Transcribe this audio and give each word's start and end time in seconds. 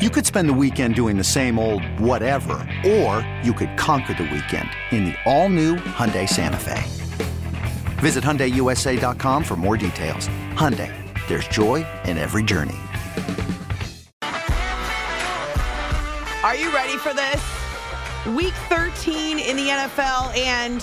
You 0.00 0.08
could 0.08 0.24
spend 0.24 0.48
the 0.48 0.54
weekend 0.54 0.94
doing 0.94 1.18
the 1.18 1.24
same 1.24 1.58
old 1.58 1.84
whatever, 2.00 2.66
or 2.86 3.20
you 3.42 3.52
could 3.52 3.76
conquer 3.76 4.14
the 4.14 4.22
weekend 4.22 4.70
in 4.92 5.04
the 5.04 5.14
all-new 5.26 5.76
Hyundai 5.76 6.26
Santa 6.26 6.56
Fe. 6.56 6.82
Visit 8.00 8.24
HyundaiUSA.com 8.24 9.44
for 9.44 9.56
more 9.56 9.76
details. 9.76 10.26
Hyundai, 10.54 10.90
there's 11.28 11.46
joy 11.48 11.86
in 12.06 12.16
every 12.16 12.42
journey. 12.42 12.78
Are 16.42 16.54
you 16.54 16.72
ready 16.72 16.96
for 16.96 17.12
this? 17.12 17.44
Week 18.34 18.54
13 18.70 19.38
in 19.38 19.54
the 19.54 19.68
NFL, 19.68 20.34
and 20.34 20.82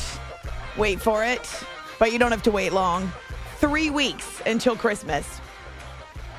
wait 0.77 1.02
for 1.02 1.23
it, 1.26 1.49
but 1.98 2.12
you 2.12 2.20
don't 2.20 2.29
have 2.29 2.43
to 2.43 2.52
wait 2.52 2.71
long. 2.71 3.12
Three 3.55 3.90
weeks 3.90 4.43
until 4.45 4.76
Christmas. 4.76 5.41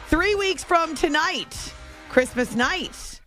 Three 0.06 0.37
weeks 0.37 0.62
from 0.62 0.95
tonight, 0.95 1.74
Christmas 2.18 2.56
night. 2.56 3.20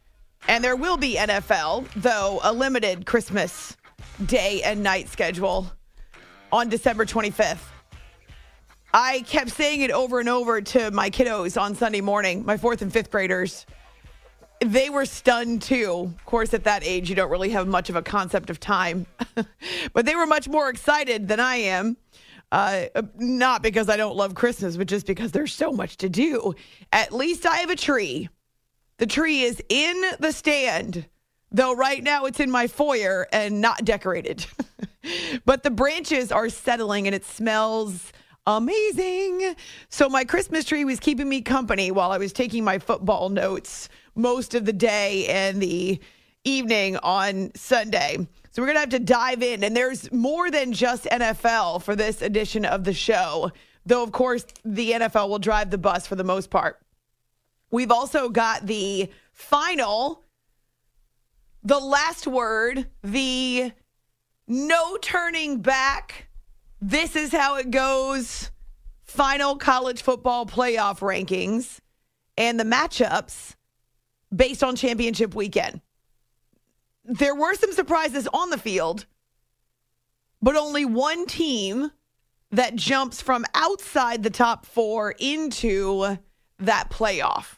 And 0.50 0.62
there 0.62 0.76
will 0.76 0.98
be 0.98 1.16
NFL, 1.16 1.88
though 1.95 2.41
a 2.44 2.52
limited 2.52 3.05
Christmas 3.05 3.77
day 4.26 4.63
and 4.63 4.84
night 4.84 5.07
schedule 5.07 5.71
on 6.52 6.68
December 6.68 7.05
25th. 7.05 7.63
I 8.93 9.21
kept 9.21 9.51
saying 9.51 9.79
it 9.79 9.91
over 9.91 10.20
and 10.20 10.27
over 10.27 10.60
to 10.60 10.91
my 10.91 11.10
kiddos 11.10 11.57
on 11.57 11.74
Sunday 11.74 12.01
morning, 12.01 12.46
my 12.46 12.57
fourth 12.57 12.82
and 12.82 12.91
fifth 12.91 13.10
graders 13.10 13.66
they 14.60 14.90
were 14.90 15.05
stunned 15.05 15.62
too. 15.62 16.13
Of 16.13 16.26
course, 16.26 16.54
at 16.54 16.66
that 16.66 16.84
age, 16.84 17.10
you 17.10 17.16
don't 17.16 17.32
really 17.32 17.49
have 17.51 17.68
much 17.70 17.90
of 17.90 17.96
a 17.96 18.01
concept 18.01 18.49
of 18.49 18.60
time, 18.60 19.07
but 19.94 20.05
they 20.05 20.16
were 20.16 20.27
much 20.27 20.49
more 20.49 20.70
excited 20.70 21.29
than 21.29 21.40
I 21.40 21.55
am. 21.55 21.96
Uh, 22.51 22.88
not 23.16 23.63
because 23.63 23.88
I 23.88 23.96
don't 23.96 24.18
love 24.18 24.35
Christmas, 24.35 24.76
but 24.76 24.88
just 24.88 25.07
because 25.07 25.32
there's 25.32 25.54
so 25.54 25.71
much 25.71 25.96
to 25.98 26.10
do. 26.10 26.54
At 26.91 27.13
least 27.13 27.46
I 27.46 27.55
have 27.60 27.70
a 27.70 27.76
tree. 27.77 28.27
The 29.02 29.07
tree 29.07 29.41
is 29.41 29.60
in 29.68 29.99
the 30.20 30.32
stand, 30.32 31.07
though 31.52 31.74
right 31.74 32.04
now 32.04 32.26
it's 32.26 32.40
in 32.40 32.52
my 32.52 32.68
foyer 32.68 33.26
and 33.34 33.60
not 33.60 33.84
decorated. 33.84 34.46
but 35.46 35.63
the 35.63 35.71
branches 35.71 36.32
are 36.32 36.49
settling 36.49 37.07
and 37.07 37.16
it 37.16 37.26
smells 37.26 38.13
amazing. 38.46 39.55
So 39.90 40.07
my 40.07 40.24
Christmas 40.24 40.66
tree 40.66 40.85
was 40.85 40.99
keeping 40.99 41.27
me 41.27 41.41
company 41.41 41.90
while 41.90 42.12
I 42.12 42.20
was 42.20 42.32
taking 42.32 42.63
my 42.63 42.77
football 42.77 43.29
notes 43.29 43.90
most 44.13 44.54
of 44.54 44.66
the 44.66 44.74
day 44.74 45.26
and 45.26 45.60
the 45.60 45.99
evening 46.44 46.98
on 46.98 47.49
Sunday. 47.55 48.18
So 48.52 48.62
we're 48.62 48.68
going 48.68 48.76
to 48.76 48.82
have 48.82 48.90
to 48.90 48.99
dive 48.99 49.41
in. 49.41 49.63
And 49.63 49.76
there's 49.76 50.12
more 50.12 50.52
than 50.52 50.74
just 50.74 51.05
NFL 51.05 51.82
for 51.82 51.96
this 51.96 52.22
edition 52.22 52.66
of 52.66 52.84
the 52.84 52.94
show, 52.94 53.52
though, 53.84 54.04
of 54.04 54.12
course, 54.12 54.46
the 54.63 54.91
NFL 54.91 55.27
will 55.27 55.40
drive 55.40 55.72
the 55.72 55.79
bus 55.79 56.05
for 56.05 56.13
the 56.13 56.24
most 56.24 56.52
part. 56.52 56.79
We've 57.72 57.91
also 57.91 58.27
got 58.27 58.68
the 58.68 59.10
final, 59.32 60.24
the 61.64 61.80
last 61.80 62.28
word, 62.28 62.88
the 63.02 63.72
no 64.47 64.97
turning 64.97 65.62
back. 65.62 66.28
This 66.81 67.16
is 67.16 67.31
how 67.31 67.56
it 67.56 67.72
goes. 67.72 68.51
Final 69.03 69.56
college 69.56 70.01
football 70.01 70.45
playoff 70.45 71.00
rankings 71.00 71.79
and 72.38 72.59
the 72.59 72.66
matchups 72.66 73.56
based 74.35 74.63
on 74.63 74.75
championship 74.75 75.34
weekend. 75.34 75.81
There 77.06 77.35
were 77.35 77.56
some 77.56 77.72
surprises 77.74 78.28
on 78.34 78.50
the 78.50 78.57
field, 78.57 79.06
but 80.41 80.56
only 80.56 80.85
one 80.85 81.25
team 81.25 81.91
that 82.51 82.75
jumps 82.75 83.22
from 83.22 83.45
outside 83.53 84.24
the 84.24 84.29
top 84.29 84.66
four 84.66 85.16
into 85.18 86.18
that 86.59 86.90
playoff. 86.90 87.57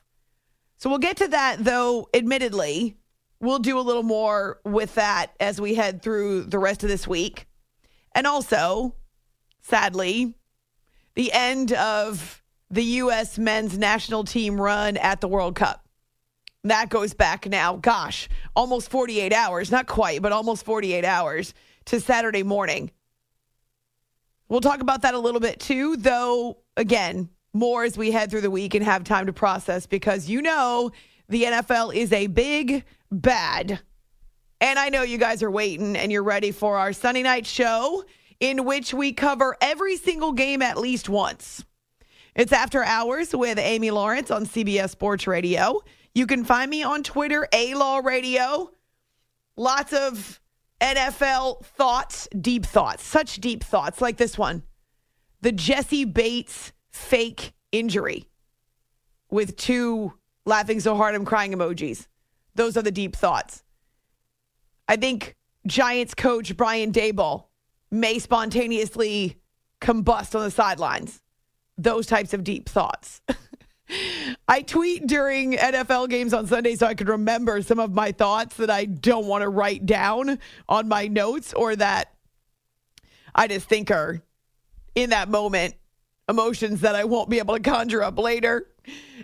So 0.83 0.89
we'll 0.89 0.99
get 0.99 1.15
to 1.15 1.29
that, 1.29 1.63
though, 1.63 2.09
admittedly. 2.13 2.97
We'll 3.39 3.59
do 3.59 3.79
a 3.79 3.87
little 3.87 4.03
more 4.03 4.59
with 4.65 4.95
that 4.95 5.27
as 5.39 5.61
we 5.61 5.75
head 5.75 6.01
through 6.01 6.43
the 6.43 6.59
rest 6.59 6.83
of 6.83 6.89
this 6.89 7.07
week. 7.07 7.47
And 8.13 8.27
also, 8.27 8.93
sadly, 9.61 10.33
the 11.15 11.31
end 11.31 11.71
of 11.71 12.43
the 12.69 12.83
U.S. 12.83 13.37
men's 13.39 13.77
national 13.77 14.25
team 14.25 14.59
run 14.59 14.97
at 14.97 15.21
the 15.21 15.29
World 15.29 15.55
Cup. 15.55 15.87
That 16.65 16.89
goes 16.89 17.13
back 17.13 17.47
now, 17.47 17.77
gosh, 17.77 18.27
almost 18.53 18.91
48 18.91 19.31
hours. 19.31 19.71
Not 19.71 19.87
quite, 19.87 20.21
but 20.21 20.33
almost 20.33 20.65
48 20.65 21.05
hours 21.05 21.53
to 21.85 22.01
Saturday 22.01 22.43
morning. 22.43 22.91
We'll 24.49 24.59
talk 24.59 24.81
about 24.81 25.03
that 25.03 25.13
a 25.13 25.19
little 25.19 25.39
bit 25.39 25.61
too, 25.61 25.95
though, 25.95 26.57
again, 26.75 27.29
more 27.53 27.83
as 27.83 27.97
we 27.97 28.11
head 28.11 28.31
through 28.31 28.41
the 28.41 28.51
week 28.51 28.73
and 28.73 28.83
have 28.83 29.03
time 29.03 29.27
to 29.27 29.33
process 29.33 29.85
because 29.85 30.29
you 30.29 30.41
know 30.41 30.91
the 31.29 31.43
NFL 31.43 31.95
is 31.95 32.11
a 32.11 32.27
big 32.27 32.83
bad. 33.11 33.79
And 34.59 34.79
I 34.79 34.89
know 34.89 35.03
you 35.03 35.17
guys 35.17 35.43
are 35.43 35.51
waiting 35.51 35.95
and 35.95 36.11
you're 36.11 36.23
ready 36.23 36.51
for 36.51 36.77
our 36.77 36.93
Sunday 36.93 37.21
night 37.23 37.45
show 37.45 38.03
in 38.39 38.65
which 38.65 38.93
we 38.93 39.13
cover 39.13 39.55
every 39.61 39.97
single 39.97 40.31
game 40.31 40.61
at 40.61 40.77
least 40.77 41.09
once. 41.09 41.63
It's 42.35 42.51
After 42.51 42.83
Hours 42.83 43.35
with 43.35 43.59
Amy 43.59 43.91
Lawrence 43.91 44.31
on 44.31 44.45
CBS 44.45 44.89
Sports 44.89 45.27
Radio. 45.27 45.81
You 46.15 46.25
can 46.25 46.43
find 46.43 46.69
me 46.69 46.81
on 46.81 47.03
Twitter, 47.03 47.47
A 47.53 47.75
Law 47.75 47.99
Radio. 47.99 48.71
Lots 49.55 49.93
of 49.93 50.39
NFL 50.81 51.63
thoughts, 51.63 52.27
deep 52.39 52.65
thoughts, 52.65 53.03
such 53.03 53.37
deep 53.37 53.63
thoughts 53.63 54.01
like 54.01 54.17
this 54.17 54.37
one. 54.37 54.63
The 55.41 55.51
Jessie 55.51 56.05
Bates 56.05 56.73
fake 56.93 57.53
injury 57.71 58.29
with 59.29 59.57
two 59.57 60.13
laughing 60.45 60.79
so 60.79 60.95
hard 60.95 61.15
I'm 61.15 61.25
crying 61.25 61.51
emojis. 61.51 62.07
Those 62.55 62.77
are 62.77 62.81
the 62.81 62.91
deep 62.91 63.15
thoughts. 63.15 63.63
I 64.87 64.95
think 64.95 65.35
Giants 65.65 66.13
coach 66.13 66.55
Brian 66.55 66.91
Daboll 66.91 67.45
may 67.89 68.19
spontaneously 68.19 69.39
combust 69.81 70.35
on 70.35 70.43
the 70.43 70.51
sidelines. 70.51 71.21
Those 71.77 72.05
types 72.05 72.33
of 72.33 72.43
deep 72.43 72.69
thoughts. 72.69 73.21
I 74.47 74.61
tweet 74.61 75.07
during 75.07 75.53
NFL 75.53 76.09
games 76.09 76.33
on 76.33 76.47
Sunday 76.47 76.75
so 76.75 76.87
I 76.87 76.93
can 76.93 77.07
remember 77.07 77.61
some 77.61 77.79
of 77.79 77.93
my 77.93 78.11
thoughts 78.11 78.57
that 78.57 78.69
I 78.69 78.85
don't 78.85 79.25
want 79.25 79.41
to 79.41 79.49
write 79.49 79.85
down 79.85 80.39
on 80.69 80.87
my 80.87 81.07
notes 81.07 81.53
or 81.53 81.75
that 81.75 82.13
I 83.33 83.47
just 83.47 83.67
think 83.67 83.91
are 83.91 84.21
in 84.95 85.09
that 85.09 85.29
moment 85.29 85.75
emotions 86.29 86.81
that 86.81 86.95
I 86.95 87.03
won't 87.03 87.29
be 87.29 87.39
able 87.39 87.55
to 87.55 87.61
conjure 87.61 88.03
up 88.03 88.17
later. 88.17 88.67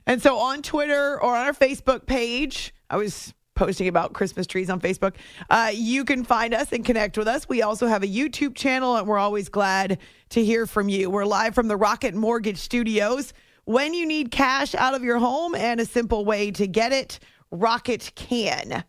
And 0.05 0.21
so 0.21 0.37
on 0.37 0.61
Twitter 0.61 1.21
or 1.21 1.35
on 1.35 1.45
our 1.45 1.53
Facebook 1.53 2.05
page, 2.05 2.73
I 2.89 2.97
was 2.97 3.33
posting 3.55 3.89
about 3.89 4.13
Christmas 4.13 4.47
trees 4.47 4.69
on 4.69 4.79
Facebook. 4.79 5.15
Uh, 5.49 5.71
you 5.73 6.05
can 6.05 6.23
find 6.23 6.53
us 6.53 6.71
and 6.71 6.85
connect 6.85 7.17
with 7.17 7.27
us. 7.27 7.49
We 7.49 7.61
also 7.61 7.87
have 7.87 8.03
a 8.03 8.07
YouTube 8.07 8.55
channel, 8.55 8.95
and 8.95 9.05
we're 9.05 9.17
always 9.17 9.49
glad 9.49 9.99
to 10.29 10.43
hear 10.43 10.65
from 10.65 10.87
you. 10.87 11.09
We're 11.09 11.25
live 11.25 11.55
from 11.55 11.67
the 11.67 11.75
Rocket 11.75 12.15
Mortgage 12.15 12.57
Studios. 12.57 13.33
When 13.65 13.93
you 13.93 14.05
need 14.05 14.31
cash 14.31 14.73
out 14.75 14.93
of 14.93 15.03
your 15.03 15.17
home 15.17 15.55
and 15.55 15.81
a 15.81 15.85
simple 15.85 16.23
way 16.23 16.51
to 16.51 16.67
get 16.67 16.93
it, 16.93 17.19
Rocket 17.51 18.13
can. 18.15 18.85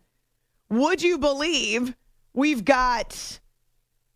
Would 0.69 1.01
you 1.01 1.17
believe 1.17 1.93
we've 2.33 2.63
got 2.63 3.39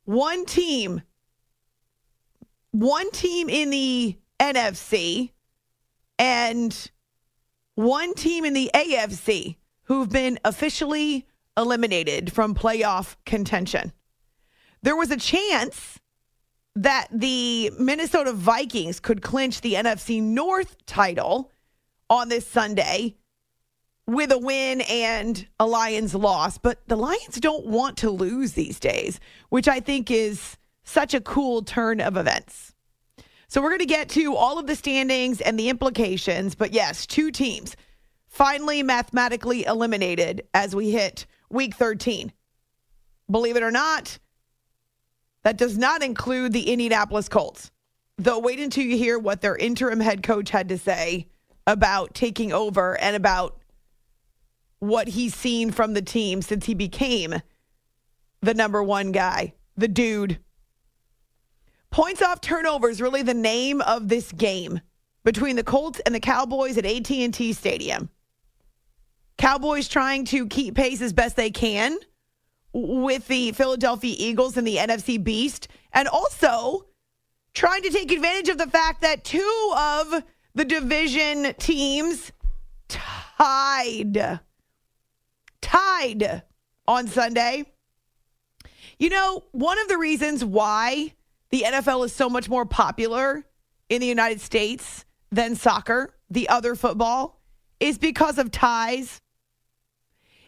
one 0.06 0.46
team, 0.46 1.02
one 2.80 3.10
team 3.12 3.50
in 3.50 3.70
the 3.70 4.18
NFC 4.38 5.32
and 6.20 6.92
one 7.76 8.14
team 8.14 8.44
in 8.44 8.54
the 8.54 8.70
AFC 8.74 9.56
who've 9.84 10.10
been 10.10 10.38
officially 10.44 11.26
eliminated 11.56 12.34
from 12.34 12.54
playoff 12.54 13.16
contention? 13.26 13.94
There 14.82 14.96
was 14.96 15.10
a 15.10 15.18
chance 15.18 16.00
that 16.76 17.08
the 17.14 17.72
Minnesota 17.80 18.34
Vikings 18.34 19.00
could 19.00 19.22
clinch 19.22 19.62
the 19.62 19.76
NFC 19.76 20.22
North 20.22 20.76
title 20.86 21.54
on 22.10 22.28
this 22.28 22.46
Sunday 22.46 23.16
with 24.06 24.34
a 24.34 24.38
win 24.38 24.82
and 24.82 25.48
a 25.62 25.66
Lions 25.66 26.14
loss. 26.14 26.58
But 26.58 26.86
the 26.88 26.98
Lions 26.98 27.40
don't 27.40 27.66
want 27.66 27.96
to 28.00 28.10
lose 28.10 28.52
these 28.52 28.82
days, 28.82 29.22
which 29.48 29.70
I 29.70 29.80
think 29.80 30.12
is 30.12 30.58
such 30.86 31.14
a 31.14 31.22
cool 31.22 31.62
turn 31.62 32.00
of 32.00 32.16
events. 32.16 32.74
So 33.48 33.62
we're 33.62 33.70
going 33.70 33.80
to 33.80 33.86
get 33.86 34.10
to 34.10 34.36
all 34.36 34.58
of 34.58 34.68
the 34.68 34.76
standings 34.76 35.42
and 35.42 35.60
the 35.60 35.70
implications. 35.70 36.56
But 36.56 36.74
yes, 36.74 37.06
two 37.06 37.32
teams 37.32 37.76
finally 38.28 38.84
mathematically 38.84 39.66
eliminated 39.66 40.48
as 40.54 40.76
we 40.76 40.92
hit 40.92 41.26
week 41.50 41.76
13. 41.76 42.32
Believe 43.30 43.56
it 43.56 43.64
or 43.64 43.72
not, 43.72 44.20
that 45.44 45.58
does 45.58 45.78
not 45.78 46.04
include 46.04 46.54
the 46.54 46.70
Indianapolis 46.72 47.30
Colts. 47.30 47.72
Though, 48.18 48.40
wait 48.40 48.60
until 48.60 48.86
you 48.86 48.98
hear 48.98 49.20
what 49.20 49.42
their 49.42 49.56
interim 49.56 50.00
head 50.00 50.24
coach 50.24 50.50
had 50.50 50.70
to 50.70 50.78
say 50.78 51.28
about 51.68 52.14
taking 52.14 52.54
over 52.54 52.98
and 53.00 53.16
about 53.16 53.58
what 54.80 55.08
he's 55.08 55.36
seen 55.36 55.72
from 55.72 55.94
the 55.94 56.02
team 56.02 56.42
since 56.42 56.66
he 56.66 56.74
became 56.74 57.36
the 58.42 58.54
number 58.54 58.82
one 58.84 59.12
guy, 59.12 59.54
the 59.76 59.88
dude. 59.88 60.40
Points 61.96 62.22
off 62.22 62.42
turnovers 62.42 63.00
really 63.00 63.22
the 63.22 63.34
name 63.34 63.80
of 63.80 64.10
this 64.10 64.30
game 64.34 64.82
between 65.24 65.56
the 65.56 65.64
Colts 65.64 66.02
and 66.06 66.14
the 66.14 66.20
Cowboys 66.20 66.78
at 66.78 66.86
AT&T 66.86 67.54
Stadium. 67.54 68.10
Cowboys 69.38 69.88
trying 69.88 70.26
to 70.26 70.46
keep 70.48 70.76
pace 70.76 71.02
as 71.02 71.14
best 71.14 71.38
they 71.38 71.52
can 71.52 71.98
with 72.74 73.26
the 73.30 73.54
Philadelphia 73.54 74.14
Eagles 74.18 74.58
and 74.58 74.68
the 74.68 74.76
NFC 74.76 75.24
Beast 75.24 75.70
and 75.94 76.10
also 76.10 76.86
trying 77.54 77.84
to 77.84 77.90
take 77.90 78.12
advantage 78.12 78.50
of 78.50 78.58
the 78.58 78.68
fact 78.68 79.00
that 79.00 79.24
two 79.24 79.74
of 79.78 80.22
the 80.54 80.66
division 80.66 81.54
teams 81.54 82.34
tied 82.90 84.42
tied 85.62 86.44
on 86.90 87.08
Sunday. 87.08 87.64
You 89.00 89.12
know, 89.12 89.46
one 89.54 89.80
of 89.80 89.88
the 89.88 89.98
reasons 89.98 90.44
why 90.44 91.14
the 91.56 91.64
NFL 91.66 92.04
is 92.04 92.12
so 92.12 92.30
much 92.30 92.50
more 92.50 92.66
popular 92.66 93.46
in 93.88 94.02
the 94.02 94.08
United 94.08 94.42
States 94.42 95.06
than 95.32 95.56
soccer, 95.56 96.14
the 96.30 96.50
other 96.50 96.76
football, 96.76 97.42
is 97.80 97.98
because 97.98 98.38
of 98.38 98.52
ties. 98.52 99.22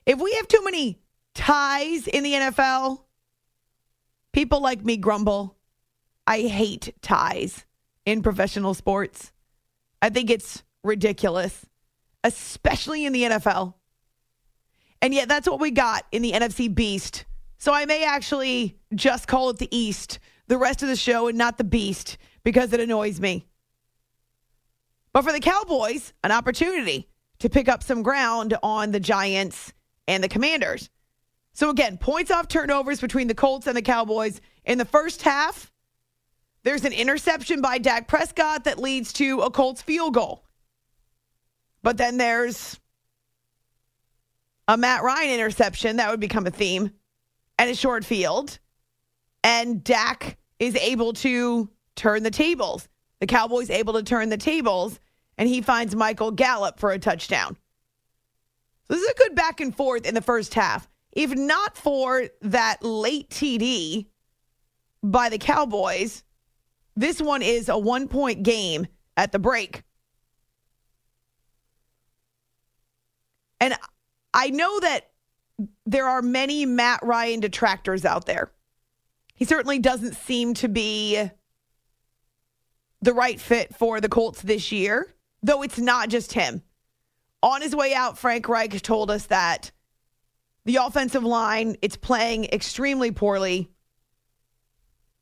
If 0.05 0.19
we 0.19 0.33
have 0.33 0.49
too 0.49 0.61
many 0.65 0.99
ties 1.33 2.07
in 2.07 2.23
the 2.23 2.33
NFL, 2.33 3.03
people 4.33 4.59
like 4.59 4.83
me 4.83 4.97
grumble. 4.97 5.55
I 6.27 6.41
hate 6.41 6.93
ties 7.01 7.65
in 8.05 8.21
professional 8.21 8.73
sports. 8.73 9.31
I 10.01 10.09
think 10.09 10.29
it's 10.29 10.61
ridiculous, 10.83 11.65
especially 12.25 13.05
in 13.05 13.13
the 13.13 13.23
NFL. 13.23 13.75
And 15.01 15.13
yet, 15.13 15.29
that's 15.29 15.47
what 15.47 15.61
we 15.61 15.71
got 15.71 16.05
in 16.11 16.21
the 16.21 16.33
NFC 16.33 16.73
Beast. 16.73 17.23
So 17.59 17.73
I 17.73 17.85
may 17.85 18.03
actually 18.03 18.77
just 18.93 19.29
call 19.29 19.49
it 19.51 19.57
the 19.57 19.73
East 19.73 20.19
the 20.47 20.57
rest 20.57 20.83
of 20.83 20.89
the 20.89 20.95
show 20.95 21.27
and 21.27 21.37
not 21.37 21.57
the 21.57 21.63
Beast 21.63 22.17
because 22.43 22.73
it 22.73 22.79
annoys 22.79 23.19
me. 23.19 23.45
But 25.13 25.23
for 25.23 25.31
the 25.31 25.39
Cowboys, 25.39 26.13
an 26.23 26.31
opportunity 26.31 27.09
to 27.39 27.49
pick 27.49 27.67
up 27.67 27.83
some 27.83 28.03
ground 28.03 28.55
on 28.63 28.91
the 28.91 28.99
Giants 28.99 29.73
and 30.07 30.23
the 30.23 30.29
Commanders. 30.29 30.89
So 31.53 31.69
again, 31.69 31.97
points 31.97 32.31
off 32.31 32.47
turnovers 32.47 33.01
between 33.01 33.27
the 33.27 33.35
Colts 33.35 33.67
and 33.67 33.75
the 33.75 33.81
Cowboys 33.81 34.41
in 34.63 34.77
the 34.77 34.85
first 34.85 35.23
half. 35.23 35.71
There's 36.63 36.85
an 36.85 36.93
interception 36.93 37.61
by 37.61 37.77
Dak 37.77 38.07
Prescott 38.07 38.65
that 38.65 38.79
leads 38.79 39.13
to 39.13 39.39
a 39.41 39.49
Colts 39.49 39.81
field 39.81 40.13
goal. 40.13 40.43
But 41.81 41.97
then 41.97 42.17
there's 42.17 42.79
a 44.67 44.77
Matt 44.77 45.03
Ryan 45.03 45.31
interception 45.31 45.97
that 45.97 46.11
would 46.11 46.19
become 46.19 46.45
a 46.45 46.51
theme 46.51 46.91
and 47.57 47.69
a 47.69 47.75
short 47.75 48.03
field. 48.05 48.59
And 49.47 49.81
Dak 49.81 50.37
is 50.59 50.75
able 50.75 51.13
to 51.13 51.69
turn 51.95 52.21
the 52.23 52.29
tables. 52.29 52.89
The 53.21 53.27
Cowboys 53.27 53.69
able 53.69 53.93
to 53.93 54.03
turn 54.03 54.27
the 54.27 54.35
tables, 54.35 54.99
and 55.37 55.47
he 55.47 55.61
finds 55.61 55.95
Michael 55.95 56.31
Gallup 56.31 56.77
for 56.77 56.91
a 56.91 56.99
touchdown. 56.99 57.55
So 58.83 58.95
this 58.95 59.03
is 59.03 59.09
a 59.09 59.17
good 59.17 59.35
back 59.35 59.61
and 59.61 59.73
forth 59.73 60.05
in 60.05 60.15
the 60.15 60.21
first 60.21 60.53
half. 60.53 60.89
If 61.13 61.33
not 61.33 61.77
for 61.77 62.25
that 62.41 62.83
late 62.83 63.29
TD 63.29 64.07
by 65.01 65.29
the 65.29 65.37
Cowboys, 65.37 66.25
this 66.97 67.21
one 67.21 67.41
is 67.41 67.69
a 67.69 67.77
one 67.77 68.09
point 68.09 68.43
game 68.43 68.85
at 69.15 69.31
the 69.31 69.39
break. 69.39 69.83
And 73.61 73.75
I 74.33 74.49
know 74.49 74.77
that 74.81 75.09
there 75.85 76.09
are 76.09 76.21
many 76.21 76.65
Matt 76.65 76.99
Ryan 77.01 77.39
detractors 77.39 78.03
out 78.03 78.25
there. 78.25 78.51
He 79.37 79.45
certainly 79.45 79.77
doesn't 79.77 80.15
seem 80.15 80.55
to 80.55 80.67
be 80.67 81.29
the 83.01 83.13
right 83.13 83.39
fit 83.39 83.75
for 83.75 84.01
the 84.01 84.09
Colts 84.09 84.41
this 84.41 84.71
year, 84.71 85.13
though 85.43 85.61
it's 85.61 85.77
not 85.77 86.09
just 86.09 86.33
him. 86.33 86.63
On 87.43 87.61
his 87.61 87.75
way 87.75 87.93
out, 87.93 88.17
Frank 88.17 88.49
Reich 88.49 88.81
told 88.81 89.11
us 89.11 89.27
that 89.27 89.71
the 90.65 90.77
offensive 90.77 91.23
line 91.23 91.77
it's 91.83 91.95
playing 91.95 92.45
extremely 92.45 93.11
poorly. 93.11 93.69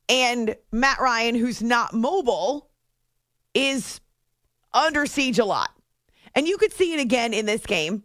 And 0.07 0.55
Matt 0.71 1.01
Ryan, 1.01 1.35
who's 1.35 1.61
not 1.61 1.93
mobile, 1.93 2.69
is 3.53 3.99
under 4.73 5.05
siege 5.05 5.39
a 5.39 5.45
lot. 5.45 5.71
And 6.33 6.47
you 6.47 6.57
could 6.57 6.71
see 6.71 6.93
it 6.93 7.01
again 7.01 7.33
in 7.33 7.45
this 7.45 7.65
game. 7.65 8.03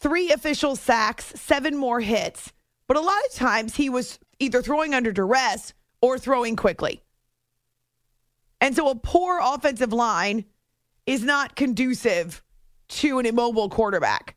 Three 0.00 0.32
official 0.32 0.74
sacks, 0.74 1.32
seven 1.36 1.76
more 1.76 2.00
hits. 2.00 2.52
But 2.88 2.96
a 2.96 3.00
lot 3.00 3.20
of 3.28 3.34
times 3.34 3.76
he 3.76 3.88
was 3.88 4.18
either 4.40 4.62
throwing 4.62 4.94
under 4.94 5.12
duress 5.12 5.72
or 6.00 6.18
throwing 6.18 6.56
quickly. 6.56 7.02
And 8.60 8.74
so 8.74 8.88
a 8.88 8.94
poor 8.94 9.40
offensive 9.42 9.92
line 9.92 10.44
is 11.06 11.22
not 11.22 11.56
conducive 11.56 12.42
to 12.88 13.18
an 13.18 13.26
immobile 13.26 13.68
quarterback 13.68 14.36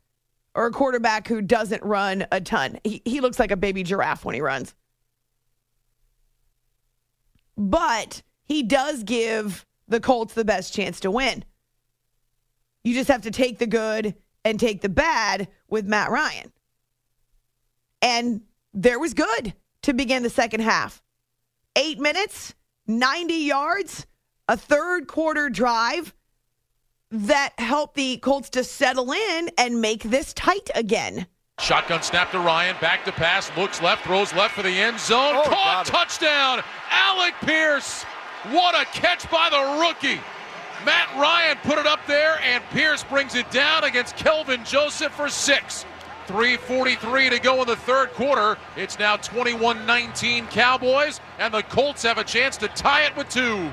or 0.56 0.68
a 0.68 0.72
quarterback 0.72 1.28
who 1.28 1.42
doesn't 1.42 1.84
run 1.84 2.26
a 2.32 2.40
ton. 2.40 2.78
He, 2.84 3.02
he 3.06 3.22
looks 3.22 3.40
like 3.40 3.52
a 3.52 3.58
baby 3.58 3.84
giraffe 3.84 4.24
when 4.24 4.36
he 4.36 4.42
runs. 4.42 4.76
But 7.58 8.22
he 8.44 8.64
does 8.64 9.04
give 9.04 9.66
the 9.88 10.00
Colts 10.00 10.34
the 10.34 10.46
best 10.46 10.74
chance 10.74 11.00
to 11.02 11.12
win. 11.12 11.44
You 12.84 12.94
just 12.94 13.10
have 13.10 13.22
to 13.24 13.32
take 13.32 13.60
the 13.60 13.68
good 13.68 14.16
and 14.46 14.60
take 14.60 14.82
the 14.82 14.90
bad 14.90 15.48
with 15.70 15.86
Matt 15.86 16.12
Ryan. 16.12 16.52
And 18.02 18.42
there 18.74 19.00
was 19.00 19.14
good 19.14 19.54
to 19.84 19.94
begin 19.94 20.24
the 20.24 20.30
second 20.30 20.62
half. 20.62 21.02
Eight 21.76 22.00
minutes, 22.00 22.54
90 22.88 23.34
yards, 23.34 24.06
a 24.48 24.58
third 24.58 25.08
quarter 25.08 25.50
drive 25.50 26.14
that 27.12 27.54
helped 27.60 27.96
the 27.96 28.18
Colts 28.18 28.50
to 28.52 28.64
settle 28.64 29.12
in 29.12 29.50
and 29.58 29.80
make 29.80 30.04
this 30.04 30.34
tight 30.34 30.70
again. 30.74 31.28
Shotgun 31.60 32.02
snap 32.02 32.32
to 32.32 32.40
Ryan, 32.40 32.76
back 32.82 33.06
to 33.06 33.12
pass, 33.12 33.52
looks 33.56 33.82
left, 33.82 34.04
throws 34.06 34.34
left 34.34 34.56
for 34.56 34.64
the 34.64 34.70
end 34.70 35.00
zone. 35.00 35.36
Oh, 35.36 35.44
Caught, 35.46 35.86
touchdown, 35.86 36.64
Alec 36.90 37.36
Pierce. 37.42 38.04
What 38.50 38.76
a 38.76 38.86
catch 38.86 39.30
by 39.30 39.50
the 39.50 39.80
rookie. 39.82 40.20
Matt 40.84 41.10
Ryan 41.16 41.58
put 41.64 41.78
it 41.78 41.86
up 41.86 42.00
there, 42.08 42.40
and 42.42 42.64
Pierce 42.72 43.04
brings 43.04 43.36
it 43.36 43.50
down 43.52 43.84
against 43.84 44.18
Kelvin 44.18 44.66
Joseph 44.66 45.14
for 45.14 45.30
six. 45.30 45.86
3.43 46.28 47.30
to 47.32 47.40
go 47.40 47.62
in 47.62 47.68
the 47.68 47.76
third 47.76 48.12
quarter. 48.12 48.58
It's 48.76 49.00
now 49.00 49.18
21 49.18 49.86
19 49.86 50.48
Cowboys, 50.48 51.20
and 51.40 51.54
the 51.54 51.64
Colts 51.64 52.04
have 52.04 52.18
a 52.18 52.24
chance 52.24 52.58
to 52.58 52.68
tie 52.70 53.04
it 53.04 53.16
with 53.16 53.30
two. 53.30 53.72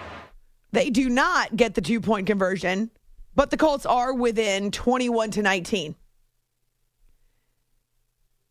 They 0.72 0.90
do 0.90 1.08
not 1.08 1.56
get 1.56 1.74
the 1.74 1.80
two 1.80 2.00
point 2.00 2.26
conversion, 2.26 2.90
but 3.34 3.50
the 3.50 3.56
Colts 3.56 3.86
are 3.86 4.14
within 4.14 4.70
21 4.70 5.30
to 5.32 5.42
19. 5.42 5.94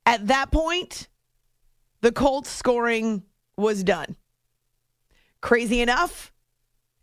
At 0.05 0.27
that 0.27 0.51
point, 0.51 1.07
the 2.01 2.11
Colts 2.11 2.49
scoring 2.49 3.23
was 3.57 3.83
done. 3.83 4.15
Crazy 5.41 5.81
enough, 5.81 6.31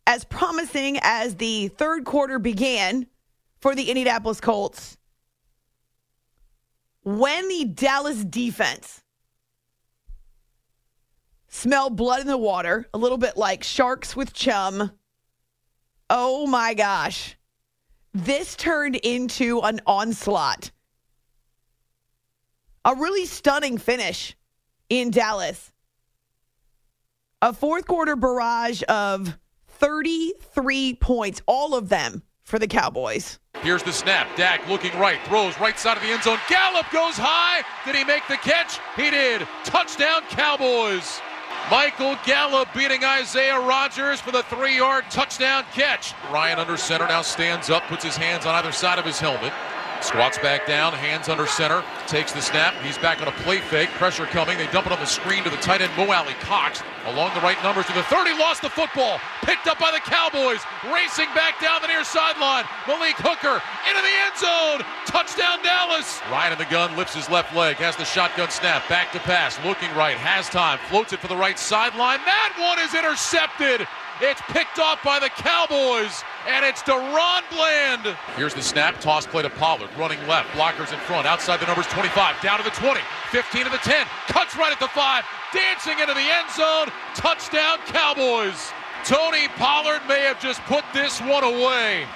as 0.06 0.24
promising 0.24 0.98
as 1.02 1.36
the 1.36 1.68
third 1.68 2.04
quarter 2.04 2.38
began 2.38 3.06
for 3.60 3.74
the 3.74 3.88
Indianapolis 3.88 4.40
Colts, 4.40 4.96
when 7.06 7.48
the 7.48 7.64
Dallas 7.64 8.24
defense 8.24 9.00
smelled 11.46 11.94
blood 11.94 12.20
in 12.20 12.26
the 12.26 12.36
water, 12.36 12.88
a 12.92 12.98
little 12.98 13.16
bit 13.16 13.36
like 13.36 13.62
sharks 13.62 14.16
with 14.16 14.32
chum, 14.32 14.90
oh 16.10 16.48
my 16.48 16.74
gosh, 16.74 17.36
this 18.12 18.56
turned 18.56 18.96
into 18.96 19.60
an 19.60 19.80
onslaught. 19.86 20.72
A 22.84 22.96
really 22.96 23.26
stunning 23.26 23.78
finish 23.78 24.36
in 24.88 25.12
Dallas. 25.12 25.72
A 27.40 27.52
fourth 27.52 27.86
quarter 27.86 28.16
barrage 28.16 28.82
of 28.88 29.38
33 29.68 30.94
points, 30.94 31.40
all 31.46 31.76
of 31.76 31.88
them 31.88 32.24
for 32.46 32.58
the 32.58 32.66
Cowboys. 32.66 33.38
Here's 33.60 33.82
the 33.82 33.92
snap. 33.92 34.34
Dak 34.36 34.66
looking 34.68 34.96
right, 34.98 35.18
throws 35.26 35.58
right 35.58 35.78
side 35.78 35.96
of 35.96 36.02
the 36.02 36.10
end 36.10 36.22
zone. 36.22 36.38
Gallup 36.48 36.86
goes 36.92 37.16
high. 37.16 37.62
Did 37.84 37.96
he 37.96 38.04
make 38.04 38.26
the 38.28 38.36
catch? 38.36 38.78
He 38.94 39.10
did. 39.10 39.46
Touchdown, 39.64 40.22
Cowboys. 40.30 41.20
Michael 41.70 42.16
Gallup 42.24 42.68
beating 42.72 43.02
Isaiah 43.02 43.58
Rodgers 43.58 44.20
for 44.20 44.30
the 44.30 44.44
three 44.44 44.76
yard 44.76 45.04
touchdown 45.10 45.64
catch. 45.72 46.14
Ryan 46.32 46.60
under 46.60 46.76
center 46.76 47.08
now 47.08 47.22
stands 47.22 47.70
up, 47.70 47.82
puts 47.88 48.04
his 48.04 48.16
hands 48.16 48.46
on 48.46 48.54
either 48.54 48.70
side 48.70 49.00
of 49.00 49.04
his 49.04 49.18
helmet. 49.18 49.52
Squats 50.00 50.38
back 50.38 50.66
down, 50.66 50.92
hands 50.92 51.28
under 51.28 51.46
center, 51.46 51.82
takes 52.06 52.32
the 52.32 52.40
snap. 52.40 52.74
He's 52.82 52.98
back 52.98 53.20
on 53.20 53.28
a 53.28 53.32
play 53.42 53.58
fake. 53.58 53.88
Pressure 53.90 54.26
coming. 54.26 54.58
They 54.58 54.66
dump 54.68 54.86
it 54.86 54.92
on 54.92 55.00
the 55.00 55.06
screen 55.06 55.42
to 55.44 55.50
the 55.50 55.56
tight 55.56 55.80
end, 55.80 55.92
Mo 55.96 56.10
Alie-Cox. 56.10 56.82
Along 57.06 57.34
the 57.34 57.40
right 57.40 57.60
numbers 57.62 57.86
to 57.86 57.92
the 57.92 58.02
30, 58.04 58.38
lost 58.38 58.62
the 58.62 58.70
football. 58.70 59.18
Picked 59.42 59.66
up 59.66 59.78
by 59.78 59.90
the 59.90 60.00
Cowboys. 60.00 60.60
Racing 60.92 61.32
back 61.34 61.60
down 61.60 61.82
the 61.82 61.88
near 61.88 62.04
sideline. 62.04 62.64
Malik 62.86 63.16
Hooker 63.18 63.62
into 63.88 64.02
the 64.02 64.14
end 64.26 64.36
zone. 64.38 64.86
Touchdown 65.06 65.62
Dallas. 65.62 66.20
Ryan 66.30 66.52
in 66.52 66.58
the 66.58 66.66
gun, 66.66 66.96
lifts 66.96 67.14
his 67.14 67.30
left 67.30 67.54
leg, 67.54 67.76
has 67.76 67.96
the 67.96 68.04
shotgun 68.04 68.50
snap. 68.50 68.88
Back 68.88 69.12
to 69.12 69.20
pass, 69.20 69.58
looking 69.64 69.92
right, 69.96 70.16
has 70.16 70.48
time, 70.48 70.78
floats 70.88 71.12
it 71.12 71.20
for 71.20 71.28
the 71.28 71.36
right 71.36 71.58
sideline. 71.58 72.18
That 72.24 72.54
one 72.58 72.78
is 72.84 72.94
intercepted. 72.94 73.86
It's 74.20 74.40
picked 74.48 74.78
off 74.78 75.02
by 75.02 75.20
the 75.20 75.28
Cowboys, 75.28 76.24
and 76.46 76.64
it's 76.64 76.82
DaRon 76.82 77.42
Bland. 77.50 78.16
Here's 78.36 78.54
the 78.54 78.62
snap, 78.62 79.00
toss 79.00 79.26
play 79.26 79.42
to 79.42 79.50
Pollard, 79.50 79.90
running 79.98 80.24
left, 80.26 80.50
blockers 80.50 80.92
in 80.92 80.98
front, 81.00 81.26
outside 81.26 81.60
the 81.60 81.66
numbers 81.66 81.86
25, 81.86 82.40
down 82.42 82.58
to 82.58 82.64
the 82.64 82.70
20, 82.70 83.00
15 83.30 83.64
to 83.64 83.70
the 83.70 83.78
10, 83.78 84.06
cuts 84.28 84.56
right 84.56 84.72
at 84.72 84.80
the 84.80 84.88
5, 84.88 85.24
dancing 85.52 85.98
into 85.98 86.14
the 86.14 86.20
end 86.20 86.50
zone, 86.50 86.88
touchdown 87.14 87.78
Cowboys. 87.86 88.72
Tony 89.04 89.48
Pollard 89.56 90.00
may 90.08 90.22
have 90.22 90.40
just 90.40 90.60
put 90.62 90.84
this 90.92 91.20
one 91.20 91.44
away. 91.44 92.06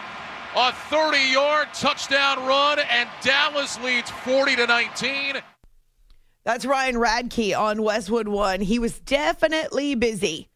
A 0.57 0.73
30-yard 0.73 1.69
touchdown 1.73 2.45
run, 2.45 2.81
and 2.81 3.09
Dallas 3.23 3.81
leads 3.81 4.11
40 4.11 4.57
to 4.57 4.67
19. 4.67 5.37
That's 6.43 6.67
Ryan 6.67 6.97
Radtke 6.97 7.57
on 7.57 7.83
Westwood 7.83 8.27
One. 8.27 8.61
He 8.61 8.81
was 8.81 8.99
definitely 8.99 9.95
busy. 9.95 10.49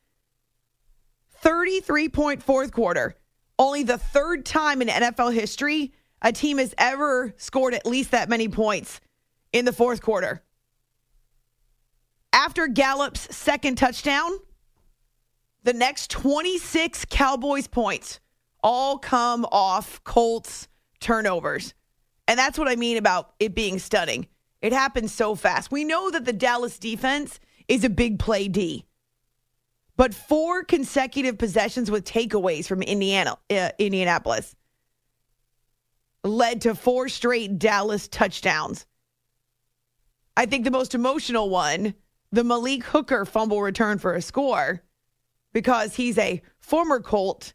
33 1.37 2.09
point 2.09 2.43
fourth 2.43 2.73
quarter. 2.73 3.15
Only 3.59 3.83
the 3.83 3.99
third 3.99 4.45
time 4.45 4.83
in 4.83 4.89
NFL 4.89 5.33
history 5.33 5.93
a 6.23 6.33
team 6.33 6.59
has 6.59 6.75
ever 6.79 7.35
scored 7.37 7.75
at 7.75 7.87
least 7.87 8.11
that 8.13 8.29
many 8.29 8.49
points 8.49 9.01
in 9.53 9.65
the 9.65 9.73
fourth 9.73 10.03
quarter. 10.03 10.43
After 12.33 12.67
Gallup's 12.67 13.35
second 13.35 13.77
touchdown, 13.77 14.31
the 15.63 15.73
next 15.73 16.11
26 16.11 17.07
Cowboys 17.11 17.69
points 17.69 18.21
all 18.63 18.99
come 18.99 19.45
off 19.53 20.03
Colts 20.03 20.69
turnovers. 20.99 21.75
And 22.27 22.39
that's 22.39 22.59
what 22.59 22.69
I 22.69 22.77
mean 22.77 22.97
about 22.97 23.35
it 23.39 23.55
being 23.55 23.79
stunning. 23.79 24.27
It 24.63 24.73
happens 24.73 25.13
so 25.13 25.35
fast. 25.35 25.71
We 25.71 25.85
know 25.85 26.11
that 26.11 26.25
the 26.25 26.33
Dallas 26.33 26.79
defense 26.79 27.39
is 27.69 27.85
a 27.85 27.91
big 27.91 28.19
play 28.19 28.49
D 28.49 28.87
but 29.97 30.15
four 30.15 30.65
consecutive 30.65 31.39
possessions 31.39 31.91
with 31.91 32.05
takeaways 32.05 32.67
from 32.67 32.83
Indiana, 32.83 33.37
uh, 33.51 33.71
Indianapolis 33.79 34.55
led 36.25 36.63
to 36.63 36.75
four 36.75 37.09
straight 37.09 37.59
Dallas 37.59 38.09
touchdowns. 38.09 38.87
I 40.37 40.47
think 40.47 40.65
the 40.65 40.71
most 40.71 40.95
emotional 40.95 41.51
one, 41.51 41.95
the 42.33 42.43
Malik 42.43 42.83
Hooker 42.85 43.25
fumble 43.25 43.61
return 43.61 43.99
for 43.99 44.15
a 44.15 44.23
score, 44.23 44.83
because 45.53 45.95
he's 45.95 46.19
a 46.19 46.43
former 46.59 47.01
Colt, 47.01 47.53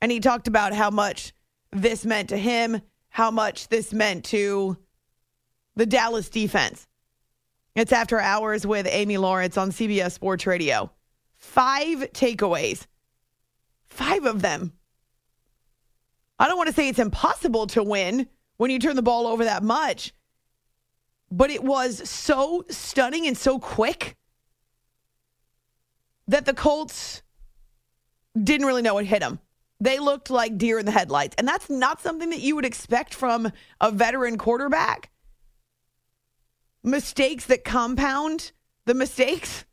and 0.00 0.10
he 0.10 0.18
talked 0.18 0.48
about 0.48 0.72
how 0.72 0.90
much 0.90 1.32
this 1.70 2.04
meant 2.04 2.30
to 2.30 2.36
him, 2.36 2.80
how 3.10 3.30
much 3.30 3.68
this 3.68 3.92
meant 3.92 4.24
to 4.24 4.76
the 5.76 5.86
Dallas 5.86 6.28
defense. 6.28 6.88
It's 7.76 7.92
after 7.92 8.18
hours 8.18 8.66
with 8.66 8.88
Amy 8.90 9.18
Lawrence 9.18 9.58
on 9.58 9.70
CBS 9.70 10.12
Sports 10.12 10.46
Radio 10.46 10.90
five 11.46 12.12
takeaways. 12.12 12.86
Five 13.86 14.26
of 14.26 14.42
them. 14.42 14.72
I 16.38 16.48
don't 16.48 16.58
want 16.58 16.68
to 16.68 16.74
say 16.74 16.88
it's 16.88 16.98
impossible 16.98 17.66
to 17.68 17.82
win 17.82 18.28
when 18.58 18.70
you 18.70 18.78
turn 18.78 18.96
the 18.96 19.02
ball 19.02 19.26
over 19.26 19.44
that 19.44 19.62
much, 19.62 20.12
but 21.30 21.50
it 21.50 21.62
was 21.62 22.08
so 22.08 22.64
stunning 22.68 23.26
and 23.26 23.38
so 23.38 23.58
quick 23.58 24.16
that 26.28 26.44
the 26.44 26.52
Colts 26.52 27.22
didn't 28.40 28.66
really 28.66 28.82
know 28.82 28.94
what 28.94 29.06
hit 29.06 29.20
them. 29.20 29.38
They 29.80 29.98
looked 29.98 30.30
like 30.30 30.58
deer 30.58 30.78
in 30.78 30.86
the 30.86 30.92
headlights. 30.92 31.36
And 31.38 31.46
that's 31.46 31.70
not 31.70 32.00
something 32.00 32.30
that 32.30 32.40
you 32.40 32.56
would 32.56 32.64
expect 32.64 33.14
from 33.14 33.52
a 33.80 33.90
veteran 33.90 34.36
quarterback. 34.36 35.10
Mistakes 36.82 37.46
that 37.46 37.64
compound 37.64 38.52
the 38.84 38.94
mistakes 38.94 39.65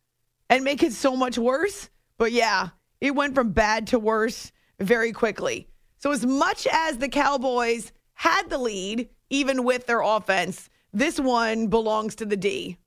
and 0.54 0.64
make 0.64 0.84
it 0.84 0.94
so 0.94 1.16
much 1.16 1.38
worse. 1.40 1.90
But 2.20 2.32
yeah, 2.32 2.70
it 3.02 3.16
went 3.16 3.34
from 3.34 3.52
bad 3.54 3.88
to 3.88 3.98
worse 3.98 4.52
very 4.80 5.12
quickly. 5.12 5.68
So, 5.98 6.12
as 6.12 6.26
much 6.26 6.68
as 6.72 7.00
the 7.00 7.10
Cowboys 7.10 7.92
had 8.14 8.50
the 8.50 8.60
lead, 8.60 9.10
even 9.32 9.64
with 9.64 9.88
their 9.88 10.02
offense, 10.02 10.70
this 10.94 11.20
one 11.20 11.68
belongs 11.68 12.14
to 12.16 12.26
the 12.26 12.38
D. 12.38 12.78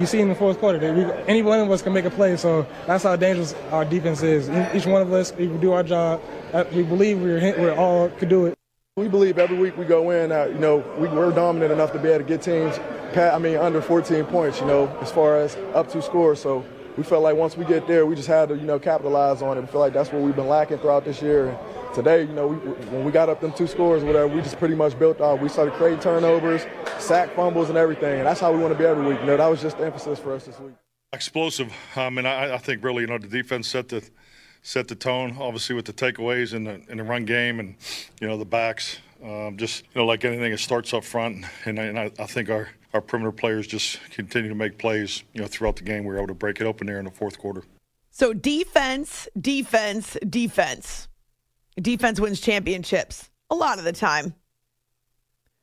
You 0.00 0.06
see 0.06 0.18
in 0.18 0.28
the 0.28 0.34
fourth 0.34 0.58
quarter 0.58 0.78
that 0.80 0.94
we, 0.96 1.04
any 1.28 1.42
one 1.42 1.60
of 1.60 1.70
us 1.70 1.80
can 1.80 1.92
make 1.92 2.06
a 2.06 2.10
play, 2.10 2.36
so 2.36 2.66
that's 2.88 3.04
how 3.04 3.14
dangerous 3.14 3.54
our 3.70 3.84
defense 3.84 4.22
is. 4.24 4.50
Each 4.74 4.86
one 4.86 5.00
of 5.00 5.12
us, 5.12 5.32
we 5.34 5.46
do 5.46 5.70
our 5.70 5.84
job. 5.84 6.20
Uh, 6.52 6.64
we 6.74 6.82
believe 6.82 7.22
we're, 7.22 7.38
we're 7.56 7.74
all 7.76 8.08
could 8.08 8.30
do 8.30 8.46
it. 8.46 8.58
We 8.96 9.06
believe 9.06 9.38
every 9.38 9.56
week 9.56 9.76
we 9.76 9.84
go 9.84 10.10
in, 10.10 10.32
uh, 10.32 10.46
you 10.46 10.58
know, 10.58 10.78
we, 10.98 11.06
we're 11.06 11.30
dominant 11.30 11.70
enough 11.70 11.92
to 11.92 12.00
be 12.00 12.08
able 12.08 12.18
to 12.18 12.24
get 12.24 12.42
teams, 12.42 12.78
Pat, 13.12 13.32
I 13.32 13.38
mean, 13.38 13.58
under 13.58 13.80
14 13.80 14.24
points, 14.24 14.58
you 14.58 14.66
know, 14.66 14.88
as 15.00 15.12
far 15.12 15.36
as 15.36 15.54
up 15.74 15.88
to 15.92 16.02
score. 16.02 16.34
So 16.34 16.64
we 16.96 17.02
felt 17.02 17.22
like 17.22 17.36
once 17.36 17.56
we 17.56 17.64
get 17.64 17.86
there, 17.86 18.04
we 18.04 18.14
just 18.14 18.28
had 18.28 18.50
to, 18.50 18.56
you 18.56 18.64
know, 18.64 18.78
capitalize 18.78 19.40
on 19.40 19.56
it. 19.56 19.62
We 19.62 19.66
feel 19.66 19.80
like 19.80 19.92
that's 19.92 20.12
what 20.12 20.22
we've 20.22 20.36
been 20.36 20.48
lacking 20.48 20.78
throughout 20.78 21.04
this 21.04 21.22
year. 21.22 21.48
And 21.48 21.94
today, 21.94 22.22
you 22.22 22.32
know, 22.32 22.48
we, 22.48 22.56
when 22.56 23.04
we 23.04 23.10
got 23.10 23.28
up 23.28 23.40
them 23.40 23.52
two 23.52 23.66
scores, 23.66 24.04
whatever, 24.04 24.26
we 24.26 24.42
just 24.42 24.58
pretty 24.58 24.74
much 24.74 24.98
built 24.98 25.20
off. 25.20 25.40
We 25.40 25.48
started 25.48 25.74
creating 25.74 26.00
turnovers, 26.00 26.66
sack 26.98 27.34
fumbles, 27.34 27.70
and 27.70 27.78
everything. 27.78 28.18
And 28.18 28.26
that's 28.26 28.40
how 28.40 28.52
we 28.52 28.58
want 28.58 28.72
to 28.72 28.78
be 28.78 28.84
every 28.84 29.06
week. 29.06 29.20
You 29.20 29.26
know, 29.26 29.36
that 29.36 29.46
was 29.46 29.62
just 29.62 29.78
the 29.78 29.86
emphasis 29.86 30.18
for 30.18 30.34
us 30.34 30.44
this 30.44 30.58
week. 30.60 30.74
Explosive. 31.14 31.72
I 31.96 32.10
mean, 32.10 32.26
I, 32.26 32.54
I 32.54 32.58
think 32.58 32.84
really, 32.84 33.02
you 33.02 33.06
know, 33.06 33.18
the 33.18 33.28
defense 33.28 33.68
set 33.68 33.88
the 33.88 34.02
set 34.62 34.88
the 34.88 34.94
tone. 34.94 35.36
Obviously, 35.38 35.74
with 35.74 35.86
the 35.86 35.92
takeaways 35.92 36.54
in 36.54 36.64
the 36.64 36.80
in 36.88 36.98
the 36.98 37.04
run 37.04 37.24
game, 37.24 37.60
and 37.60 37.74
you 38.20 38.28
know, 38.28 38.36
the 38.36 38.44
backs. 38.44 38.98
Um, 39.22 39.56
just 39.56 39.84
you 39.94 40.00
know, 40.00 40.06
like 40.06 40.24
anything, 40.24 40.52
it 40.52 40.58
starts 40.58 40.92
up 40.92 41.04
front, 41.04 41.44
and, 41.64 41.78
and 41.78 41.96
I, 41.96 42.10
I 42.18 42.26
think 42.26 42.50
our 42.50 42.68
our 42.94 43.00
perimeter 43.00 43.32
players 43.32 43.66
just 43.66 43.98
continue 44.10 44.48
to 44.48 44.54
make 44.54 44.78
plays, 44.78 45.22
you 45.32 45.40
know, 45.40 45.46
throughout 45.46 45.76
the 45.76 45.82
game. 45.82 46.04
We 46.04 46.14
were 46.14 46.18
able 46.18 46.28
to 46.28 46.34
break 46.34 46.60
it 46.60 46.66
open 46.66 46.86
there 46.86 46.98
in 46.98 47.04
the 47.04 47.10
fourth 47.10 47.38
quarter. 47.38 47.64
So 48.10 48.32
defense, 48.32 49.28
defense, 49.40 50.16
defense. 50.28 51.08
Defense 51.80 52.20
wins 52.20 52.40
championships 52.40 53.30
a 53.50 53.54
lot 53.54 53.78
of 53.78 53.84
the 53.84 53.92
time. 53.92 54.34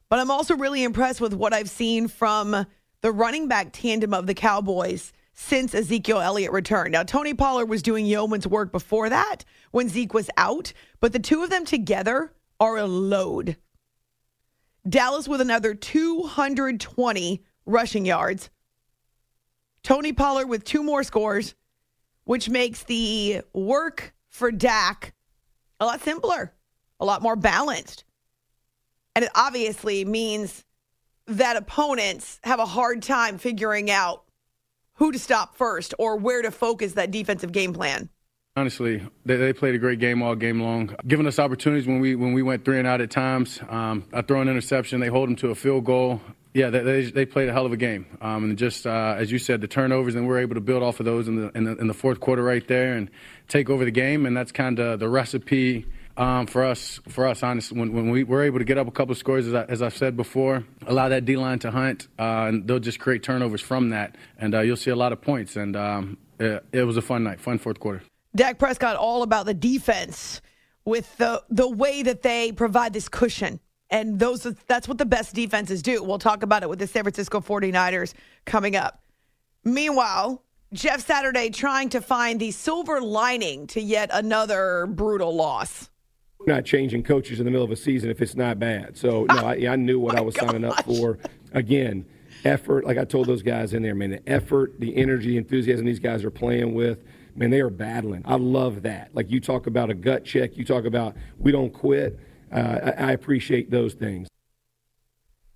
But 0.10 0.20
I'm 0.20 0.32
also 0.32 0.56
really 0.56 0.84
impressed 0.84 1.22
with 1.22 1.34
what 1.34 1.54
I've 1.54 1.70
seen 1.70 2.08
from 2.08 2.66
the 3.02 3.12
running 3.12 3.48
back 3.48 3.70
tandem 3.72 4.14
of 4.14 4.28
the 4.28 4.34
Cowboys 4.34 5.14
since 5.34 5.74
Ezekiel 5.74 6.20
Elliott 6.20 6.52
returned. 6.52 6.92
Now, 6.92 7.04
Tony 7.04 7.34
Pollard 7.34 7.68
was 7.68 7.82
doing 7.82 8.06
yeoman's 8.06 8.48
work 8.48 8.72
before 8.72 9.10
that 9.10 9.46
when 9.72 9.88
Zeke 9.88 10.14
was 10.14 10.30
out, 10.38 10.74
but 11.00 11.14
the 11.14 11.20
two 11.20 11.44
of 11.44 11.50
them 11.50 11.66
together 11.66 12.34
are 12.60 12.78
a 12.78 12.86
load. 12.86 13.56
Dallas 14.90 15.28
with 15.28 15.42
another 15.42 15.76
220 15.76 17.44
rushing 17.66 18.06
yards. 18.06 18.50
Tony 19.84 20.14
Pollard 20.14 20.48
with 20.48 20.64
two 20.64 20.84
more 20.84 21.04
scores, 21.04 21.56
which 22.24 22.50
makes 22.50 22.84
the 22.84 23.42
work 23.54 24.14
for 24.30 24.52
Dak 24.52 25.14
a 25.80 25.86
lot 25.86 26.02
simpler, 26.02 26.54
a 27.00 27.06
lot 27.06 27.22
more 27.22 27.36
balanced. 27.36 28.04
And 29.16 29.26
it 29.26 29.32
obviously 29.36 30.06
means 30.06 30.66
that 31.28 31.56
opponents 31.56 32.40
have 32.44 32.60
a 32.60 32.66
hard 32.66 33.02
time 33.02 33.38
figuring 33.38 33.92
out 33.92 34.24
who 34.94 35.12
to 35.12 35.20
stop 35.20 35.56
first 35.56 35.94
or 36.00 36.18
where 36.18 36.42
to 36.42 36.52
focus 36.52 36.94
that 36.94 37.12
defensive 37.12 37.52
game 37.52 37.74
plan. 37.74 38.10
Honestly, 38.60 39.02
they, 39.26 39.38
they, 39.38 39.54
played 39.54 39.74
a 39.74 39.78
great 39.78 40.00
game 40.00 40.22
all 40.22 40.36
game 40.36 40.60
long, 40.60 40.94
giving 41.08 41.26
us 41.28 41.40
opportunities 41.40 41.88
when 41.88 42.02
we 42.02 42.14
when 42.16 42.34
we 42.34 42.42
went 42.42 42.66
three 42.66 42.78
and 42.78 42.86
out 42.86 43.00
at 43.00 43.10
times. 43.10 43.58
Um, 43.70 44.04
I 44.12 44.22
throw 44.22 44.42
an 44.42 44.50
interception, 44.50 45.00
they 45.00 45.08
hold 45.08 45.30
them 45.30 45.38
to 45.38 45.52
a 45.52 45.56
field 45.56 45.86
goal. 45.86 46.20
Yeah, 46.54 46.70
they, 46.70 46.82
they, 46.82 47.04
they 47.06 47.26
played 47.26 47.48
a 47.48 47.54
hell 47.54 47.66
of 47.66 47.72
a 47.72 47.78
game, 47.78 48.18
um, 48.20 48.44
and 48.44 48.58
just 48.58 48.86
uh, 48.86 49.16
as 49.18 49.32
you 49.32 49.40
said, 49.40 49.62
the 49.62 49.70
turnovers, 49.70 50.16
and 50.16 50.28
we're 50.28 50.40
able 50.40 50.56
to 50.56 50.62
build 50.62 50.84
off 50.84 51.00
of 51.00 51.06
those 51.06 51.30
in 51.30 51.38
the, 51.38 51.58
in 51.58 51.64
the 51.64 51.78
in 51.78 51.88
the 51.88 51.94
fourth 51.94 52.20
quarter 52.20 52.44
right 52.44 52.68
there 52.68 52.98
and 52.98 53.10
take 53.48 53.70
over 53.70 53.86
the 53.86 53.92
game, 53.92 54.26
and 54.26 54.36
that's 54.36 54.52
kind 54.52 54.78
of 54.78 55.00
the 55.00 55.08
recipe. 55.08 55.86
Um, 56.18 56.46
for 56.46 56.66
us, 56.66 57.00
for 57.08 57.28
us, 57.28 57.44
honestly, 57.44 57.80
when, 57.80 57.94
when 57.94 58.10
we 58.10 58.26
were 58.26 58.44
able 58.44 58.60
to 58.60 58.66
get 58.66 58.78
up 58.78 58.90
a 58.90 58.92
couple 58.92 59.14
of 59.14 59.18
scores, 59.18 59.48
as, 59.48 59.54
I, 59.54 59.64
as 59.64 59.82
I've 59.82 59.96
said 59.96 60.18
before, 60.18 60.66
allow 60.86 61.08
that 61.08 61.24
D 61.24 61.38
line 61.38 61.60
to 61.60 61.72
hunt, 61.72 62.10
uh, 62.20 62.48
and 62.50 62.68
they'll 62.68 62.80
just 62.80 63.00
create 63.00 63.24
turnovers 63.24 63.62
from 63.62 63.92
that, 63.92 64.18
and 64.38 64.54
uh, 64.54 64.60
you'll 64.60 64.76
see 64.76 64.92
a 64.92 64.98
lot 64.98 65.14
of 65.14 65.22
points. 65.22 65.56
And 65.56 65.78
um, 65.78 66.18
it, 66.40 66.66
it 66.72 66.84
was 66.84 66.98
a 66.98 67.02
fun 67.02 67.24
night, 67.24 67.40
fun 67.40 67.58
fourth 67.58 67.80
quarter. 67.80 68.02
Dak 68.36 68.60
Prescott 68.60 68.96
all 68.96 69.24
about 69.24 69.46
the 69.46 69.54
defense 69.54 70.42
with 70.86 71.18
the 71.18 71.44
the 71.50 71.68
way 71.68 72.04
that 72.04 72.22
they 72.22 72.52
provide 72.52 72.94
this 72.94 73.10
cushion. 73.10 73.60
And 73.92 74.20
those 74.20 74.44
that's 74.68 74.88
what 74.88 74.98
the 74.98 75.06
best 75.06 75.34
defenses 75.34 75.82
do. 75.82 76.04
We'll 76.04 76.20
talk 76.20 76.44
about 76.44 76.64
it 76.64 76.70
with 76.70 76.80
the 76.80 76.88
San 76.88 77.04
Francisco 77.04 77.40
49ers 77.42 78.14
coming 78.46 78.76
up. 78.76 79.04
Meanwhile, 79.64 80.44
Jeff 80.74 81.06
Saturday 81.06 81.50
trying 81.50 81.90
to 81.90 82.02
find 82.02 82.40
the 82.40 82.52
silver 82.52 83.02
lining 83.02 83.66
to 83.68 83.82
yet 83.82 84.10
another 84.14 84.86
brutal 84.88 85.36
loss. 85.36 85.90
Not 86.46 86.66
changing 86.66 87.04
coaches 87.04 87.40
in 87.40 87.46
the 87.46 87.52
middle 87.52 87.66
of 87.66 87.72
a 87.72 87.76
season 87.76 88.10
if 88.10 88.22
it's 88.22 88.36
not 88.36 88.60
bad. 88.60 88.96
So 88.96 89.26
no, 89.26 89.36
I, 89.38 89.68
I 89.68 89.76
knew 89.76 90.00
what 90.00 90.16
I 90.16 90.22
was 90.22 90.36
oh 90.38 90.46
signing 90.46 90.64
up 90.64 90.86
for. 90.86 91.18
Again, 91.54 92.06
effort. 92.46 92.86
Like 92.86 92.98
I 92.98 93.06
told 93.06 93.28
those 93.28 93.42
guys 93.42 93.74
in 93.74 93.82
there, 93.82 93.96
man, 93.96 94.12
the 94.12 94.30
effort, 94.30 94.80
the 94.80 94.96
energy, 94.96 95.38
enthusiasm 95.38 95.86
these 95.86 96.00
guys 96.00 96.24
are 96.24 96.32
playing 96.32 96.76
with. 96.76 97.04
Man, 97.40 97.52
they 97.52 97.62
are 97.62 97.70
battling. 97.70 98.24
I 98.26 98.36
love 98.36 98.82
that. 98.82 99.16
Like 99.16 99.32
you 99.32 99.40
talk 99.40 99.66
about 99.66 99.90
a 99.90 99.94
gut 99.94 100.26
check. 100.26 100.58
You 100.58 100.66
talk 100.66 100.84
about 100.84 101.16
we 101.38 101.54
don't 101.54 101.72
quit. 101.72 102.20
Uh, 102.52 102.80
I, 102.84 102.90
I 102.90 103.12
appreciate 103.14 103.72
those 103.72 103.94
things. 103.94 104.28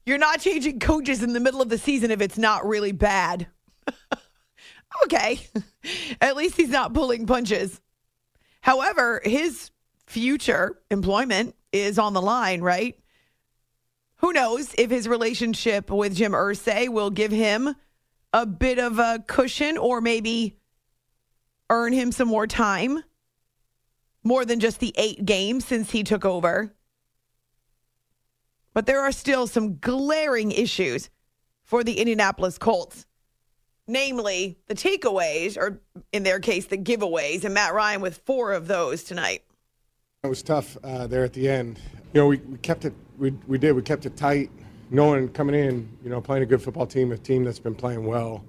You're 0.05 0.17
not 0.17 0.39
changing 0.39 0.79
coaches 0.79 1.21
in 1.21 1.33
the 1.33 1.41
middle 1.41 1.61
of 1.61 1.67
the 1.67 1.77
season 1.77 2.09
if 2.09 2.21
it's 2.21 2.37
not 2.37 2.65
really 2.65 2.93
bad. 2.93 3.47
okay. 5.03 5.41
At 6.21 6.37
least 6.37 6.55
he's 6.55 6.69
not 6.69 6.93
pulling 6.93 7.27
punches. 7.27 7.81
However, 8.61 9.21
his 9.21 9.69
future 10.05 10.79
employment 10.89 11.53
is 11.73 11.99
on 11.99 12.13
the 12.13 12.21
line, 12.21 12.61
right? 12.61 12.97
Who 14.17 14.31
knows 14.31 14.73
if 14.77 14.89
his 14.89 15.05
relationship 15.05 15.91
with 15.91 16.15
Jim 16.15 16.31
Irsay 16.31 16.87
will 16.87 17.09
give 17.09 17.31
him 17.33 17.75
a 18.31 18.45
bit 18.45 18.79
of 18.79 18.99
a 18.99 19.21
cushion 19.27 19.77
or 19.77 19.99
maybe 19.99 20.55
earn 21.69 21.93
him 21.93 22.11
some 22.11 22.27
more 22.27 22.47
time? 22.47 23.03
More 24.23 24.45
than 24.45 24.59
just 24.59 24.79
the 24.79 24.93
eight 24.95 25.25
games 25.25 25.65
since 25.65 25.91
he 25.91 26.03
took 26.03 26.25
over. 26.25 26.73
But 28.73 28.85
there 28.85 29.01
are 29.01 29.11
still 29.11 29.47
some 29.47 29.77
glaring 29.77 30.51
issues 30.51 31.09
for 31.63 31.83
the 31.83 31.99
Indianapolis 31.99 32.57
Colts. 32.57 33.05
Namely, 33.85 34.57
the 34.67 34.75
takeaways, 34.75 35.57
or 35.57 35.81
in 36.13 36.23
their 36.23 36.39
case, 36.39 36.67
the 36.67 36.77
giveaways, 36.77 37.43
and 37.43 37.53
Matt 37.53 37.73
Ryan 37.73 37.99
with 37.99 38.21
four 38.25 38.53
of 38.53 38.67
those 38.67 39.03
tonight. 39.03 39.43
It 40.23 40.27
was 40.27 40.41
tough 40.41 40.77
uh, 40.83 41.05
there 41.07 41.25
at 41.25 41.33
the 41.33 41.49
end. 41.49 41.79
You 42.13 42.21
know, 42.21 42.27
we, 42.27 42.37
we 42.37 42.57
kept 42.59 42.85
it, 42.85 42.93
we, 43.17 43.31
we 43.45 43.57
did, 43.57 43.73
we 43.73 43.81
kept 43.81 44.05
it 44.05 44.15
tight, 44.15 44.49
knowing 44.89 45.27
coming 45.29 45.55
in, 45.55 45.89
you 46.01 46.09
know, 46.09 46.21
playing 46.21 46.43
a 46.43 46.45
good 46.45 46.61
football 46.61 46.87
team, 46.87 47.11
a 47.11 47.17
team 47.17 47.43
that's 47.43 47.59
been 47.59 47.75
playing 47.75 48.05
well, 48.05 48.45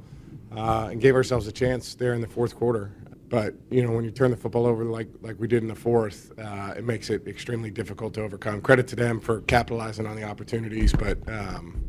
uh, 0.57 0.89
and 0.93 1.01
gave 1.01 1.17
ourselves 1.17 1.49
a 1.49 1.53
chance 1.53 1.97
there 1.97 2.15
in 2.15 2.21
the 2.21 2.29
fourth 2.29 2.55
quarter. 2.55 2.93
But 3.35 3.55
you 3.69 3.85
know, 3.85 3.91
when 3.91 4.05
you 4.05 4.13
turn 4.13 4.31
the 4.31 4.37
football 4.37 4.65
over 4.65 4.85
like 4.85 5.09
like 5.21 5.41
we 5.41 5.49
did 5.49 5.65
in 5.65 5.69
the 5.69 5.75
fourth, 5.75 6.31
uh, 6.39 6.75
it 6.77 6.85
makes 6.85 7.11
it 7.11 7.27
extremely 7.27 7.69
difficult 7.69 8.15
to 8.15 8.23
overcome. 8.23 8.61
Credit 8.61 8.87
to 8.87 8.95
them 8.95 9.19
for 9.19 9.41
capitalizing 9.41 10.07
on 10.07 10.15
the 10.15 10.23
opportunities, 10.23 10.93
but 10.93 11.19
um, 11.29 11.85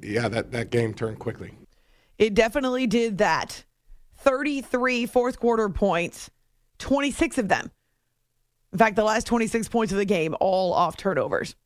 yeah, 0.00 0.28
that 0.28 0.52
that 0.52 0.70
game 0.70 0.94
turned 0.94 1.18
quickly. 1.18 1.58
It 2.18 2.34
definitely 2.34 2.86
did 2.86 3.18
that. 3.18 3.64
33 4.18 5.06
fourth 5.06 5.40
quarter 5.40 5.68
points, 5.70 6.30
26 6.78 7.38
of 7.38 7.48
them. 7.48 7.72
In 8.72 8.78
fact, 8.78 8.94
the 8.94 9.02
last 9.02 9.26
26 9.26 9.68
points 9.68 9.90
of 9.92 9.98
the 9.98 10.04
game, 10.04 10.36
all 10.38 10.72
off 10.72 10.96
turnovers. 10.96 11.56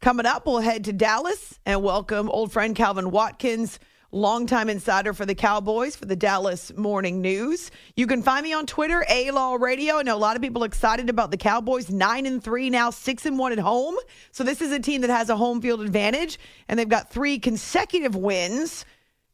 Coming 0.00 0.24
up, 0.24 0.46
we'll 0.46 0.60
head 0.60 0.82
to 0.84 0.94
Dallas 0.94 1.60
and 1.66 1.82
welcome 1.82 2.30
old 2.30 2.52
friend 2.52 2.74
Calvin 2.74 3.10
Watkins 3.10 3.78
longtime 4.16 4.68
insider 4.68 5.12
for 5.12 5.26
the 5.26 5.34
Cowboys 5.34 5.94
for 5.94 6.06
the 6.06 6.16
Dallas 6.16 6.74
Morning 6.76 7.20
News. 7.20 7.70
You 7.94 8.06
can 8.06 8.22
find 8.22 8.42
me 8.42 8.52
on 8.52 8.66
Twitter, 8.66 9.04
A 9.08 9.30
Law 9.30 9.54
Radio. 9.54 9.98
I 9.98 10.02
know 10.02 10.16
a 10.16 10.18
lot 10.18 10.36
of 10.36 10.42
people 10.42 10.64
excited 10.64 11.10
about 11.10 11.30
the 11.30 11.36
Cowboys, 11.36 11.90
nine 11.90 12.26
and 12.26 12.42
three 12.42 12.70
now, 12.70 12.90
six 12.90 13.26
and 13.26 13.38
one 13.38 13.52
at 13.52 13.58
home. 13.58 13.94
So 14.32 14.42
this 14.42 14.60
is 14.60 14.72
a 14.72 14.80
team 14.80 15.02
that 15.02 15.10
has 15.10 15.28
a 15.28 15.36
home 15.36 15.60
field 15.60 15.82
advantage, 15.82 16.38
and 16.68 16.78
they've 16.78 16.88
got 16.88 17.10
three 17.10 17.38
consecutive 17.38 18.16
wins 18.16 18.84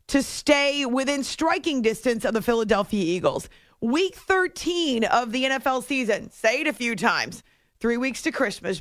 to 0.09 0.23
stay 0.23 0.85
within 0.85 1.23
striking 1.23 1.81
distance 1.81 2.25
of 2.25 2.35
the 2.35 2.43
Philadelphia 2.43 3.05
Eagles. 3.05 3.49
Week 3.81 4.17
13 4.17 5.05
of 5.05 5.33
the 5.33 5.45
NFL 5.45 5.85
season. 5.85 6.31
Say 6.31 6.61
it 6.61 6.67
a 6.67 6.73
few 6.73 6.97
times. 6.97 7.43
Three 7.81 7.97
weeks 7.97 8.23
to 8.23 8.33
Christmas. 8.33 8.81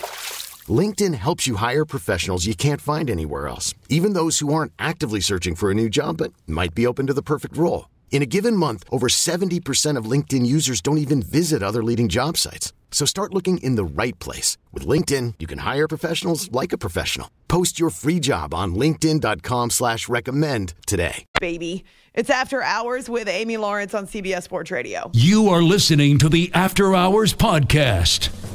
LinkedIn 0.69 1.15
helps 1.15 1.47
you 1.47 1.55
hire 1.55 1.85
professionals 1.85 2.45
you 2.45 2.53
can't 2.53 2.81
find 2.81 3.09
anywhere 3.09 3.47
else, 3.47 3.73
even 3.89 4.13
those 4.13 4.39
who 4.39 4.53
aren't 4.53 4.73
actively 4.77 5.19
searching 5.19 5.55
for 5.55 5.71
a 5.71 5.73
new 5.73 5.89
job 5.89 6.17
but 6.17 6.33
might 6.45 6.75
be 6.75 6.85
open 6.85 7.07
to 7.07 7.13
the 7.13 7.23
perfect 7.23 7.57
role. 7.57 7.89
In 8.11 8.21
a 8.21 8.27
given 8.27 8.55
month, 8.55 8.83
over 8.91 9.07
70% 9.07 9.97
of 9.97 10.05
LinkedIn 10.05 10.45
users 10.45 10.81
don't 10.81 10.99
even 10.99 11.23
visit 11.23 11.63
other 11.63 11.83
leading 11.83 12.09
job 12.09 12.37
sites. 12.37 12.71
So 12.91 13.05
start 13.05 13.33
looking 13.33 13.57
in 13.59 13.75
the 13.75 13.85
right 13.85 14.17
place. 14.19 14.57
With 14.71 14.85
LinkedIn, 14.85 15.35
you 15.39 15.47
can 15.47 15.59
hire 15.59 15.87
professionals 15.87 16.51
like 16.51 16.73
a 16.73 16.77
professional. 16.77 17.31
Post 17.47 17.79
your 17.79 17.89
free 17.89 18.19
job 18.19 18.53
on 18.53 18.75
linkedin.com 18.75 19.69
slash 19.71 20.07
recommend 20.09 20.75
today. 20.85 21.25
Baby. 21.39 21.83
It's 22.13 22.29
After 22.29 22.61
Hours 22.61 23.07
with 23.07 23.29
Amy 23.29 23.55
Lawrence 23.55 23.93
on 23.93 24.05
CBS 24.05 24.43
Sports 24.43 24.69
Radio. 24.69 25.09
You 25.13 25.47
are 25.47 25.61
listening 25.61 26.17
to 26.17 26.27
the 26.27 26.51
After 26.53 26.93
Hours 26.93 27.33
Podcast. 27.33 28.50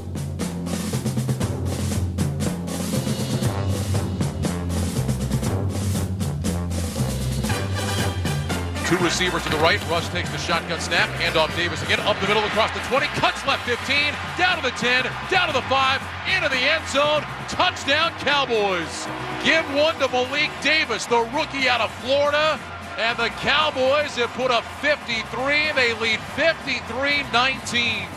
Two 8.87 8.97
receivers 8.99 9.43
to 9.43 9.49
the 9.49 9.57
right. 9.57 9.83
Rush 9.91 10.09
takes 10.11 10.31
the 10.31 10.39
shotgun 10.39 10.81
snap. 10.81 11.09
Handoff 11.19 11.55
Davis 11.57 11.83
again. 11.83 11.99
Up 12.01 12.17
the 12.21 12.29
middle 12.29 12.45
across 12.45 12.71
the 12.71 12.79
20. 12.87 13.07
Cuts 13.19 13.45
left 13.45 13.67
15. 13.67 14.15
Down 14.39 14.57
to 14.59 14.63
the 14.63 14.71
10. 14.79 15.03
Down 15.29 15.49
to 15.49 15.53
the 15.53 15.63
5. 15.63 16.03
Into 16.37 16.49
the 16.49 16.63
end 16.63 16.87
zone. 16.87 17.23
Touchdown 17.49 18.13
Cowboys. 18.21 19.09
Give 19.45 19.67
one 19.75 19.99
to 19.99 20.07
Malik 20.07 20.51
Davis, 20.63 21.05
the 21.07 21.19
rookie 21.35 21.69
out 21.69 21.81
of 21.81 21.93
Florida. 21.97 22.61
And 22.97 23.19
the 23.19 23.29
Cowboys 23.41 24.15
have 24.17 24.31
put 24.35 24.53
up 24.53 24.63
53. 24.81 25.73
They 25.75 25.93
lead 25.95 26.21
53 26.37 27.25
19. 27.33 28.09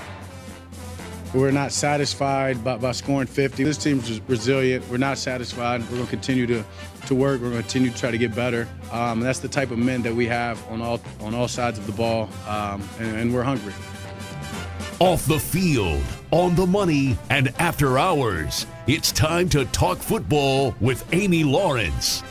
We're 1.33 1.51
not 1.51 1.71
satisfied 1.71 2.63
by, 2.63 2.77
by 2.77 2.91
scoring 2.91 3.27
50. 3.27 3.63
This 3.63 3.77
team's 3.77 4.19
resilient. 4.21 4.87
We're 4.89 4.97
not 4.97 5.17
satisfied. 5.17 5.81
We're 5.81 5.97
going 5.97 6.03
to 6.05 6.09
continue 6.09 6.45
to, 6.47 6.63
to 7.09 7.15
work. 7.15 7.41
We're 7.41 7.49
going 7.49 7.57
to 7.57 7.63
continue 7.63 7.91
to 7.91 7.97
try 7.97 8.11
to 8.11 8.17
get 8.17 8.33
better. 8.33 8.67
Um, 8.91 9.19
that's 9.19 9.39
the 9.39 9.47
type 9.47 9.71
of 9.71 9.77
men 9.77 10.01
that 10.03 10.15
we 10.15 10.25
have 10.27 10.65
on 10.71 10.81
all 10.81 11.01
on 11.19 11.35
all 11.35 11.47
sides 11.47 11.77
of 11.77 11.85
the 11.85 11.91
ball, 11.91 12.29
um, 12.47 12.87
and, 12.99 13.17
and 13.17 13.33
we're 13.33 13.43
hungry. 13.43 13.73
Off 14.99 15.25
the 15.25 15.39
field, 15.39 16.03
on 16.31 16.55
the 16.55 16.65
money, 16.65 17.17
and 17.29 17.53
after 17.59 17.97
hours, 17.97 18.65
it's 18.87 19.11
time 19.11 19.49
to 19.49 19.65
talk 19.65 19.97
football 19.97 20.75
with 20.79 21.05
Amy 21.13 21.43
Lawrence. 21.43 22.23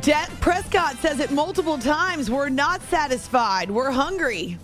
Dak 0.00 0.28
Prescott 0.40 0.96
says 0.96 1.20
it 1.20 1.30
multiple 1.30 1.78
times. 1.78 2.30
We're 2.30 2.50
not 2.50 2.82
satisfied. 2.82 3.70
We're 3.70 3.90
hungry. 3.90 4.58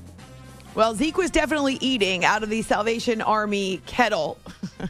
Well, 0.74 0.94
Zeke 0.94 1.16
was 1.16 1.30
definitely 1.30 1.78
eating 1.80 2.24
out 2.24 2.42
of 2.42 2.50
the 2.50 2.60
Salvation 2.62 3.22
Army 3.22 3.80
kettle. 3.86 4.38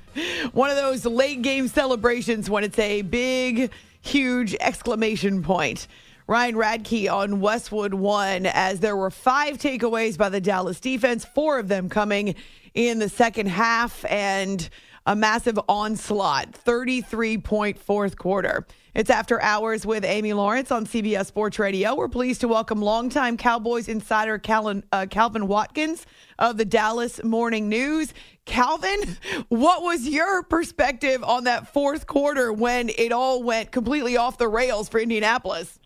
One 0.52 0.70
of 0.70 0.76
those 0.76 1.04
late 1.04 1.42
game 1.42 1.68
celebrations 1.68 2.48
when 2.48 2.64
it's 2.64 2.78
a 2.78 3.02
big, 3.02 3.70
huge 4.04 4.54
exclamation 4.60 5.42
point. 5.42 5.86
Ryan 6.26 6.54
Radtke 6.54 7.12
on 7.12 7.40
Westwood 7.40 7.94
one 7.94 8.46
as 8.46 8.80
there 8.80 8.96
were 8.96 9.10
five 9.10 9.58
takeaways 9.58 10.16
by 10.16 10.28
the 10.28 10.40
Dallas 10.40 10.80
defense, 10.80 11.24
four 11.24 11.58
of 11.58 11.68
them 11.68 11.88
coming 11.88 12.34
in 12.72 12.98
the 12.98 13.08
second 13.08 13.48
half. 13.48 14.04
And 14.06 14.68
a 15.06 15.14
massive 15.14 15.58
onslaught, 15.68 16.54
33 16.54 17.38
point 17.38 17.78
fourth 17.78 18.16
quarter. 18.16 18.66
It's 18.94 19.10
after 19.10 19.42
hours 19.42 19.84
with 19.84 20.04
Amy 20.04 20.34
Lawrence 20.34 20.70
on 20.70 20.86
CBS 20.86 21.26
Sports 21.26 21.58
Radio. 21.58 21.96
We're 21.96 22.06
pleased 22.06 22.42
to 22.42 22.48
welcome 22.48 22.80
longtime 22.80 23.36
Cowboys 23.36 23.88
insider 23.88 24.38
Calvin, 24.38 24.84
uh, 24.92 25.06
Calvin 25.10 25.48
Watkins 25.48 26.06
of 26.38 26.58
the 26.58 26.64
Dallas 26.64 27.20
Morning 27.24 27.68
News. 27.68 28.14
Calvin, 28.44 29.16
what 29.48 29.82
was 29.82 30.06
your 30.06 30.44
perspective 30.44 31.24
on 31.24 31.42
that 31.42 31.72
fourth 31.72 32.06
quarter 32.06 32.52
when 32.52 32.88
it 32.88 33.10
all 33.10 33.42
went 33.42 33.72
completely 33.72 34.16
off 34.16 34.38
the 34.38 34.46
rails 34.46 34.88
for 34.88 35.00
Indianapolis? 35.00 35.80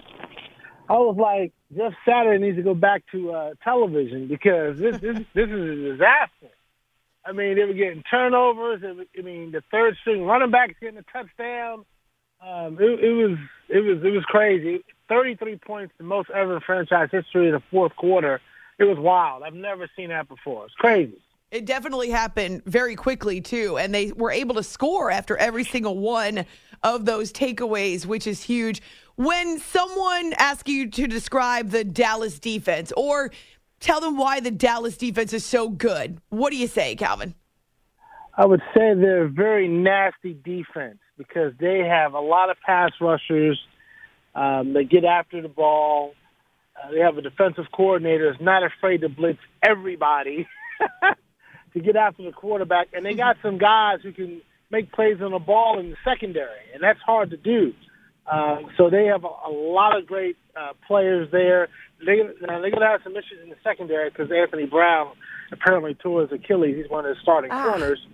I 0.90 0.98
was 0.98 1.16
like, 1.18 1.54
Jeff 1.74 1.94
Saturday 2.06 2.44
needs 2.44 2.58
to 2.58 2.62
go 2.62 2.74
back 2.74 3.04
to 3.12 3.32
uh, 3.32 3.50
television 3.64 4.28
because 4.28 4.78
this, 4.78 5.00
this 5.00 5.16
this 5.34 5.48
is 5.48 5.52
a 5.52 5.92
disaster. 5.92 6.54
I 7.24 7.32
mean, 7.32 7.56
they 7.56 7.64
were 7.64 7.72
getting 7.72 8.02
turnovers. 8.10 8.82
I 8.84 9.22
mean, 9.22 9.50
the 9.52 9.62
third 9.70 9.96
string 10.02 10.24
running 10.24 10.50
back 10.50 10.72
is 10.72 10.76
getting 10.78 10.98
a 10.98 11.02
touchdown. 11.10 11.86
Um, 12.40 12.78
it, 12.80 13.04
it 13.04 13.12
was 13.12 13.38
it 13.68 13.80
was 13.80 14.04
it 14.04 14.10
was 14.10 14.24
crazy. 14.24 14.84
Thirty 15.08 15.34
three 15.34 15.56
points, 15.56 15.92
the 15.98 16.04
most 16.04 16.30
ever 16.30 16.56
in 16.56 16.60
franchise 16.60 17.08
history 17.10 17.46
in 17.46 17.52
the 17.52 17.62
fourth 17.70 17.94
quarter. 17.96 18.40
It 18.78 18.84
was 18.84 18.98
wild. 18.98 19.42
I've 19.42 19.54
never 19.54 19.88
seen 19.96 20.10
that 20.10 20.28
before. 20.28 20.66
It's 20.66 20.74
crazy. 20.74 21.18
It 21.50 21.64
definitely 21.64 22.10
happened 22.10 22.62
very 22.64 22.94
quickly 22.94 23.40
too, 23.40 23.78
and 23.78 23.92
they 23.94 24.12
were 24.12 24.30
able 24.30 24.54
to 24.56 24.62
score 24.62 25.10
after 25.10 25.36
every 25.36 25.64
single 25.64 25.98
one 25.98 26.44
of 26.82 27.06
those 27.06 27.32
takeaways, 27.32 28.06
which 28.06 28.26
is 28.26 28.42
huge. 28.42 28.82
When 29.16 29.58
someone 29.58 30.32
asks 30.38 30.70
you 30.70 30.90
to 30.90 31.06
describe 31.08 31.70
the 31.70 31.82
Dallas 31.82 32.38
defense 32.38 32.92
or 32.96 33.32
tell 33.80 34.00
them 34.00 34.16
why 34.16 34.40
the 34.40 34.50
Dallas 34.50 34.96
defense 34.96 35.32
is 35.32 35.44
so 35.44 35.70
good, 35.70 36.20
what 36.28 36.50
do 36.50 36.56
you 36.56 36.68
say, 36.68 36.94
Calvin? 36.94 37.34
I 38.36 38.46
would 38.46 38.62
say 38.72 38.94
they're 38.94 39.24
a 39.24 39.28
very 39.28 39.66
nasty 39.66 40.34
defense 40.34 40.98
because 41.18 41.52
they 41.58 41.80
have 41.80 42.14
a 42.14 42.20
lot 42.20 42.50
of 42.50 42.56
pass 42.64 42.92
rushers. 43.00 43.60
Um, 44.34 44.72
they 44.72 44.84
get 44.84 45.04
after 45.04 45.42
the 45.42 45.48
ball. 45.48 46.14
Uh, 46.76 46.92
they 46.92 47.00
have 47.00 47.18
a 47.18 47.22
defensive 47.22 47.66
coordinator 47.72 48.30
that's 48.30 48.42
not 48.42 48.62
afraid 48.62 49.00
to 49.02 49.08
blitz 49.08 49.40
everybody 49.62 50.46
to 51.74 51.80
get 51.80 51.96
after 51.96 52.22
the 52.22 52.32
quarterback, 52.32 52.88
and 52.92 53.04
they 53.04 53.14
got 53.14 53.36
some 53.42 53.58
guys 53.58 53.98
who 54.02 54.12
can 54.12 54.40
make 54.70 54.92
plays 54.92 55.20
on 55.20 55.32
the 55.32 55.38
ball 55.38 55.78
in 55.78 55.90
the 55.90 55.96
secondary, 56.04 56.60
and 56.72 56.82
that's 56.82 57.00
hard 57.00 57.30
to 57.30 57.36
do. 57.36 57.74
Uh, 58.30 58.58
so 58.76 58.90
they 58.90 59.06
have 59.06 59.24
a, 59.24 59.28
a 59.46 59.50
lot 59.50 59.96
of 59.96 60.06
great 60.06 60.36
uh, 60.54 60.72
players 60.86 61.28
there. 61.32 61.68
They, 62.04 62.16
now 62.16 62.60
they're 62.60 62.70
going 62.70 62.80
to 62.80 62.86
have 62.86 63.00
some 63.02 63.16
issues 63.16 63.40
in 63.42 63.48
the 63.48 63.56
secondary 63.64 64.10
because 64.10 64.30
Anthony 64.30 64.66
Brown 64.66 65.12
apparently 65.50 65.94
tore 65.94 66.22
his 66.22 66.32
Achilles. 66.32 66.76
He's 66.76 66.90
one 66.90 67.06
of 67.06 67.16
the 67.16 67.20
starting 67.22 67.50
ah. 67.50 67.70
corners. 67.70 68.06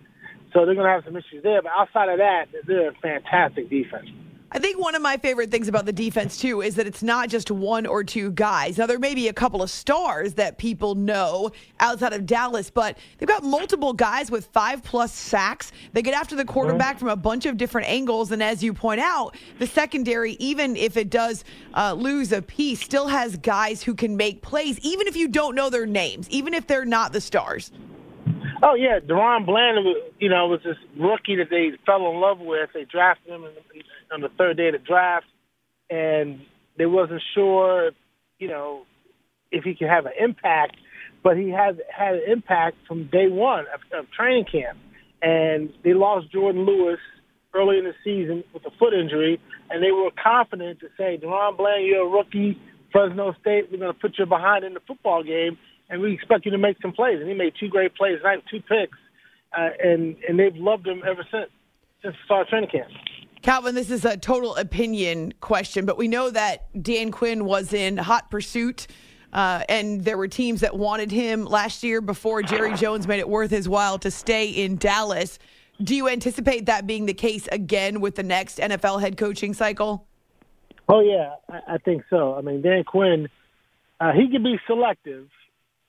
So 0.54 0.64
they're 0.64 0.76
going 0.76 0.86
to 0.86 0.92
have 0.92 1.04
some 1.04 1.16
issues 1.16 1.42
there. 1.42 1.60
But 1.60 1.72
outside 1.76 2.08
of 2.08 2.18
that, 2.18 2.46
they're 2.66 2.90
a 2.90 2.94
fantastic 2.94 3.68
defense. 3.68 4.08
I 4.52 4.60
think 4.60 4.78
one 4.78 4.94
of 4.94 5.02
my 5.02 5.16
favorite 5.16 5.50
things 5.50 5.66
about 5.66 5.84
the 5.84 5.92
defense, 5.92 6.36
too, 6.36 6.62
is 6.62 6.76
that 6.76 6.86
it's 6.86 7.02
not 7.02 7.28
just 7.28 7.50
one 7.50 7.86
or 7.86 8.04
two 8.04 8.30
guys. 8.30 8.78
Now, 8.78 8.86
there 8.86 9.00
may 9.00 9.16
be 9.16 9.26
a 9.26 9.32
couple 9.32 9.64
of 9.64 9.70
stars 9.70 10.34
that 10.34 10.58
people 10.58 10.94
know 10.94 11.50
outside 11.80 12.12
of 12.12 12.24
Dallas, 12.24 12.70
but 12.70 12.96
they've 13.18 13.28
got 13.28 13.42
multiple 13.42 13.92
guys 13.92 14.30
with 14.30 14.46
five 14.46 14.84
plus 14.84 15.12
sacks. 15.12 15.72
They 15.92 16.02
get 16.02 16.14
after 16.14 16.36
the 16.36 16.44
quarterback 16.44 17.00
from 17.00 17.08
a 17.08 17.16
bunch 17.16 17.46
of 17.46 17.56
different 17.56 17.88
angles. 17.88 18.30
And 18.30 18.40
as 18.40 18.62
you 18.62 18.72
point 18.72 19.00
out, 19.00 19.34
the 19.58 19.66
secondary, 19.66 20.34
even 20.34 20.76
if 20.76 20.96
it 20.96 21.10
does 21.10 21.42
uh, 21.76 21.94
lose 21.94 22.30
a 22.30 22.40
piece, 22.40 22.80
still 22.80 23.08
has 23.08 23.36
guys 23.38 23.82
who 23.82 23.96
can 23.96 24.16
make 24.16 24.40
plays, 24.40 24.78
even 24.82 25.08
if 25.08 25.16
you 25.16 25.26
don't 25.26 25.56
know 25.56 25.68
their 25.68 25.86
names, 25.86 26.30
even 26.30 26.54
if 26.54 26.68
they're 26.68 26.84
not 26.84 27.12
the 27.12 27.20
stars. 27.20 27.72
Oh 28.66 28.74
yeah, 28.74 28.98
DaRon 28.98 29.44
Bland, 29.44 29.86
you 30.18 30.30
know, 30.30 30.46
was 30.46 30.60
this 30.64 30.78
rookie 30.98 31.36
that 31.36 31.50
they 31.50 31.72
fell 31.84 32.10
in 32.10 32.18
love 32.18 32.38
with. 32.40 32.70
They 32.72 32.86
drafted 32.90 33.34
him 33.34 33.44
on 34.10 34.22
the 34.22 34.30
third 34.38 34.56
day 34.56 34.68
of 34.68 34.72
the 34.72 34.78
draft, 34.78 35.26
and 35.90 36.40
they 36.78 36.86
wasn't 36.86 37.20
sure, 37.34 37.90
you 38.38 38.48
know, 38.48 38.84
if 39.52 39.64
he 39.64 39.74
could 39.74 39.88
have 39.88 40.06
an 40.06 40.12
impact. 40.18 40.78
But 41.22 41.36
he 41.36 41.50
has 41.50 41.76
had 41.94 42.14
an 42.14 42.22
impact 42.26 42.78
from 42.88 43.04
day 43.12 43.28
one 43.28 43.66
of, 43.74 43.80
of 43.98 44.10
training 44.12 44.46
camp. 44.50 44.78
And 45.20 45.70
they 45.84 45.92
lost 45.92 46.32
Jourdan 46.32 46.64
Lewis 46.66 47.00
early 47.52 47.76
in 47.76 47.84
the 47.84 47.94
season 48.02 48.44
with 48.54 48.64
a 48.64 48.70
foot 48.78 48.94
injury, 48.94 49.38
and 49.68 49.82
they 49.82 49.92
were 49.92 50.10
confident 50.22 50.80
to 50.80 50.86
say, 50.96 51.18
DaRon 51.22 51.58
Bland, 51.58 51.84
you're 51.84 52.06
a 52.06 52.10
rookie, 52.10 52.58
Fresno 52.92 53.34
State, 53.42 53.70
we're 53.70 53.78
going 53.78 53.92
to 53.92 53.98
put 53.98 54.18
you 54.18 54.24
behind 54.24 54.64
in 54.64 54.72
the 54.72 54.80
football 54.86 55.22
game 55.22 55.58
and 55.90 56.00
we 56.00 56.12
expect 56.12 56.44
you 56.44 56.50
to 56.50 56.58
make 56.58 56.76
some 56.80 56.92
plays. 56.92 57.20
And 57.20 57.28
he 57.28 57.34
made 57.34 57.54
two 57.58 57.68
great 57.68 57.94
plays 57.94 58.18
tonight, 58.18 58.42
two 58.50 58.60
picks, 58.60 58.98
uh, 59.56 59.70
and 59.82 60.16
and 60.28 60.38
they've 60.38 60.56
loved 60.56 60.86
him 60.86 61.02
ever 61.06 61.26
since 61.30 61.50
since 62.02 62.14
the 62.14 62.24
start 62.24 62.42
of 62.42 62.48
training 62.48 62.70
camp. 62.70 62.90
Calvin, 63.42 63.74
this 63.74 63.90
is 63.90 64.04
a 64.04 64.16
total 64.16 64.56
opinion 64.56 65.34
question, 65.40 65.84
but 65.84 65.98
we 65.98 66.08
know 66.08 66.30
that 66.30 66.82
Dan 66.82 67.10
Quinn 67.10 67.44
was 67.44 67.72
in 67.72 67.96
hot 67.96 68.30
pursuit. 68.30 68.86
Uh, 69.34 69.64
and 69.68 70.04
there 70.04 70.16
were 70.16 70.28
teams 70.28 70.60
that 70.60 70.76
wanted 70.78 71.10
him 71.10 71.44
last 71.44 71.82
year 71.82 72.00
before 72.00 72.40
Jerry 72.40 72.72
Jones 72.76 73.08
made 73.08 73.18
it 73.18 73.28
worth 73.28 73.50
his 73.50 73.68
while 73.68 73.98
to 73.98 74.10
stay 74.10 74.48
in 74.48 74.76
Dallas. 74.76 75.40
Do 75.82 75.96
you 75.96 76.08
anticipate 76.08 76.66
that 76.66 76.86
being 76.86 77.06
the 77.06 77.14
case 77.14 77.48
again 77.50 78.00
with 78.00 78.14
the 78.14 78.22
next 78.22 78.58
NFL 78.58 79.00
head 79.00 79.16
coaching 79.16 79.52
cycle? 79.52 80.06
Oh 80.88 81.00
yeah, 81.00 81.34
I, 81.50 81.74
I 81.74 81.78
think 81.78 82.04
so. 82.08 82.34
I 82.34 82.42
mean, 82.42 82.62
Dan 82.62 82.84
Quinn, 82.84 83.28
uh, 84.00 84.12
he 84.12 84.30
can 84.30 84.42
be 84.42 84.58
selective, 84.66 85.28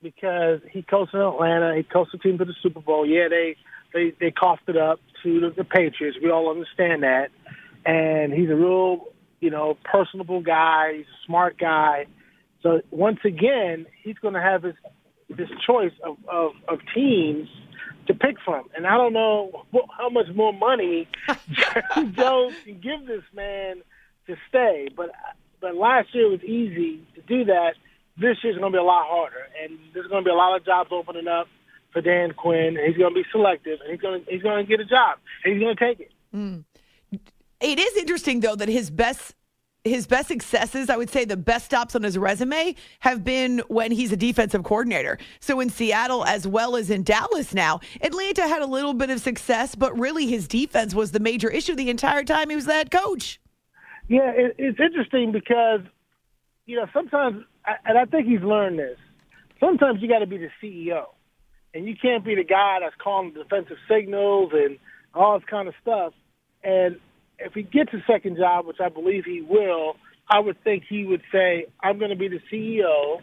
because 0.01 0.59
he 0.71 0.81
coached 0.81 1.13
in 1.13 1.19
Atlanta. 1.19 1.75
He 1.75 1.83
coached 1.83 2.11
the 2.11 2.17
team 2.17 2.37
to 2.37 2.45
the 2.45 2.53
Super 2.61 2.81
Bowl. 2.81 3.05
Yeah, 3.05 3.27
they 3.29 3.55
they 3.93 4.13
they 4.19 4.31
coughed 4.31 4.67
it 4.67 4.77
up 4.77 4.99
to 5.23 5.39
the, 5.39 5.49
the 5.49 5.63
Patriots. 5.63 6.17
We 6.21 6.29
all 6.29 6.49
understand 6.49 7.03
that. 7.03 7.29
And 7.85 8.33
he's 8.33 8.49
a 8.49 8.55
real, 8.55 9.05
you 9.39 9.51
know, 9.51 9.77
personable 9.83 10.41
guy. 10.41 10.93
He's 10.97 11.05
a 11.05 11.25
smart 11.25 11.57
guy. 11.57 12.07
So 12.63 12.81
once 12.91 13.19
again, 13.23 13.85
he's 14.03 14.17
going 14.17 14.33
to 14.33 14.41
have 14.41 14.63
his 14.63 14.75
this 15.29 15.49
choice 15.65 15.93
of, 16.03 16.17
of 16.27 16.51
of 16.67 16.79
teams 16.93 17.47
to 18.07 18.13
pick 18.13 18.35
from. 18.43 18.67
And 18.75 18.85
I 18.85 18.97
don't 18.97 19.13
know 19.13 19.65
how 19.97 20.09
much 20.09 20.27
more 20.35 20.53
money 20.53 21.07
Jerry 21.51 22.11
Jones 22.17 22.55
can 22.63 22.79
give 22.79 23.07
this 23.07 23.23
man 23.33 23.81
to 24.27 24.35
stay. 24.49 24.89
But 24.95 25.11
but 25.61 25.75
last 25.75 26.13
year 26.13 26.29
was 26.29 26.43
easy 26.43 27.01
to 27.15 27.21
do 27.21 27.45
that 27.45 27.73
this 28.17 28.37
year's 28.43 28.57
going 28.57 28.71
to 28.71 28.75
be 28.75 28.81
a 28.81 28.83
lot 28.83 29.05
harder, 29.07 29.47
and 29.61 29.77
there's 29.93 30.07
going 30.07 30.23
to 30.23 30.27
be 30.27 30.31
a 30.31 30.37
lot 30.37 30.55
of 30.55 30.65
jobs 30.65 30.89
opening 30.91 31.27
up 31.27 31.47
for 31.91 32.01
Dan 32.01 32.33
Quinn. 32.33 32.77
He's 32.85 32.97
going 32.97 33.13
to 33.13 33.21
be 33.21 33.25
selective, 33.31 33.79
and 33.81 33.91
he's 33.91 34.01
going 34.01 34.23
to 34.23 34.31
he's 34.31 34.41
going 34.41 34.65
to 34.65 34.69
get 34.69 34.79
a 34.79 34.85
job, 34.85 35.19
and 35.43 35.53
he's 35.53 35.61
going 35.61 35.75
to 35.75 35.85
take 35.85 35.99
it. 35.99 36.11
Mm. 36.33 36.63
It 37.61 37.79
is 37.79 37.97
interesting 37.97 38.41
though 38.41 38.55
that 38.55 38.69
his 38.69 38.89
best 38.89 39.35
his 39.85 40.07
best 40.07 40.27
successes, 40.27 40.89
I 40.89 40.97
would 40.97 41.11
say 41.11 41.25
the 41.25 41.37
best 41.37 41.65
stops 41.65 41.95
on 41.95 42.01
his 42.01 42.17
resume 42.17 42.75
have 43.01 43.23
been 43.23 43.59
when 43.67 43.91
he's 43.91 44.11
a 44.11 44.17
defensive 44.17 44.63
coordinator. 44.63 45.19
So 45.39 45.59
in 45.59 45.69
Seattle 45.69 46.25
as 46.25 46.47
well 46.47 46.75
as 46.75 46.89
in 46.89 47.03
Dallas 47.03 47.53
now, 47.53 47.79
Atlanta 48.01 48.47
had 48.47 48.63
a 48.63 48.65
little 48.65 48.95
bit 48.95 49.11
of 49.11 49.21
success, 49.21 49.75
but 49.75 49.97
really 49.97 50.25
his 50.25 50.47
defense 50.47 50.95
was 50.95 51.11
the 51.11 51.19
major 51.19 51.49
issue 51.49 51.75
the 51.75 51.91
entire 51.91 52.23
time 52.23 52.49
he 52.49 52.55
was 52.55 52.65
the 52.65 52.73
head 52.73 52.89
coach. 52.89 53.39
Yeah, 54.07 54.31
it, 54.31 54.55
it's 54.57 54.79
interesting 54.79 55.31
because 55.31 55.81
you 56.65 56.77
know 56.77 56.87
sometimes 56.91 57.43
and 57.85 57.97
I 57.97 58.05
think 58.05 58.27
he's 58.27 58.41
learned 58.41 58.79
this. 58.79 58.97
Sometimes 59.59 60.01
you 60.01 60.07
got 60.07 60.19
to 60.19 60.27
be 60.27 60.37
the 60.37 60.49
CEO, 60.61 61.05
and 61.73 61.85
you 61.85 61.95
can't 61.99 62.23
be 62.23 62.35
the 62.35 62.43
guy 62.43 62.79
that's 62.81 62.95
calling 63.01 63.33
defensive 63.33 63.77
signals 63.89 64.51
and 64.53 64.77
all 65.13 65.39
this 65.39 65.47
kind 65.49 65.67
of 65.67 65.73
stuff. 65.81 66.13
And 66.63 66.97
if 67.39 67.53
he 67.53 67.63
gets 67.63 67.93
a 67.93 68.03
second 68.07 68.37
job, 68.37 68.65
which 68.65 68.79
I 68.79 68.89
believe 68.89 69.25
he 69.25 69.41
will, 69.41 69.95
I 70.29 70.39
would 70.39 70.61
think 70.63 70.83
he 70.87 71.05
would 71.05 71.21
say, 71.31 71.67
"I'm 71.81 71.99
going 71.99 72.11
to 72.11 72.17
be 72.17 72.27
the 72.27 72.41
CEO. 72.51 73.21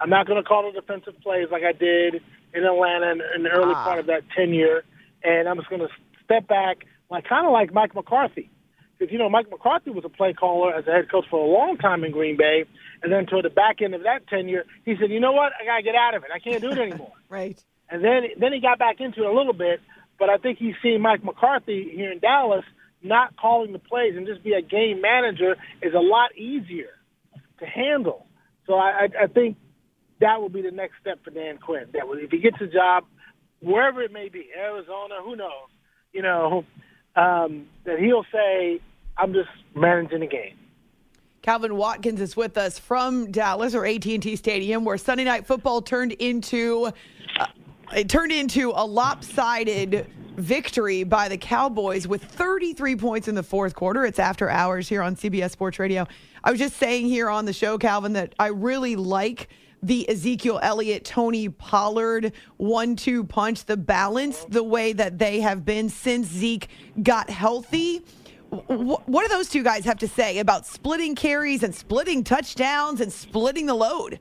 I'm 0.00 0.10
not 0.10 0.26
going 0.26 0.42
to 0.42 0.46
call 0.46 0.70
the 0.70 0.80
defensive 0.80 1.14
plays 1.22 1.48
like 1.50 1.62
I 1.62 1.72
did 1.72 2.22
in 2.52 2.64
Atlanta 2.64 3.12
in, 3.12 3.22
in 3.36 3.42
the 3.42 3.50
early 3.50 3.74
ah. 3.74 3.84
part 3.84 3.98
of 3.98 4.06
that 4.06 4.22
tenure, 4.36 4.84
and 5.22 5.48
I'm 5.48 5.56
just 5.56 5.70
going 5.70 5.80
to 5.80 5.88
step 6.24 6.46
back, 6.46 6.84
like 7.10 7.24
kind 7.24 7.46
of 7.46 7.52
like 7.52 7.72
Mike 7.72 7.94
McCarthy." 7.94 8.50
Because 8.98 9.12
you 9.12 9.18
know 9.18 9.28
Mike 9.28 9.50
McCarthy 9.50 9.90
was 9.90 10.04
a 10.04 10.08
play 10.08 10.32
caller 10.32 10.74
as 10.74 10.86
a 10.86 10.92
head 10.92 11.10
coach 11.10 11.24
for 11.30 11.40
a 11.44 11.50
long 11.50 11.76
time 11.78 12.04
in 12.04 12.12
Green 12.12 12.36
Bay, 12.36 12.64
and 13.02 13.12
then 13.12 13.26
toward 13.26 13.44
the 13.44 13.50
back 13.50 13.82
end 13.82 13.94
of 13.94 14.02
that 14.04 14.26
tenure, 14.28 14.64
he 14.84 14.94
said, 15.00 15.10
"You 15.10 15.20
know 15.20 15.32
what? 15.32 15.52
I 15.60 15.64
gotta 15.64 15.82
get 15.82 15.94
out 15.94 16.14
of 16.14 16.22
it. 16.22 16.30
I 16.34 16.38
can't 16.38 16.60
do 16.60 16.70
it 16.70 16.78
anymore." 16.78 17.12
right. 17.28 17.62
And 17.90 18.04
then 18.04 18.22
then 18.38 18.52
he 18.52 18.60
got 18.60 18.78
back 18.78 19.00
into 19.00 19.24
it 19.24 19.26
a 19.26 19.32
little 19.32 19.52
bit, 19.52 19.80
but 20.18 20.30
I 20.30 20.36
think 20.36 20.58
he's 20.58 20.74
seen 20.82 21.00
Mike 21.00 21.24
McCarthy 21.24 21.90
here 21.94 22.12
in 22.12 22.20
Dallas 22.20 22.64
not 23.02 23.36
calling 23.36 23.72
the 23.72 23.78
plays 23.78 24.16
and 24.16 24.26
just 24.26 24.42
be 24.42 24.54
a 24.54 24.62
game 24.62 25.00
manager 25.00 25.56
is 25.82 25.92
a 25.94 26.00
lot 26.00 26.34
easier 26.36 26.90
to 27.58 27.66
handle. 27.66 28.26
So 28.66 28.74
I, 28.74 29.08
I, 29.20 29.24
I 29.24 29.26
think 29.26 29.58
that 30.20 30.40
will 30.40 30.48
be 30.48 30.62
the 30.62 30.70
next 30.70 30.94
step 31.00 31.22
for 31.22 31.30
Dan 31.30 31.58
Quinn. 31.58 31.86
That 31.92 32.04
if 32.14 32.30
he 32.30 32.38
gets 32.38 32.56
a 32.60 32.66
job 32.66 33.04
wherever 33.60 34.02
it 34.02 34.12
may 34.12 34.28
be, 34.28 34.48
Arizona, 34.56 35.16
who 35.22 35.36
knows, 35.36 35.68
you 36.12 36.22
know, 36.22 36.64
um, 37.16 37.66
that 37.84 37.98
he'll 37.98 38.26
say, 38.32 38.80
"I'm 39.16 39.32
just 39.32 39.50
managing 39.74 40.20
the 40.20 40.26
game." 40.26 40.56
Calvin 41.42 41.76
Watkins 41.76 42.22
is 42.22 42.36
with 42.36 42.56
us 42.56 42.78
from 42.78 43.30
Dallas 43.30 43.74
or 43.74 43.84
AT&T 43.84 44.36
Stadium, 44.36 44.82
where 44.84 44.96
Sunday 44.96 45.24
Night 45.24 45.46
Football 45.46 45.82
turned 45.82 46.12
into 46.12 46.90
uh, 47.38 47.46
it 47.94 48.08
turned 48.08 48.32
into 48.32 48.72
a 48.74 48.84
lopsided 48.86 50.06
victory 50.36 51.04
by 51.04 51.28
the 51.28 51.36
Cowboys 51.36 52.08
with 52.08 52.24
33 52.24 52.96
points 52.96 53.28
in 53.28 53.34
the 53.34 53.42
fourth 53.42 53.74
quarter. 53.74 54.04
It's 54.04 54.18
after 54.18 54.48
hours 54.48 54.88
here 54.88 55.02
on 55.02 55.16
CBS 55.16 55.50
Sports 55.50 55.78
Radio. 55.78 56.06
I 56.42 56.50
was 56.50 56.58
just 56.58 56.76
saying 56.76 57.06
here 57.06 57.28
on 57.28 57.44
the 57.44 57.52
show, 57.52 57.78
Calvin, 57.78 58.14
that 58.14 58.34
I 58.38 58.48
really 58.48 58.96
like 58.96 59.48
the 59.84 60.08
Ezekiel 60.08 60.58
Elliott, 60.62 61.04
Tony 61.04 61.48
Pollard 61.48 62.32
one 62.56 62.96
two 62.96 63.22
punch, 63.22 63.66
the 63.66 63.76
balance, 63.76 64.44
the 64.48 64.62
way 64.64 64.92
that 64.94 65.18
they 65.18 65.40
have 65.40 65.64
been 65.64 65.88
since 65.90 66.26
Zeke 66.26 66.68
got 67.02 67.28
healthy. 67.28 68.02
What 68.48 69.22
do 69.22 69.28
those 69.28 69.48
two 69.48 69.62
guys 69.62 69.84
have 69.84 69.98
to 69.98 70.08
say 70.08 70.38
about 70.38 70.64
splitting 70.66 71.14
carries 71.14 71.62
and 71.62 71.74
splitting 71.74 72.24
touchdowns 72.24 73.00
and 73.00 73.12
splitting 73.12 73.66
the 73.66 73.74
load? 73.74 74.20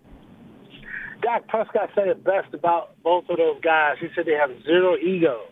Dak 1.22 1.48
Prescott 1.48 1.90
said 1.96 2.08
it 2.08 2.24
best 2.24 2.54
about 2.54 3.02
both 3.04 3.26
of 3.30 3.38
those 3.38 3.62
guys. 3.62 3.96
He 4.02 4.08
said 4.16 4.26
they 4.26 4.34
have 4.34 4.52
zero 4.64 4.98
egos. 4.98 5.52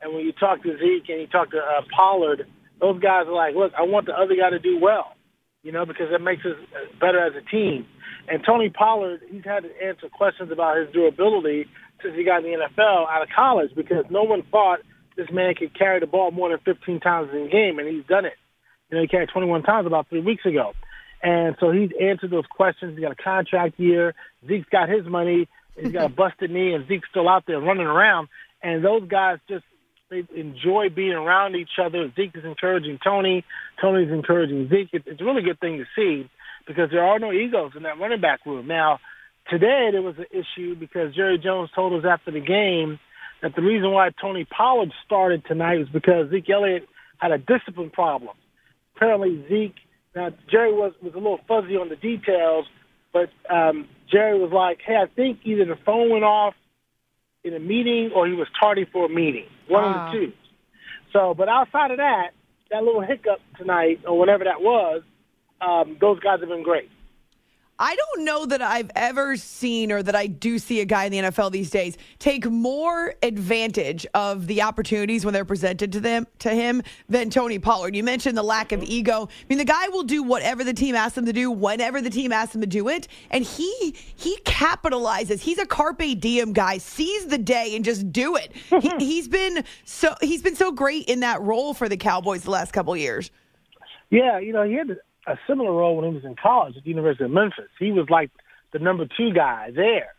And 0.00 0.12
when 0.14 0.24
you 0.24 0.32
talk 0.32 0.62
to 0.62 0.78
Zeke 0.78 1.08
and 1.10 1.20
you 1.20 1.26
talk 1.26 1.50
to 1.50 1.58
uh, 1.58 1.82
Pollard, 1.94 2.46
those 2.80 3.00
guys 3.00 3.26
are 3.26 3.32
like, 3.32 3.54
look, 3.54 3.72
I 3.78 3.82
want 3.82 4.06
the 4.06 4.12
other 4.12 4.34
guy 4.34 4.50
to 4.50 4.58
do 4.58 4.78
well, 4.80 5.14
you 5.62 5.70
know, 5.72 5.86
because 5.86 6.08
it 6.10 6.20
makes 6.20 6.44
us 6.44 6.56
better 7.00 7.24
as 7.24 7.34
a 7.34 7.50
team. 7.50 7.86
And 8.28 8.42
Tony 8.44 8.70
Pollard, 8.70 9.20
he's 9.30 9.44
had 9.44 9.62
to 9.62 9.70
answer 9.82 10.08
questions 10.08 10.50
about 10.50 10.78
his 10.78 10.88
durability 10.92 11.66
since 12.02 12.14
he 12.16 12.24
got 12.24 12.44
in 12.44 12.50
the 12.50 12.58
NFL 12.58 13.08
out 13.08 13.22
of 13.22 13.28
college 13.34 13.70
because 13.74 14.04
no 14.10 14.24
one 14.24 14.42
thought 14.50 14.80
this 15.16 15.28
man 15.32 15.54
could 15.54 15.76
carry 15.76 16.00
the 16.00 16.06
ball 16.06 16.30
more 16.30 16.50
than 16.50 16.58
15 16.64 17.00
times 17.00 17.30
in 17.32 17.42
a 17.42 17.48
game, 17.48 17.78
and 17.78 17.88
he's 17.88 18.04
done 18.06 18.24
it. 18.24 18.34
You 18.90 18.96
know, 18.96 19.02
he 19.02 19.08
carried 19.08 19.30
21 19.30 19.62
times 19.62 19.86
about 19.86 20.08
three 20.08 20.20
weeks 20.20 20.44
ago. 20.44 20.72
And 21.22 21.56
so 21.58 21.70
he's 21.70 21.90
answered 22.00 22.30
those 22.30 22.44
questions. 22.46 22.92
He's 22.92 23.02
got 23.02 23.12
a 23.12 23.22
contract 23.22 23.80
year. 23.80 24.14
Zeke's 24.46 24.68
got 24.70 24.88
his 24.88 25.06
money. 25.06 25.48
He's 25.76 25.92
got 25.92 26.10
a 26.10 26.14
busted 26.14 26.50
knee, 26.50 26.72
and 26.74 26.86
Zeke's 26.86 27.08
still 27.10 27.28
out 27.28 27.44
there 27.46 27.60
running 27.60 27.86
around. 27.86 28.28
And 28.62 28.84
those 28.84 29.08
guys 29.08 29.38
just 29.48 29.64
they 30.08 30.22
enjoy 30.36 30.88
being 30.94 31.12
around 31.12 31.56
each 31.56 31.80
other. 31.82 32.12
Zeke 32.14 32.36
is 32.36 32.44
encouraging 32.44 32.98
Tony. 33.02 33.44
Tony's 33.80 34.12
encouraging 34.12 34.68
Zeke. 34.68 34.90
It's 34.92 35.20
a 35.20 35.24
really 35.24 35.42
good 35.42 35.58
thing 35.58 35.78
to 35.78 35.84
see 35.96 36.30
because 36.66 36.90
there 36.90 37.04
are 37.04 37.18
no 37.18 37.32
egos 37.32 37.72
in 37.76 37.82
that 37.84 37.98
running 37.98 38.20
back 38.20 38.44
room. 38.46 38.66
Now, 38.66 38.98
today 39.48 39.88
there 39.92 40.02
was 40.02 40.16
an 40.18 40.26
issue 40.30 40.74
because 40.74 41.14
Jerry 41.14 41.38
Jones 41.38 41.70
told 41.74 41.92
us 41.92 42.08
after 42.08 42.30
the 42.30 42.40
game 42.40 42.98
that 43.42 43.54
the 43.54 43.62
reason 43.62 43.92
why 43.92 44.10
Tony 44.20 44.44
Pollard 44.44 44.92
started 45.04 45.44
tonight 45.46 45.78
was 45.78 45.88
because 45.88 46.30
Zeke 46.30 46.50
Elliott 46.50 46.88
had 47.18 47.32
a 47.32 47.38
discipline 47.38 47.90
problem. 47.90 48.34
Apparently, 48.94 49.44
Zeke 49.48 49.76
now, 50.16 50.30
Jerry 50.50 50.72
was, 50.72 50.94
was 51.02 51.12
a 51.12 51.18
little 51.18 51.40
fuzzy 51.46 51.76
on 51.76 51.90
the 51.90 51.96
details, 51.96 52.64
but 53.12 53.28
um, 53.50 53.86
Jerry 54.10 54.38
was 54.38 54.50
like, 54.50 54.80
hey, 54.84 54.96
I 54.96 55.06
think 55.14 55.40
either 55.44 55.66
the 55.66 55.76
phone 55.84 56.10
went 56.10 56.24
off 56.24 56.54
in 57.44 57.52
a 57.52 57.58
meeting 57.58 58.12
or 58.14 58.26
he 58.26 58.32
was 58.32 58.48
tardy 58.58 58.86
for 58.90 59.04
a 59.04 59.08
meeting. 59.10 59.44
One 59.68 59.84
of 59.84 60.12
the 60.12 60.18
two. 60.18 60.32
So, 61.12 61.34
but 61.34 61.50
outside 61.50 61.90
of 61.90 61.98
that, 61.98 62.30
that 62.70 62.82
little 62.82 63.02
hiccup 63.02 63.40
tonight 63.58 64.00
or 64.06 64.18
whatever 64.18 64.44
that 64.44 64.62
was, 64.62 65.02
um, 65.60 65.96
those 66.00 66.18
guys 66.20 66.40
have 66.40 66.48
been 66.48 66.62
great. 66.62 66.90
I 67.78 67.94
don't 67.94 68.24
know 68.24 68.46
that 68.46 68.62
I've 68.62 68.90
ever 68.96 69.36
seen 69.36 69.92
or 69.92 70.02
that 70.02 70.16
I 70.16 70.28
do 70.28 70.58
see 70.58 70.80
a 70.80 70.86
guy 70.86 71.04
in 71.04 71.12
the 71.12 71.18
NFL 71.18 71.52
these 71.52 71.68
days 71.68 71.98
take 72.18 72.46
more 72.46 73.14
advantage 73.22 74.06
of 74.14 74.46
the 74.46 74.62
opportunities 74.62 75.26
when 75.26 75.34
they're 75.34 75.44
presented 75.44 75.92
to 75.92 76.00
them 76.00 76.26
to 76.38 76.50
him 76.50 76.82
than 77.10 77.28
Tony 77.28 77.58
Pollard. 77.58 77.94
You 77.94 78.02
mentioned 78.02 78.36
the 78.36 78.42
lack 78.42 78.72
of 78.72 78.82
ego. 78.82 79.28
I 79.30 79.44
mean, 79.50 79.58
the 79.58 79.64
guy 79.64 79.88
will 79.88 80.04
do 80.04 80.22
whatever 80.22 80.64
the 80.64 80.72
team 80.72 80.94
asks 80.94 81.18
him 81.18 81.26
to 81.26 81.34
do 81.34 81.50
whenever 81.50 82.00
the 82.00 82.08
team 82.08 82.32
asks 82.32 82.54
him 82.54 82.62
to 82.62 82.66
do 82.66 82.88
it, 82.88 83.08
and 83.30 83.44
he 83.44 83.94
he 84.14 84.38
capitalizes. 84.44 85.40
He's 85.40 85.58
a 85.58 85.66
carpe 85.66 86.18
diem 86.18 86.54
guy, 86.54 86.78
seize 86.78 87.26
the 87.26 87.38
day 87.38 87.76
and 87.76 87.84
just 87.84 88.10
do 88.10 88.36
it. 88.36 88.52
he, 88.98 89.18
has 89.18 89.28
been 89.28 89.64
so 89.84 90.14
he's 90.22 90.40
been 90.40 90.56
so 90.56 90.72
great 90.72 91.08
in 91.08 91.20
that 91.20 91.42
role 91.42 91.74
for 91.74 91.90
the 91.90 91.96
Cowboys 91.98 92.42
the 92.42 92.50
last 92.50 92.72
couple 92.72 92.96
years. 92.96 93.30
Yeah, 94.08 94.38
you 94.38 94.52
know, 94.52 94.62
he 94.62 94.74
had 94.74 94.96
a 95.26 95.38
similar 95.46 95.72
role 95.72 95.96
when 95.96 96.08
he 96.08 96.14
was 96.14 96.24
in 96.24 96.36
college 96.40 96.76
at 96.76 96.84
the 96.84 96.90
University 96.90 97.24
of 97.24 97.30
Memphis. 97.30 97.68
He 97.78 97.92
was 97.92 98.08
like 98.08 98.30
the 98.72 98.78
number 98.78 99.06
two 99.16 99.32
guy 99.32 99.70
there. 99.74 100.14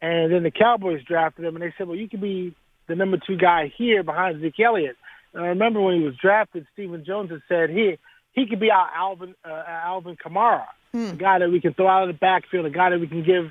And 0.00 0.32
then 0.32 0.42
the 0.42 0.50
Cowboys 0.50 1.02
drafted 1.04 1.44
him, 1.44 1.56
and 1.56 1.62
they 1.62 1.74
said, 1.76 1.88
well, 1.88 1.96
you 1.96 2.08
could 2.08 2.20
be 2.20 2.54
the 2.86 2.94
number 2.94 3.18
two 3.24 3.36
guy 3.36 3.72
here 3.76 4.02
behind 4.02 4.40
Zeke 4.40 4.60
Elliott. 4.60 4.96
And 5.32 5.42
I 5.42 5.48
remember 5.48 5.80
when 5.80 5.98
he 5.98 6.04
was 6.04 6.14
drafted, 6.16 6.66
Stephen 6.72 7.04
Jones 7.04 7.30
had 7.30 7.42
said 7.48 7.70
he 7.70 7.98
he 8.32 8.46
could 8.46 8.60
be 8.60 8.70
our 8.70 8.88
Alvin 8.94 9.34
uh, 9.44 9.64
Alvin 9.66 10.16
Kamara, 10.16 10.66
hmm. 10.92 11.10
a 11.10 11.16
guy 11.16 11.38
that 11.38 11.50
we 11.50 11.60
can 11.60 11.74
throw 11.74 11.88
out 11.88 12.02
of 12.02 12.08
the 12.08 12.18
backfield, 12.18 12.66
a 12.66 12.70
guy 12.70 12.90
that 12.90 13.00
we 13.00 13.06
can 13.06 13.24
give, 13.24 13.50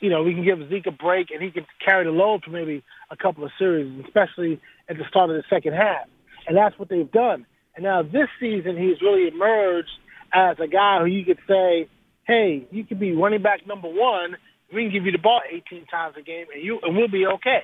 you 0.00 0.10
know, 0.10 0.22
we 0.22 0.34
can 0.34 0.44
give 0.44 0.58
Zeke 0.68 0.86
a 0.86 0.90
break, 0.90 1.30
and 1.30 1.42
he 1.42 1.50
can 1.50 1.66
carry 1.84 2.04
the 2.04 2.10
load 2.10 2.42
for 2.44 2.50
maybe 2.50 2.82
a 3.10 3.16
couple 3.16 3.44
of 3.44 3.50
series, 3.58 4.04
especially 4.04 4.60
at 4.88 4.98
the 4.98 5.04
start 5.08 5.30
of 5.30 5.36
the 5.36 5.44
second 5.48 5.74
half. 5.74 6.06
And 6.46 6.56
that's 6.56 6.78
what 6.78 6.88
they've 6.88 7.10
done. 7.10 7.46
And 7.76 7.84
now 7.84 8.02
this 8.02 8.28
season, 8.38 8.76
he's 8.76 9.00
really 9.00 9.28
emerged 9.28 9.90
as 10.34 10.56
a 10.60 10.66
guy 10.66 10.98
who 11.00 11.06
you 11.06 11.24
could 11.24 11.38
say, 11.48 11.88
hey, 12.26 12.66
you 12.70 12.84
could 12.84 12.98
be 12.98 13.12
running 13.12 13.42
back 13.42 13.66
number 13.66 13.88
one. 13.88 14.36
We 14.72 14.84
can 14.84 14.92
give 14.92 15.06
you 15.06 15.12
the 15.12 15.18
ball 15.18 15.40
18 15.48 15.86
times 15.86 16.16
a 16.18 16.22
game, 16.22 16.46
and 16.52 16.62
you 16.62 16.80
and 16.82 16.96
we'll 16.96 17.08
be 17.08 17.26
okay. 17.26 17.62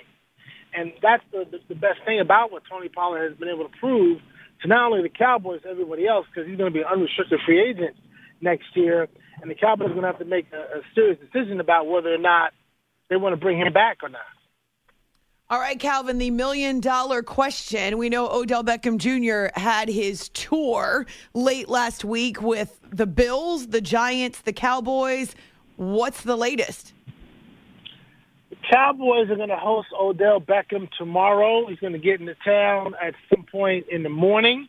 And 0.72 0.92
that's 1.02 1.24
the, 1.33 1.44
the, 1.50 1.59
the 1.68 1.74
best 1.74 1.98
thing 2.06 2.20
about 2.20 2.52
what 2.52 2.62
Tony 2.70 2.88
Pollard 2.88 3.30
has 3.30 3.38
been 3.38 3.48
able 3.48 3.68
to 3.68 3.74
prove 3.80 4.20
to 4.62 4.68
not 4.68 4.92
only 4.92 5.02
the 5.02 5.09
Cowboys, 5.09 5.62
everybody 5.68 6.06
else, 6.06 6.26
because 6.30 6.48
he's 6.48 6.56
going 6.56 6.72
to 6.72 6.74
be 6.74 6.83
an 6.83 6.92
unrestricted 6.92 7.40
free 7.44 7.61
agent 7.61 7.96
next 8.40 8.66
year, 8.74 9.09
and 9.42 9.50
the 9.50 9.56
Cowboys 9.56 9.90
are 9.90 9.98
going 9.98 10.02
to 10.02 10.12
have 10.12 10.18
to 10.20 10.24
make 10.24 10.46
a, 10.52 10.78
a 10.78 10.83
serious 10.94 11.18
decision 11.18 11.59
about 11.59 11.88
whether 11.88 12.14
or 12.14 12.18
not 12.18 12.52
they 13.09 13.16
want 13.16 13.33
to 13.33 13.40
bring 13.40 13.59
him 13.59 13.72
back 13.72 13.98
or 14.02 14.09
not. 14.09 14.30
All 15.50 15.58
right, 15.58 15.80
Calvin, 15.80 16.18
the 16.18 16.30
million 16.30 16.78
dollar 16.78 17.24
question. 17.24 17.98
We 17.98 18.08
know 18.08 18.30
Odell 18.30 18.62
Beckham 18.62 18.98
Jr. 18.98 19.50
had 19.60 19.88
his 19.88 20.28
tour 20.28 21.06
late 21.34 21.68
last 21.68 22.04
week 22.04 22.40
with 22.40 22.78
the 22.90 23.04
Bills, 23.04 23.66
the 23.66 23.80
Giants, 23.80 24.42
the 24.42 24.52
Cowboys. 24.52 25.34
What's 25.74 26.22
the 26.22 26.36
latest? 26.36 26.92
The 28.50 28.58
Cowboys 28.70 29.28
are 29.28 29.34
going 29.34 29.48
to 29.48 29.56
host 29.56 29.88
Odell 29.92 30.40
Beckham 30.40 30.88
tomorrow. 30.96 31.66
He's 31.66 31.80
going 31.80 31.94
to 31.94 31.98
get 31.98 32.20
into 32.20 32.36
town 32.44 32.94
at 33.02 33.14
some 33.28 33.44
point 33.50 33.86
in 33.90 34.04
the 34.04 34.08
morning. 34.08 34.68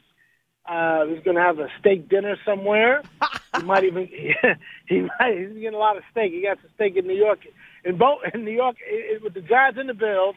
Uh, 0.65 1.06
he's 1.06 1.24
going 1.24 1.38
to 1.38 1.44
have 1.44 1.60
a 1.60 1.67
steak 1.80 2.10
dinner 2.10 2.38
somewhere. 2.44 3.04
he 3.56 3.62
might 3.62 3.84
even 3.84 4.10
he 4.88 5.02
might 5.02 5.38
he's 5.38 5.50
getting 5.50 5.76
a 5.76 5.78
lot 5.78 5.98
of 5.98 6.02
steak. 6.10 6.32
He 6.32 6.41
got 6.41 6.58
some 6.60 6.72
steak 6.74 6.96
in 6.96 7.06
New 7.06 7.13
York, 7.13 7.41
in 7.86 8.00
both 8.00 8.22
in 8.34 8.46
New 8.46 8.52
York 8.52 8.78
it, 8.84 9.22
with 9.22 9.36
the 9.36 9.41
Giants 9.41 9.80
and 9.80 9.88
the 9.88 9.94
Bills 9.94 10.34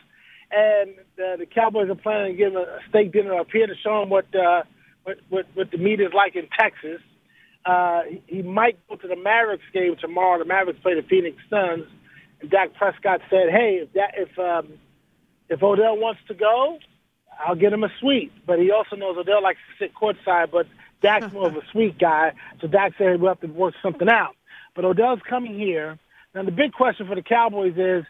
and 0.50 0.90
uh, 1.18 1.36
the 1.36 1.46
Cowboys 1.46 1.90
are 1.90 1.94
planning 1.94 2.32
to 2.32 2.38
give 2.38 2.52
him 2.52 2.58
a 2.58 2.78
steak 2.88 3.12
dinner 3.12 3.34
up 3.34 3.48
here 3.52 3.66
to 3.66 3.74
show 3.82 4.02
him 4.02 4.10
what 4.10 4.26
uh, 4.34 4.62
what, 5.04 5.18
what 5.28 5.46
what 5.54 5.70
the 5.70 5.78
meat 5.78 6.00
is 6.00 6.12
like 6.14 6.36
in 6.36 6.48
Texas. 6.58 7.00
Uh, 7.64 8.02
he 8.26 8.42
might 8.42 8.78
go 8.88 8.96
to 8.96 9.08
the 9.08 9.16
Mavericks 9.16 9.64
game 9.72 9.96
tomorrow. 10.00 10.38
The 10.38 10.44
Mavericks 10.44 10.80
play 10.80 10.94
the 10.94 11.06
Phoenix 11.06 11.36
Suns, 11.48 11.86
and 12.40 12.50
Dak 12.50 12.74
Prescott 12.74 13.20
said, 13.30 13.50
"Hey, 13.50 13.80
if 13.82 13.92
that 13.94 14.14
if 14.16 14.38
um, 14.38 14.74
if 15.48 15.62
Odell 15.62 15.96
wants 15.96 16.20
to 16.28 16.34
go, 16.34 16.78
I'll 17.44 17.54
get 17.54 17.72
him 17.72 17.84
a 17.84 17.90
suite." 18.00 18.32
But 18.46 18.58
he 18.58 18.70
also 18.70 18.96
knows 18.96 19.16
Odell 19.16 19.42
likes 19.42 19.60
to 19.70 19.84
sit 19.84 19.94
courtside, 19.94 20.50
but 20.50 20.66
Dak's 21.00 21.32
more 21.32 21.48
of 21.48 21.56
a 21.56 21.62
suite 21.72 21.98
guy, 21.98 22.32
so 22.60 22.66
Dak 22.66 22.92
said 22.98 23.20
we'll 23.20 23.30
have 23.30 23.40
to 23.40 23.46
work 23.46 23.74
something 23.82 24.08
out. 24.08 24.36
But 24.74 24.84
Odell's 24.84 25.20
coming 25.28 25.58
here. 25.58 25.98
Now 26.34 26.42
the 26.42 26.50
big 26.50 26.72
question 26.72 27.06
for 27.06 27.14
the 27.14 27.22
Cowboys 27.22 27.76
is 27.76 28.04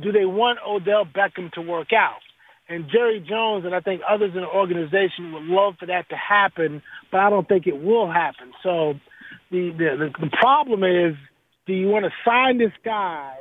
do 0.00 0.12
they 0.12 0.24
want 0.24 0.58
Odell 0.66 1.04
Beckham 1.04 1.52
to 1.52 1.62
work 1.62 1.92
out? 1.92 2.20
And 2.68 2.86
Jerry 2.90 3.20
Jones 3.20 3.64
and 3.64 3.74
I 3.74 3.80
think 3.80 4.02
others 4.08 4.32
in 4.34 4.40
the 4.40 4.48
organization 4.48 5.32
would 5.32 5.44
love 5.44 5.74
for 5.78 5.86
that 5.86 6.08
to 6.08 6.16
happen, 6.16 6.82
but 7.12 7.20
I 7.20 7.30
don't 7.30 7.48
think 7.48 7.66
it 7.66 7.80
will 7.80 8.10
happen. 8.10 8.52
So 8.62 8.94
the 9.50 9.70
the, 9.70 10.10
the 10.20 10.30
problem 10.30 10.82
is, 10.82 11.14
do 11.66 11.72
you 11.72 11.88
want 11.88 12.04
to 12.04 12.10
sign 12.24 12.58
this 12.58 12.72
guy 12.84 13.36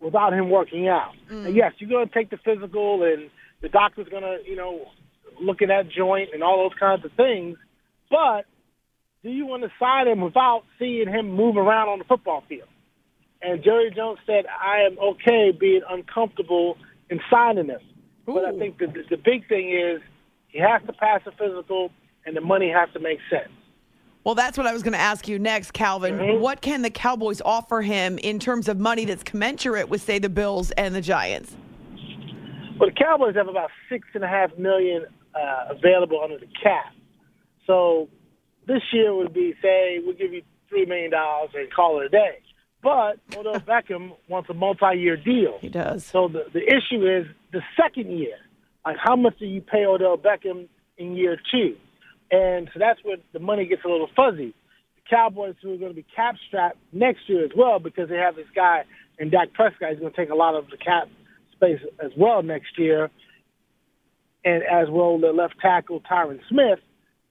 without 0.00 0.32
him 0.32 0.50
working 0.50 0.88
out? 0.88 1.14
Mm. 1.30 1.46
And 1.46 1.56
yes, 1.56 1.72
you're 1.78 1.90
going 1.90 2.08
to 2.08 2.14
take 2.14 2.30
the 2.30 2.38
physical, 2.38 3.02
and 3.02 3.28
the 3.60 3.68
doctor's 3.68 4.08
going 4.08 4.22
to 4.22 4.38
you 4.48 4.54
know 4.54 4.86
look 5.40 5.60
at 5.60 5.68
that 5.68 5.90
joint 5.90 6.30
and 6.32 6.44
all 6.44 6.68
those 6.68 6.78
kinds 6.78 7.04
of 7.04 7.10
things, 7.12 7.58
but 8.08 8.44
do 9.22 9.30
you 9.30 9.46
want 9.46 9.62
to 9.62 9.70
sign 9.80 10.06
him 10.06 10.20
without 10.20 10.62
seeing 10.78 11.08
him 11.08 11.30
move 11.30 11.56
around 11.56 11.88
on 11.88 11.98
the 11.98 12.04
football 12.04 12.44
field? 12.48 12.68
And 13.42 13.62
Jerry 13.62 13.90
Jones 13.94 14.18
said, 14.26 14.44
I 14.46 14.82
am 14.82 14.98
okay 14.98 15.50
being 15.50 15.82
uncomfortable 15.88 16.78
in 17.10 17.20
signing 17.30 17.66
him. 17.66 17.80
Ooh. 18.28 18.34
But 18.34 18.44
I 18.44 18.56
think 18.56 18.78
the, 18.78 18.86
the 19.10 19.16
big 19.16 19.48
thing 19.48 19.70
is 19.70 20.00
he 20.48 20.58
has 20.60 20.80
to 20.86 20.92
pass 20.92 21.22
a 21.26 21.32
physical 21.32 21.90
and 22.24 22.36
the 22.36 22.40
money 22.40 22.70
has 22.70 22.88
to 22.92 23.00
make 23.00 23.18
sense. 23.28 23.50
Well, 24.24 24.36
that's 24.36 24.56
what 24.56 24.68
I 24.68 24.72
was 24.72 24.84
going 24.84 24.92
to 24.92 25.00
ask 25.00 25.26
you 25.26 25.40
next, 25.40 25.72
Calvin. 25.72 26.16
Mm-hmm. 26.16 26.40
What 26.40 26.60
can 26.60 26.82
the 26.82 26.90
Cowboys 26.90 27.42
offer 27.44 27.82
him 27.82 28.18
in 28.18 28.38
terms 28.38 28.68
of 28.68 28.78
money 28.78 29.04
that's 29.04 29.24
commensurate 29.24 29.88
with, 29.88 30.02
say, 30.02 30.20
the 30.20 30.28
Bills 30.28 30.70
and 30.72 30.94
the 30.94 31.00
Giants? 31.00 31.56
Well, 32.78 32.90
the 32.90 32.94
Cowboys 32.94 33.34
have 33.34 33.48
about 33.48 33.70
six 33.88 34.06
and 34.14 34.22
a 34.22 34.28
half 34.28 34.56
million 34.56 35.06
uh, 35.34 35.64
available 35.70 36.20
under 36.22 36.38
the 36.38 36.46
cap. 36.62 36.92
So 37.66 38.08
this 38.68 38.82
year 38.92 39.12
would 39.12 39.34
be, 39.34 39.54
say, 39.60 39.98
we'll 40.04 40.14
give 40.14 40.32
you 40.32 40.42
three 40.68 40.86
million 40.86 41.10
dollars 41.10 41.50
and 41.54 41.72
call 41.72 42.00
it 42.00 42.06
a 42.06 42.08
day. 42.08 42.38
But 42.82 43.18
Odell 43.36 43.60
Beckham 43.60 44.12
wants 44.28 44.50
a 44.50 44.54
multi-year 44.54 45.16
deal. 45.16 45.58
He 45.60 45.68
does. 45.68 46.04
So 46.04 46.28
the, 46.28 46.44
the 46.52 46.62
issue 46.62 47.06
is 47.06 47.26
the 47.52 47.62
second 47.80 48.10
year. 48.18 48.36
Like, 48.84 48.96
how 49.02 49.16
much 49.16 49.38
do 49.38 49.46
you 49.46 49.60
pay 49.60 49.84
Odell 49.86 50.18
Beckham 50.18 50.68
in 50.98 51.16
year 51.16 51.36
two? 51.50 51.76
And 52.30 52.68
so 52.72 52.80
that's 52.80 52.98
where 53.04 53.18
the 53.32 53.38
money 53.38 53.66
gets 53.66 53.84
a 53.84 53.88
little 53.88 54.08
fuzzy. 54.16 54.54
The 54.96 55.02
Cowboys, 55.08 55.54
who 55.62 55.74
are 55.74 55.76
going 55.76 55.90
to 55.90 55.96
be 55.96 56.06
cap 56.16 56.34
strapped 56.48 56.78
next 56.92 57.28
year 57.28 57.44
as 57.44 57.50
well, 57.56 57.78
because 57.78 58.08
they 58.08 58.16
have 58.16 58.34
this 58.34 58.46
guy 58.54 58.84
and 59.18 59.30
Dak 59.30 59.52
Prescott 59.52 59.92
is 59.92 60.00
going 60.00 60.12
to 60.12 60.16
take 60.16 60.30
a 60.30 60.34
lot 60.34 60.54
of 60.54 60.68
the 60.70 60.76
cap 60.76 61.08
space 61.52 61.80
as 62.04 62.10
well 62.16 62.42
next 62.42 62.78
year, 62.78 63.10
and 64.44 64.62
as 64.64 64.88
well 64.90 65.18
the 65.18 65.32
left 65.32 65.54
tackle 65.60 66.00
Tyron 66.00 66.40
Smith. 66.48 66.80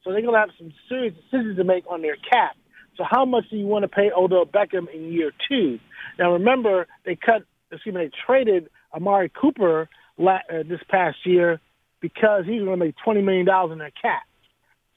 So 0.04 0.12
they're 0.12 0.22
going 0.22 0.34
to 0.34 0.40
have 0.40 0.50
some 0.58 0.72
serious 0.88 1.14
decisions 1.16 1.58
to 1.58 1.64
make 1.64 1.84
on 1.90 2.02
their 2.02 2.16
cap. 2.16 2.56
So 2.98 3.04
how 3.10 3.26
much 3.26 3.46
do 3.50 3.58
you 3.58 3.66
want 3.66 3.84
to 3.84 3.88
pay 3.88 4.12
Odell 4.16 4.46
Beckham 4.46 4.94
in 4.94 5.12
year 5.12 5.32
two? 5.50 5.80
Now 6.20 6.34
remember, 6.34 6.88
they 7.06 7.16
cut, 7.16 7.44
excuse 7.72 7.96
me, 7.96 8.06
they 8.06 8.12
traded 8.26 8.70
Amari 8.94 9.30
Cooper 9.30 9.90
la- 10.18 10.40
uh, 10.50 10.64
this 10.68 10.82
past 10.90 11.18
year 11.26 11.60
because 12.02 12.46
he's 12.46 12.62
going 12.62 12.78
to 12.80 12.86
make 12.86 12.96
twenty 13.04 13.22
million 13.22 13.46
dollars 13.46 13.72
in 13.72 13.78
their 13.80 13.92
cap. 14.02 14.24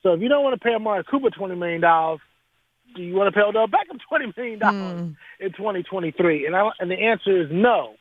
So 0.02 0.12
if 0.12 0.20
you 0.20 0.28
don't 0.28 0.42
want 0.42 0.60
to 0.60 0.64
pay 0.64 0.74
Amari 0.74 1.04
Cooper 1.04 1.30
twenty 1.30 1.54
million 1.54 1.80
dollars, 1.80 2.20
do 2.96 3.02
you 3.02 3.14
want 3.14 3.32
to 3.32 3.38
pay 3.38 3.46
Odell 3.46 3.66
Beckham 3.68 3.98
twenty 4.08 4.32
million 4.36 4.58
dollars 4.58 5.16
in 5.40 5.52
twenty 5.52 5.82
twenty 5.82 6.10
three? 6.10 6.46
And 6.46 6.56
I, 6.56 6.70
and 6.80 6.90
the 6.90 6.96
answer 6.96 7.42
is 7.42 7.48
no. 7.50 7.94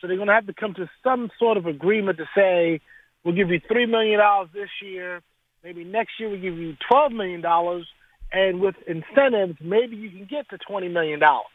So 0.00 0.06
they're 0.06 0.16
going 0.16 0.28
to 0.28 0.34
have 0.34 0.46
to 0.46 0.54
come 0.54 0.72
to 0.74 0.88
some 1.04 1.30
sort 1.38 1.58
of 1.58 1.66
agreement 1.66 2.18
to 2.18 2.24
say 2.34 2.80
we'll 3.24 3.34
give 3.34 3.50
you 3.50 3.60
three 3.68 3.86
million 3.86 4.18
dollars 4.18 4.48
this 4.54 4.70
year, 4.82 5.20
maybe 5.62 5.84
next 5.84 6.12
year 6.18 6.30
we 6.30 6.38
give 6.38 6.56
you 6.56 6.76
twelve 6.90 7.12
million 7.12 7.40
dollars, 7.40 7.86
and 8.32 8.60
with 8.60 8.76
incentives 8.86 9.58
maybe 9.60 9.96
you 9.96 10.10
can 10.10 10.26
get 10.26 10.48
to 10.50 10.58
twenty 10.58 10.88
million 10.88 11.20
dollars. 11.20 11.46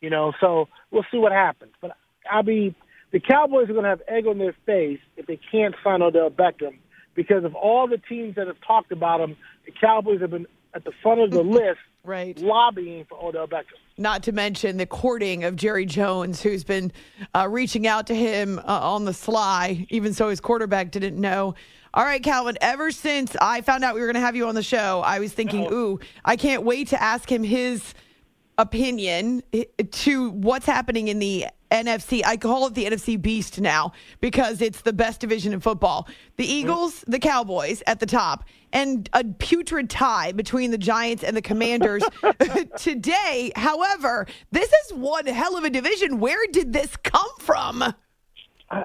You 0.00 0.10
know, 0.10 0.32
so 0.40 0.68
we'll 0.90 1.06
see 1.12 1.18
what 1.18 1.32
happens. 1.32 1.72
But 1.80 1.96
I'll 2.30 2.42
be 2.42 2.74
the 3.12 3.20
Cowboys 3.20 3.68
are 3.68 3.74
going 3.74 3.84
to 3.84 3.90
have 3.90 4.02
egg 4.08 4.26
on 4.26 4.38
their 4.38 4.56
face 4.66 5.00
if 5.16 5.26
they 5.26 5.38
can't 5.50 5.74
sign 5.84 6.02
Odell 6.02 6.30
Beckham 6.30 6.78
because 7.14 7.44
of 7.44 7.54
all 7.54 7.86
the 7.86 7.98
teams 7.98 8.36
that 8.36 8.46
have 8.46 8.56
talked 8.66 8.90
about 8.90 9.20
him. 9.20 9.36
The 9.66 9.72
Cowboys 9.72 10.20
have 10.22 10.30
been 10.30 10.46
at 10.74 10.84
the 10.84 10.92
front 11.02 11.20
of 11.20 11.30
the 11.30 11.42
list, 11.42 11.78
right, 12.04 12.36
lobbying 12.38 13.04
for 13.08 13.22
Odell 13.22 13.46
Beckham. 13.46 13.76
Not 13.98 14.22
to 14.24 14.32
mention 14.32 14.78
the 14.78 14.86
courting 14.86 15.44
of 15.44 15.56
Jerry 15.56 15.84
Jones, 15.84 16.40
who's 16.40 16.64
been 16.64 16.90
uh, 17.34 17.46
reaching 17.50 17.86
out 17.86 18.06
to 18.06 18.14
him 18.14 18.58
uh, 18.58 18.62
on 18.64 19.04
the 19.04 19.12
sly, 19.12 19.86
even 19.90 20.14
so 20.14 20.30
his 20.30 20.40
quarterback 20.40 20.90
didn't 20.90 21.20
know. 21.20 21.54
All 21.94 22.04
right, 22.04 22.22
Calvin, 22.22 22.56
ever 22.62 22.90
since 22.90 23.36
I 23.38 23.60
found 23.60 23.84
out 23.84 23.94
we 23.94 24.00
were 24.00 24.06
going 24.06 24.14
to 24.14 24.20
have 24.20 24.34
you 24.34 24.46
on 24.46 24.54
the 24.54 24.62
show, 24.62 25.02
I 25.04 25.18
was 25.18 25.32
thinking, 25.32 25.70
ooh, 25.70 26.00
I 26.24 26.36
can't 26.36 26.62
wait 26.62 26.88
to 26.88 27.02
ask 27.02 27.30
him 27.30 27.42
his 27.42 27.92
opinion 28.56 29.42
to 29.90 30.30
what's 30.30 30.64
happening 30.64 31.08
in 31.08 31.18
the 31.18 31.46
NFC. 31.70 32.22
I 32.24 32.38
call 32.38 32.66
it 32.66 32.74
the 32.74 32.86
NFC 32.86 33.20
Beast 33.20 33.60
now 33.60 33.92
because 34.20 34.62
it's 34.62 34.80
the 34.80 34.92
best 34.94 35.20
division 35.20 35.52
in 35.52 35.60
football. 35.60 36.08
The 36.36 36.44
mm. 36.44 36.50
Eagles, 36.50 37.04
the 37.06 37.18
Cowboys 37.18 37.82
at 37.86 38.00
the 38.00 38.06
top, 38.06 38.44
and 38.72 39.10
a 39.12 39.24
putrid 39.24 39.90
tie 39.90 40.32
between 40.32 40.70
the 40.70 40.78
Giants 40.78 41.22
and 41.22 41.36
the 41.36 41.42
Commanders 41.42 42.02
today. 42.78 43.52
However, 43.54 44.26
this 44.50 44.72
is 44.86 44.94
one 44.94 45.26
hell 45.26 45.58
of 45.58 45.64
a 45.64 45.70
division. 45.70 46.20
Where 46.20 46.46
did 46.50 46.72
this 46.72 46.96
come 46.96 47.30
from? 47.38 47.94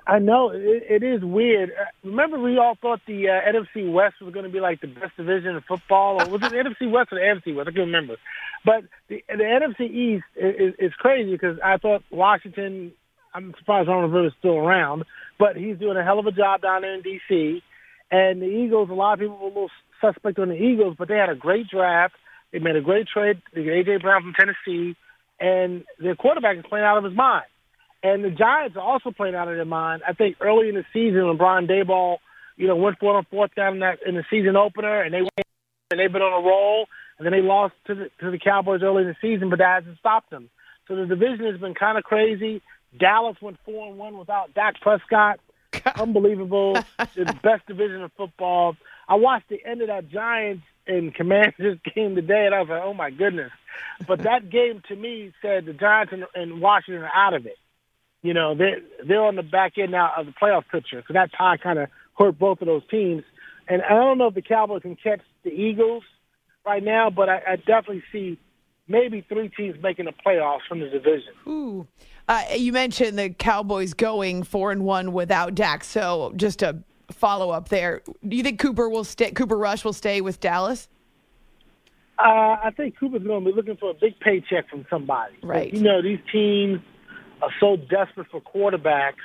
I, 0.05 0.19
know 0.19 0.49
it, 0.49 0.83
it 0.89 1.03
is 1.03 1.23
weird. 1.23 1.69
Uh, 1.69 1.85
Remember, 2.03 2.37
we 2.39 2.57
all 2.57 2.75
thought 2.81 2.99
the 3.07 3.29
uh, 3.29 3.51
NFC 3.51 3.89
West 3.91 4.15
was 4.21 4.33
going 4.33 4.45
to 4.45 4.51
be 4.51 4.59
like 4.59 4.81
the 4.81 4.87
best 4.87 5.15
division 5.15 5.55
in 5.55 5.61
football, 5.61 6.21
or 6.21 6.29
was 6.29 6.41
it 6.43 6.51
NFC 6.51 6.91
West 6.91 7.13
or 7.13 7.19
the 7.19 7.21
NFC 7.21 7.55
West? 7.55 7.69
I 7.69 7.71
can't 7.71 7.85
remember. 7.85 8.17
But 8.65 8.83
the, 9.07 9.23
the 9.29 9.43
NFC 9.43 9.89
East 9.89 10.25
is, 10.35 10.73
is 10.77 10.93
crazy 10.93 11.31
because 11.31 11.57
I 11.63 11.77
thought 11.77 12.03
Washington. 12.11 12.91
I'm 13.33 13.53
surprised 13.59 13.87
Ron 13.87 14.25
is 14.25 14.33
still 14.39 14.57
around, 14.57 15.03
but 15.37 15.55
he's 15.55 15.77
doing 15.77 15.95
a 15.95 16.03
hell 16.03 16.19
of 16.19 16.25
a 16.25 16.31
job 16.31 16.61
down 16.61 16.81
there 16.81 16.93
in 16.93 17.01
D.C. 17.01 17.61
And 18.09 18.41
the 18.41 18.45
Eagles, 18.45 18.89
a 18.89 18.93
lot 18.93 19.13
of 19.13 19.19
people 19.19 19.37
were 19.37 19.45
a 19.45 19.47
little 19.47 19.71
suspect 20.01 20.39
on 20.39 20.49
the 20.49 20.55
Eagles, 20.55 20.95
but 20.97 21.07
they 21.07 21.17
had 21.17 21.29
a 21.29 21.35
great 21.35 21.67
draft. 21.67 22.15
They 22.51 22.59
made 22.59 22.75
a 22.75 22.81
great 22.81 23.07
trade. 23.07 23.41
They 23.53 23.63
got 23.63 23.73
A.J. 23.73 23.97
Brown 23.97 24.23
from 24.23 24.33
Tennessee, 24.33 24.95
and 25.39 25.83
their 25.99 26.15
quarterback 26.15 26.57
is 26.57 26.65
playing 26.67 26.85
out 26.85 26.97
of 26.97 27.03
his 27.03 27.13
mind. 27.13 27.45
And 28.03 28.23
the 28.23 28.29
Giants 28.29 28.77
are 28.77 28.83
also 28.83 29.11
playing 29.11 29.35
out 29.35 29.47
of 29.47 29.55
their 29.55 29.65
mind. 29.65 30.03
I 30.07 30.13
think 30.13 30.37
early 30.39 30.69
in 30.69 30.75
the 30.75 30.85
season 30.93 31.27
when 31.27 31.37
Brian 31.37 31.67
Daboll, 31.67 32.17
you 32.55 32.67
know, 32.67 32.75
went 32.75 32.99
for 32.99 33.13
it 33.13 33.17
on 33.17 33.25
fourth 33.29 33.55
down 33.55 33.73
in 33.73 33.79
that 33.79 33.99
in 34.05 34.15
the 34.15 34.23
season 34.29 34.55
opener, 34.55 35.01
and 35.01 35.13
they 35.13 35.21
went 35.21 35.47
and 35.91 35.99
they've 35.99 36.11
been 36.11 36.21
on 36.21 36.43
a 36.43 36.45
roll, 36.45 36.87
and 37.17 37.25
then 37.25 37.31
they 37.31 37.41
lost 37.41 37.73
to 37.87 37.95
the 37.95 38.09
to 38.19 38.31
the 38.31 38.39
Cowboys 38.39 38.81
early 38.83 39.03
in 39.03 39.09
the 39.09 39.15
season, 39.21 39.49
but 39.49 39.59
that 39.59 39.83
hasn't 39.83 39.97
stopped 39.99 40.29
them. 40.29 40.49
So 40.87 40.95
the 40.95 41.05
division 41.05 41.45
has 41.45 41.59
been 41.59 41.73
kind 41.73 41.97
of 41.97 42.03
crazy. 42.03 42.61
Dallas 42.97 43.37
went 43.41 43.57
four 43.65 43.89
and 43.89 43.97
one 43.97 44.17
without 44.17 44.53
Dak 44.53 44.79
Prescott. 44.81 45.39
Unbelievable. 45.99 46.73
the 46.97 47.37
best 47.43 47.65
division 47.67 48.03
of 48.03 48.11
football. 48.13 48.75
I 49.07 49.15
watched 49.15 49.49
the 49.49 49.63
end 49.65 49.81
of 49.81 49.87
that 49.87 50.09
Giants 50.09 50.63
and 50.87 51.13
Commanders 51.15 51.79
game 51.95 52.15
today, 52.15 52.45
and 52.45 52.55
I 52.55 52.61
was 52.61 52.69
like, 52.69 52.81
oh 52.83 52.93
my 52.93 53.11
goodness. 53.11 53.51
But 54.07 54.23
that 54.23 54.49
game 54.49 54.81
to 54.87 54.95
me 54.95 55.33
said 55.41 55.65
the 55.65 55.73
Giants 55.73 56.13
and, 56.13 56.25
and 56.33 56.61
Washington 56.61 57.03
are 57.03 57.11
out 57.13 57.33
of 57.33 57.45
it. 57.45 57.57
You 58.21 58.33
know, 58.33 58.55
they're 58.55 58.79
they're 59.07 59.23
on 59.23 59.35
the 59.35 59.43
back 59.43 59.77
end 59.77 59.91
now 59.91 60.11
of 60.17 60.25
the 60.25 60.33
playoff 60.33 60.63
picture. 60.71 61.03
So 61.07 61.13
that 61.13 61.31
tie 61.37 61.57
kind 61.57 61.79
of 61.79 61.89
hurt 62.17 62.37
both 62.39 62.61
of 62.61 62.67
those 62.67 62.83
teams. 62.89 63.23
And 63.67 63.81
I 63.81 63.89
don't 63.89 64.17
know 64.17 64.27
if 64.27 64.33
the 64.33 64.41
Cowboys 64.41 64.81
can 64.81 64.95
catch 64.95 65.21
the 65.43 65.51
Eagles 65.51 66.03
right 66.65 66.83
now, 66.83 67.09
but 67.09 67.29
I, 67.29 67.41
I 67.47 67.55
definitely 67.57 68.03
see 68.11 68.39
maybe 68.87 69.25
three 69.27 69.49
teams 69.49 69.75
making 69.81 70.05
the 70.05 70.13
playoffs 70.25 70.61
from 70.67 70.79
the 70.79 70.89
division. 70.89 71.33
Ooh. 71.47 71.87
Uh, 72.27 72.43
you 72.55 72.73
mentioned 72.73 73.17
the 73.17 73.29
Cowboys 73.29 73.93
going 73.93 74.43
four 74.43 74.71
and 74.71 74.83
one 74.83 75.13
without 75.13 75.55
Dak. 75.55 75.83
So 75.83 76.33
just 76.35 76.61
a 76.61 76.77
follow 77.11 77.51
up 77.51 77.69
there. 77.69 78.01
Do 78.27 78.35
you 78.35 78.43
think 78.43 78.59
Cooper 78.59 78.89
will 78.89 79.03
stay? 79.03 79.31
Cooper 79.31 79.57
Rush 79.57 79.85
will 79.85 79.93
stay 79.93 80.21
with 80.21 80.39
Dallas? 80.39 80.89
Uh, 82.19 82.57
I 82.63 82.71
think 82.75 82.97
Cooper's 82.97 83.23
going 83.23 83.43
to 83.43 83.49
be 83.51 83.55
looking 83.55 83.77
for 83.77 83.91
a 83.91 83.93
big 83.93 84.19
paycheck 84.19 84.69
from 84.69 84.85
somebody. 84.89 85.35
Right. 85.43 85.73
You 85.73 85.81
know, 85.81 86.01
these 86.01 86.19
teams 86.31 86.81
are 87.41 87.51
so 87.59 87.75
desperate 87.77 88.27
for 88.31 88.41
quarterbacks, 88.41 89.23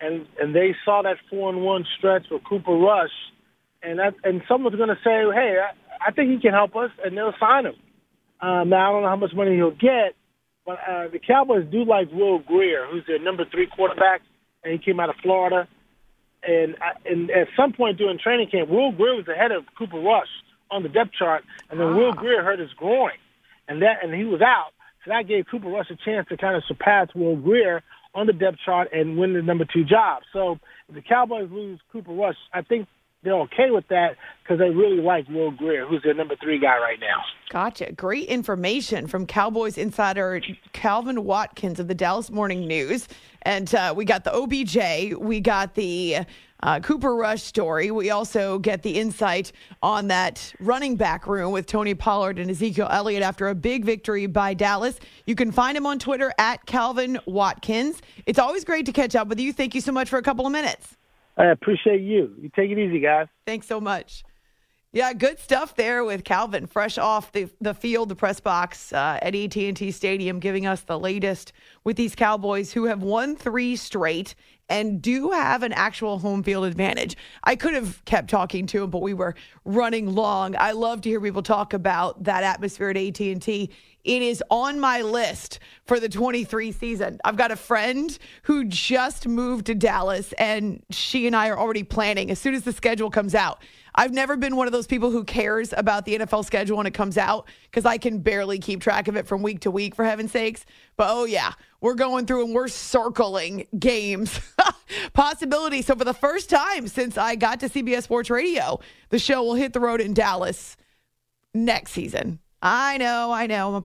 and 0.00 0.26
and 0.40 0.54
they 0.54 0.74
saw 0.84 1.02
that 1.02 1.16
four 1.28 1.50
and 1.50 1.62
one 1.62 1.84
stretch 1.98 2.26
with 2.30 2.44
Cooper 2.44 2.72
Rush, 2.72 3.10
and 3.82 3.98
that 3.98 4.14
and 4.24 4.42
someone's 4.48 4.76
going 4.76 4.88
to 4.88 4.98
say, 5.04 5.24
hey, 5.34 5.58
I, 5.60 6.08
I 6.08 6.10
think 6.12 6.30
he 6.30 6.38
can 6.40 6.52
help 6.52 6.76
us, 6.76 6.90
and 7.04 7.16
they'll 7.16 7.34
sign 7.40 7.66
him. 7.66 7.74
Um, 8.40 8.68
now 8.70 8.90
I 8.90 8.92
don't 8.92 9.02
know 9.02 9.08
how 9.08 9.16
much 9.16 9.34
money 9.34 9.54
he'll 9.56 9.70
get, 9.70 10.14
but 10.64 10.78
uh, 10.88 11.08
the 11.08 11.18
Cowboys 11.18 11.66
do 11.70 11.84
like 11.84 12.10
Will 12.10 12.38
Grier, 12.38 12.86
who's 12.90 13.04
their 13.06 13.18
number 13.18 13.44
three 13.50 13.66
quarterback, 13.66 14.22
and 14.64 14.72
he 14.72 14.78
came 14.78 14.98
out 15.00 15.10
of 15.10 15.16
Florida. 15.22 15.68
And 16.42 16.76
I- 16.80 16.96
and 17.04 17.30
at 17.30 17.48
some 17.54 17.72
point 17.74 17.98
during 17.98 18.18
training 18.18 18.48
camp, 18.48 18.70
Will 18.70 18.92
Grier 18.92 19.14
was 19.16 19.28
ahead 19.28 19.52
of 19.52 19.64
Cooper 19.76 19.98
Rush 20.00 20.28
on 20.70 20.82
the 20.82 20.88
depth 20.88 21.12
chart, 21.12 21.44
and 21.68 21.78
then 21.78 21.96
Will 21.96 22.12
Grier 22.12 22.42
hurt 22.42 22.58
his 22.60 22.72
groin, 22.72 23.12
and 23.68 23.82
that 23.82 24.02
and 24.02 24.14
he 24.14 24.24
was 24.24 24.40
out. 24.40 24.72
That 25.06 25.28
gave 25.28 25.46
Cooper 25.50 25.68
Rush 25.68 25.90
a 25.90 25.96
chance 26.04 26.28
to 26.28 26.36
kind 26.36 26.56
of 26.56 26.62
surpass 26.68 27.08
Will 27.14 27.36
Grier 27.36 27.82
on 28.14 28.26
the 28.26 28.32
depth 28.32 28.58
chart 28.64 28.88
and 28.92 29.16
win 29.16 29.34
the 29.34 29.42
number 29.42 29.64
two 29.72 29.84
job. 29.84 30.22
So 30.32 30.58
if 30.88 30.94
the 30.94 31.02
Cowboys 31.02 31.48
lose 31.50 31.80
Cooper 31.92 32.12
Rush, 32.12 32.36
I 32.52 32.62
think 32.62 32.86
they're 33.22 33.34
okay 33.34 33.70
with 33.70 33.86
that 33.88 34.16
because 34.42 34.58
they 34.58 34.70
really 34.70 35.02
like 35.02 35.28
Will 35.28 35.50
Grier, 35.50 35.86
who's 35.86 36.02
their 36.02 36.14
number 36.14 36.36
three 36.42 36.58
guy 36.58 36.78
right 36.78 36.98
now. 36.98 37.22
Gotcha. 37.50 37.92
Great 37.92 38.28
information 38.28 39.06
from 39.06 39.26
Cowboys 39.26 39.76
insider 39.76 40.40
Calvin 40.72 41.24
Watkins 41.24 41.78
of 41.78 41.88
the 41.88 41.94
Dallas 41.94 42.30
Morning 42.30 42.66
News. 42.66 43.08
And 43.42 43.74
uh, 43.74 43.92
we 43.96 44.04
got 44.04 44.24
the 44.24 44.34
OBJ, 44.34 45.14
we 45.18 45.40
got 45.40 45.74
the 45.74 46.18
uh, 46.62 46.80
Cooper 46.80 47.14
Rush 47.14 47.42
story. 47.42 47.90
We 47.90 48.10
also 48.10 48.58
get 48.58 48.82
the 48.82 48.98
insight 48.98 49.52
on 49.82 50.08
that 50.08 50.52
running 50.58 50.96
back 50.96 51.26
room 51.26 51.52
with 51.52 51.66
Tony 51.66 51.94
Pollard 51.94 52.38
and 52.38 52.50
Ezekiel 52.50 52.88
Elliott 52.90 53.22
after 53.22 53.48
a 53.48 53.54
big 53.54 53.84
victory 53.84 54.26
by 54.26 54.54
Dallas. 54.54 54.98
You 55.26 55.34
can 55.34 55.52
find 55.52 55.76
him 55.76 55.86
on 55.86 55.98
Twitter 55.98 56.32
at 56.38 56.64
Calvin 56.66 57.18
Watkins. 57.26 58.00
It's 58.26 58.38
always 58.38 58.64
great 58.64 58.86
to 58.86 58.92
catch 58.92 59.14
up 59.14 59.28
with 59.28 59.40
you. 59.40 59.52
Thank 59.52 59.74
you 59.74 59.80
so 59.80 59.92
much 59.92 60.08
for 60.08 60.18
a 60.18 60.22
couple 60.22 60.46
of 60.46 60.52
minutes. 60.52 60.96
I 61.36 61.46
appreciate 61.46 62.00
you. 62.02 62.34
You 62.40 62.50
take 62.54 62.70
it 62.70 62.78
easy, 62.78 63.00
guys. 63.00 63.28
Thanks 63.46 63.66
so 63.66 63.80
much. 63.80 64.22
Yeah, 64.92 65.12
good 65.12 65.38
stuff 65.38 65.76
there 65.76 66.02
with 66.02 66.24
Calvin, 66.24 66.66
fresh 66.66 66.98
off 66.98 67.30
the, 67.30 67.48
the 67.60 67.74
field, 67.74 68.08
the 68.08 68.16
press 68.16 68.40
box 68.40 68.92
uh, 68.92 69.20
at 69.22 69.36
AT&T 69.36 69.92
Stadium, 69.92 70.40
giving 70.40 70.66
us 70.66 70.80
the 70.80 70.98
latest 70.98 71.52
with 71.84 71.96
these 71.96 72.16
Cowboys 72.16 72.72
who 72.72 72.86
have 72.86 73.00
won 73.00 73.36
three 73.36 73.76
straight 73.76 74.34
and 74.68 75.00
do 75.00 75.30
have 75.30 75.62
an 75.62 75.72
actual 75.74 76.18
home 76.18 76.42
field 76.42 76.64
advantage. 76.64 77.16
I 77.44 77.54
could 77.54 77.74
have 77.74 78.04
kept 78.04 78.30
talking 78.30 78.66
to 78.66 78.82
him, 78.82 78.90
but 78.90 79.00
we 79.00 79.14
were 79.14 79.36
running 79.64 80.12
long. 80.12 80.56
I 80.58 80.72
love 80.72 81.02
to 81.02 81.08
hear 81.08 81.20
people 81.20 81.44
talk 81.44 81.72
about 81.72 82.24
that 82.24 82.42
atmosphere 82.42 82.90
at 82.90 82.96
AT&T. 82.96 83.70
It 84.02 84.22
is 84.22 84.42
on 84.50 84.80
my 84.80 85.02
list 85.02 85.60
for 85.84 86.00
the 86.00 86.08
23 86.08 86.72
season. 86.72 87.20
I've 87.24 87.36
got 87.36 87.52
a 87.52 87.56
friend 87.56 88.16
who 88.42 88.64
just 88.64 89.28
moved 89.28 89.66
to 89.66 89.74
Dallas, 89.76 90.32
and 90.32 90.82
she 90.90 91.28
and 91.28 91.36
I 91.36 91.48
are 91.48 91.58
already 91.58 91.84
planning 91.84 92.30
as 92.32 92.40
soon 92.40 92.54
as 92.54 92.62
the 92.62 92.72
schedule 92.72 93.10
comes 93.10 93.36
out. 93.36 93.62
I've 93.94 94.12
never 94.12 94.36
been 94.36 94.56
one 94.56 94.66
of 94.66 94.72
those 94.72 94.86
people 94.86 95.10
who 95.10 95.24
cares 95.24 95.72
about 95.76 96.04
the 96.04 96.18
NFL 96.18 96.44
schedule 96.44 96.76
when 96.76 96.86
it 96.86 96.94
comes 96.94 97.18
out 97.18 97.46
because 97.64 97.84
I 97.84 97.98
can 97.98 98.18
barely 98.18 98.58
keep 98.58 98.80
track 98.80 99.08
of 99.08 99.16
it 99.16 99.26
from 99.26 99.42
week 99.42 99.60
to 99.60 99.70
week, 99.70 99.94
for 99.94 100.04
heaven's 100.04 100.32
sakes. 100.32 100.64
But 100.96 101.08
oh, 101.10 101.24
yeah, 101.24 101.52
we're 101.80 101.94
going 101.94 102.26
through 102.26 102.44
and 102.46 102.54
we're 102.54 102.68
circling 102.68 103.66
games 103.78 104.38
possibility. 105.12 105.82
So, 105.82 105.94
for 105.94 106.04
the 106.04 106.14
first 106.14 106.50
time 106.50 106.88
since 106.88 107.18
I 107.18 107.36
got 107.36 107.60
to 107.60 107.68
CBS 107.68 108.04
Sports 108.04 108.30
Radio, 108.30 108.80
the 109.08 109.18
show 109.18 109.42
will 109.42 109.54
hit 109.54 109.72
the 109.72 109.80
road 109.80 110.00
in 110.00 110.14
Dallas 110.14 110.76
next 111.54 111.92
season. 111.92 112.38
I 112.62 112.98
know, 112.98 113.32
I 113.32 113.46
know. 113.46 113.84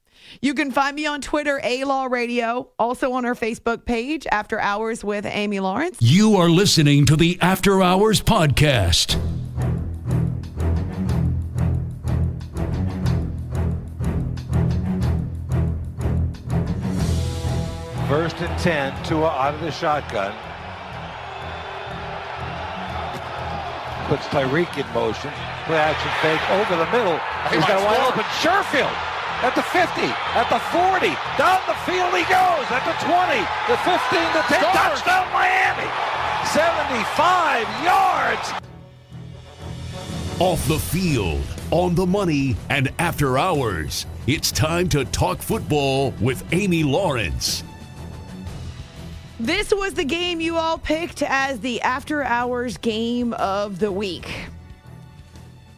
You 0.39 0.53
can 0.53 0.71
find 0.71 0.95
me 0.95 1.05
on 1.05 1.19
Twitter, 1.19 1.59
A 1.63 1.83
Law 1.83 2.05
Radio, 2.05 2.69
also 2.79 3.11
on 3.13 3.25
our 3.25 3.35
Facebook 3.35 3.85
page, 3.85 4.25
After 4.31 4.59
Hours 4.59 5.03
with 5.03 5.25
Amy 5.25 5.59
Lawrence. 5.59 5.97
You 5.99 6.35
are 6.35 6.49
listening 6.49 7.05
to 7.07 7.15
the 7.15 7.37
After 7.41 7.81
Hours 7.81 8.21
Podcast. 8.21 9.19
First 18.07 18.35
and 18.37 18.59
10, 18.59 19.03
Tua 19.05 19.27
out 19.27 19.55
of 19.55 19.61
the 19.61 19.71
shotgun. 19.71 20.33
Puts 24.07 24.25
Tyreek 24.27 24.77
in 24.77 24.93
motion. 24.93 25.31
Play 25.65 25.77
action 25.77 26.11
fake 26.21 26.49
over 26.51 26.75
the 26.75 26.91
middle. 26.91 27.19
He's 27.49 27.65
got 27.65 27.81
a 27.81 27.85
wide 27.85 27.99
open. 28.11 28.23
Sherfield 28.41 29.10
at 29.41 29.55
the 29.55 29.63
50, 29.63 30.01
at 30.37 30.47
the 30.49 30.59
40, 30.69 31.07
down 31.35 31.61
the 31.65 31.73
field 31.85 32.13
he 32.13 32.21
goes, 32.29 32.65
at 32.69 32.85
the 32.85 32.93
20, 33.01 33.41
the 33.65 33.77
15, 33.81 34.21
the 34.37 34.43
10, 34.47 34.61
touchdown 34.71 35.25
Miami, 35.33 35.89
75 36.45 37.65
yards. 37.83 38.53
Off 40.39 40.67
the 40.67 40.77
field, 40.77 41.41
on 41.71 41.95
the 41.95 42.05
money, 42.05 42.55
and 42.69 42.91
after 42.99 43.39
hours, 43.39 44.05
it's 44.27 44.51
time 44.51 44.87
to 44.89 45.05
talk 45.05 45.41
football 45.41 46.13
with 46.21 46.43
Amy 46.53 46.83
Lawrence. 46.83 47.63
This 49.39 49.73
was 49.73 49.95
the 49.95 50.05
game 50.05 50.39
you 50.39 50.55
all 50.55 50.77
picked 50.77 51.23
as 51.23 51.59
the 51.61 51.81
after 51.81 52.23
hours 52.23 52.77
game 52.77 53.33
of 53.33 53.79
the 53.79 53.91
week. 53.91 54.49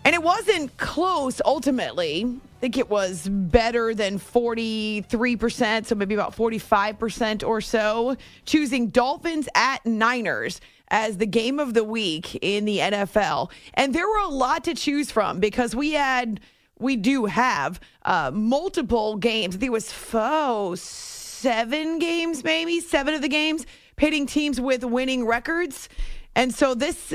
And 0.04 0.14
it 0.14 0.22
wasn't 0.22 0.76
close 0.76 1.42
ultimately. 1.46 2.42
Think 2.64 2.78
it 2.78 2.90
was 2.90 3.28
better 3.28 3.94
than 3.94 4.18
43%, 4.18 5.86
so 5.86 5.96
maybe 5.96 6.14
about 6.14 6.34
45% 6.34 7.46
or 7.46 7.60
so, 7.60 8.16
choosing 8.46 8.88
Dolphins 8.88 9.50
at 9.54 9.86
Niners 9.86 10.62
as 10.88 11.18
the 11.18 11.26
game 11.26 11.60
of 11.60 11.74
the 11.74 11.84
week 11.84 12.36
in 12.42 12.64
the 12.64 12.78
NFL. 12.78 13.52
And 13.74 13.94
there 13.94 14.08
were 14.08 14.20
a 14.20 14.30
lot 14.30 14.64
to 14.64 14.76
choose 14.76 15.12
from 15.12 15.42
because 15.42 15.76
we 15.76 15.92
had, 15.92 16.40
we 16.80 16.96
do 16.96 17.26
have 17.26 17.82
uh, 18.04 18.32
multiple 18.34 19.18
games. 19.18 19.58
I 19.58 19.60
think 19.60 19.68
it 19.68 19.74
was 19.74 19.92
four, 19.92 20.78
seven 20.78 22.00
games, 22.00 22.46
maybe 22.46 22.80
seven 22.80 23.14
of 23.14 23.22
the 23.22 23.28
games, 23.28 23.66
pitting 23.98 24.26
teams 24.26 24.62
with 24.62 24.86
winning 24.86 25.26
records. 25.26 25.90
And 26.34 26.56
so 26.56 26.76
this 26.76 27.14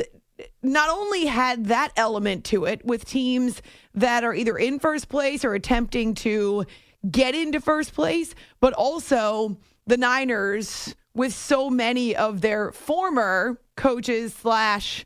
not 0.62 0.88
only 0.90 1.26
had 1.26 1.66
that 1.66 1.92
element 1.96 2.44
to 2.44 2.64
it 2.64 2.84
with 2.84 3.04
teams 3.04 3.62
that 3.94 4.24
are 4.24 4.34
either 4.34 4.56
in 4.56 4.78
first 4.78 5.08
place 5.08 5.44
or 5.44 5.54
attempting 5.54 6.14
to 6.14 6.64
get 7.10 7.34
into 7.34 7.60
first 7.60 7.94
place, 7.94 8.34
but 8.60 8.72
also 8.72 9.56
the 9.86 9.96
Niners 9.96 10.94
with 11.14 11.34
so 11.34 11.70
many 11.70 12.14
of 12.14 12.40
their 12.40 12.72
former 12.72 13.60
coaches 13.76 14.34
slash 14.34 15.04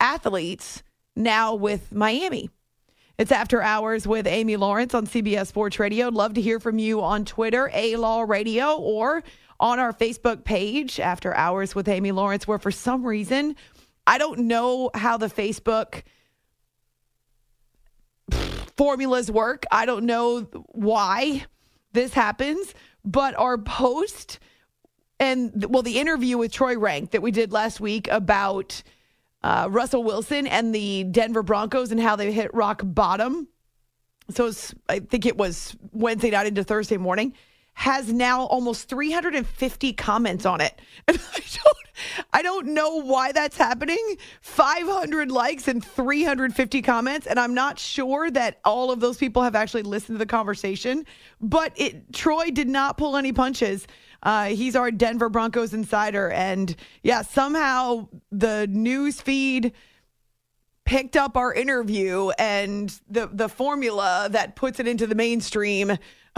athletes 0.00 0.82
now 1.16 1.54
with 1.54 1.92
Miami. 1.92 2.50
It's 3.18 3.32
After 3.32 3.60
Hours 3.60 4.06
with 4.06 4.26
Amy 4.26 4.56
Lawrence 4.56 4.94
on 4.94 5.06
CBS 5.06 5.48
Sports 5.48 5.80
Radio. 5.80 6.08
Love 6.08 6.34
to 6.34 6.40
hear 6.40 6.60
from 6.60 6.78
you 6.78 7.02
on 7.02 7.24
Twitter, 7.24 7.68
A 7.74 7.96
Law 7.96 8.22
Radio, 8.22 8.76
or 8.76 9.24
on 9.58 9.80
our 9.80 9.92
Facebook 9.92 10.44
page, 10.44 11.00
After 11.00 11.34
Hours 11.34 11.74
with 11.74 11.88
Amy 11.88 12.12
Lawrence, 12.12 12.46
where 12.46 12.58
for 12.58 12.70
some 12.70 13.04
reason, 13.04 13.56
I 14.08 14.16
don't 14.16 14.40
know 14.40 14.90
how 14.94 15.18
the 15.18 15.26
Facebook 15.26 16.02
formulas 18.74 19.30
work. 19.30 19.66
I 19.70 19.84
don't 19.84 20.06
know 20.06 20.48
why 20.68 21.44
this 21.92 22.14
happens, 22.14 22.72
but 23.04 23.38
our 23.38 23.58
post 23.58 24.38
and 25.20 25.66
well, 25.68 25.82
the 25.82 25.98
interview 25.98 26.38
with 26.38 26.52
Troy 26.52 26.78
Renck 26.78 27.10
that 27.10 27.20
we 27.20 27.30
did 27.30 27.52
last 27.52 27.80
week 27.80 28.08
about 28.08 28.82
uh, 29.42 29.68
Russell 29.70 30.02
Wilson 30.02 30.46
and 30.46 30.74
the 30.74 31.04
Denver 31.04 31.42
Broncos 31.42 31.92
and 31.92 32.00
how 32.00 32.16
they 32.16 32.32
hit 32.32 32.54
rock 32.54 32.80
bottom. 32.82 33.46
So 34.30 34.50
I 34.88 35.00
think 35.00 35.26
it 35.26 35.36
was 35.36 35.76
Wednesday 35.92 36.30
night 36.30 36.46
into 36.46 36.64
Thursday 36.64 36.96
morning 36.96 37.34
has 37.78 38.12
now 38.12 38.42
almost 38.46 38.88
350 38.88 39.92
comments 39.92 40.44
on 40.44 40.60
it. 40.60 40.80
And 41.06 41.16
I 41.16 41.40
don't 41.40 41.76
I 42.32 42.42
don't 42.42 42.66
know 42.68 43.00
why 43.02 43.30
that's 43.32 43.56
happening. 43.56 44.16
500 44.40 45.30
likes 45.30 45.68
and 45.68 45.84
350 45.84 46.82
comments 46.82 47.28
and 47.28 47.38
I'm 47.38 47.54
not 47.54 47.78
sure 47.78 48.32
that 48.32 48.58
all 48.64 48.90
of 48.90 48.98
those 48.98 49.16
people 49.16 49.42
have 49.44 49.54
actually 49.54 49.82
listened 49.82 50.16
to 50.16 50.18
the 50.18 50.26
conversation, 50.26 51.06
but 51.40 51.72
it 51.76 52.12
Troy 52.12 52.50
did 52.50 52.68
not 52.68 52.98
pull 52.98 53.16
any 53.16 53.32
punches. 53.32 53.86
Uh, 54.24 54.46
he's 54.46 54.74
our 54.74 54.90
Denver 54.90 55.28
Broncos 55.28 55.72
insider 55.72 56.30
and 56.30 56.74
yeah, 57.04 57.22
somehow 57.22 58.08
the 58.32 58.66
news 58.68 59.20
feed 59.20 59.72
picked 60.84 61.16
up 61.16 61.36
our 61.36 61.54
interview 61.54 62.30
and 62.38 63.00
the 63.08 63.28
the 63.32 63.48
formula 63.48 64.26
that 64.30 64.56
puts 64.56 64.80
it 64.80 64.88
into 64.88 65.06
the 65.06 65.14
mainstream 65.14 65.96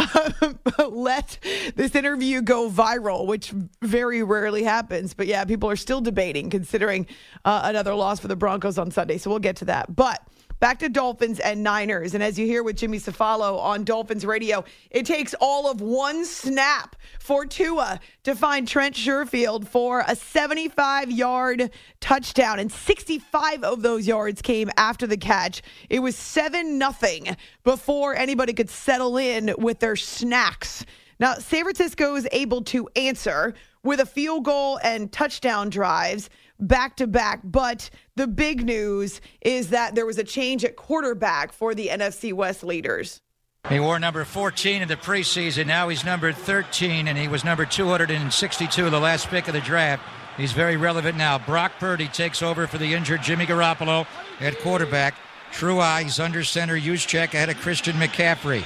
let 0.88 1.38
this 1.76 1.94
interview 1.94 2.42
go 2.42 2.70
viral, 2.70 3.26
which 3.26 3.52
very 3.82 4.22
rarely 4.22 4.62
happens. 4.62 5.14
But 5.14 5.26
yeah, 5.26 5.44
people 5.44 5.70
are 5.70 5.76
still 5.76 6.00
debating, 6.00 6.50
considering 6.50 7.06
uh, 7.44 7.62
another 7.64 7.94
loss 7.94 8.20
for 8.20 8.28
the 8.28 8.36
Broncos 8.36 8.78
on 8.78 8.90
Sunday. 8.90 9.18
So 9.18 9.30
we'll 9.30 9.38
get 9.38 9.56
to 9.56 9.64
that. 9.66 9.94
But 9.94 10.22
back 10.60 10.78
to 10.78 10.88
Dolphins 10.88 11.40
and 11.40 11.62
Niners. 11.62 12.14
And 12.14 12.22
as 12.22 12.38
you 12.38 12.46
hear 12.46 12.62
with 12.62 12.76
Jimmy 12.76 12.98
Cefalo 12.98 13.58
on 13.58 13.82
Dolphins 13.82 14.24
radio, 14.24 14.62
it 14.90 15.06
takes 15.06 15.34
all 15.40 15.70
of 15.70 15.80
one 15.80 16.24
snap 16.24 16.96
for 17.18 17.46
Tua 17.46 17.98
to 18.24 18.34
find 18.36 18.68
Trent 18.68 18.94
Sherfield 18.94 19.66
for 19.66 20.04
a 20.06 20.14
75 20.14 21.10
yard 21.10 21.70
touchdown. 22.00 22.58
And 22.58 22.70
65 22.70 23.64
of 23.64 23.82
those 23.82 24.06
yards 24.06 24.42
came 24.42 24.70
after 24.76 25.06
the 25.06 25.16
catch. 25.16 25.62
It 25.88 26.00
was 26.00 26.14
7 26.14 26.78
nothing 26.78 27.36
before 27.64 28.14
anybody 28.14 28.52
could 28.52 28.70
settle 28.70 29.16
in 29.16 29.54
with 29.58 29.80
their 29.80 29.96
snacks. 29.96 30.84
Now, 31.18 31.34
San 31.34 31.64
Francisco 31.64 32.14
is 32.14 32.28
able 32.32 32.62
to 32.64 32.88
answer 32.96 33.54
with 33.82 34.00
a 34.00 34.06
field 34.06 34.44
goal 34.44 34.78
and 34.82 35.10
touchdown 35.10 35.70
drives 35.70 36.28
back 36.60 36.96
to 36.96 37.06
back. 37.06 37.40
But 37.44 37.90
the 38.16 38.26
big 38.26 38.64
news 38.64 39.20
is 39.40 39.70
that 39.70 39.94
there 39.94 40.06
was 40.06 40.18
a 40.18 40.24
change 40.24 40.64
at 40.64 40.76
quarterback 40.76 41.52
for 41.52 41.74
the 41.74 41.88
NFC 41.88 42.32
West 42.32 42.62
leaders. 42.62 43.20
He 43.68 43.78
wore 43.78 43.98
number 43.98 44.24
14 44.24 44.82
in 44.82 44.88
the 44.88 44.96
preseason. 44.96 45.66
Now 45.66 45.88
he's 45.88 46.04
number 46.04 46.32
13, 46.32 47.08
and 47.08 47.18
he 47.18 47.28
was 47.28 47.44
number 47.44 47.66
262, 47.66 48.88
the 48.88 48.98
last 48.98 49.28
pick 49.28 49.48
of 49.48 49.54
the 49.54 49.60
draft. 49.60 50.02
He's 50.36 50.52
very 50.52 50.76
relevant 50.78 51.18
now. 51.18 51.38
Brock 51.38 51.72
Purdy 51.78 52.08
takes 52.08 52.42
over 52.42 52.66
for 52.66 52.78
the 52.78 52.94
injured 52.94 53.22
Jimmy 53.22 53.44
Garoppolo 53.44 54.06
at 54.40 54.58
quarterback. 54.60 55.14
True 55.52 55.80
eyes 55.80 56.18
under 56.18 56.42
center. 56.42 56.78
Juszczyk 56.78 57.34
ahead 57.34 57.50
of 57.50 57.58
Christian 57.58 57.96
McCaffrey. 57.96 58.64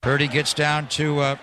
Purdy 0.00 0.26
gets 0.26 0.54
down 0.54 0.88
to 0.88 1.20
uh, 1.20 1.36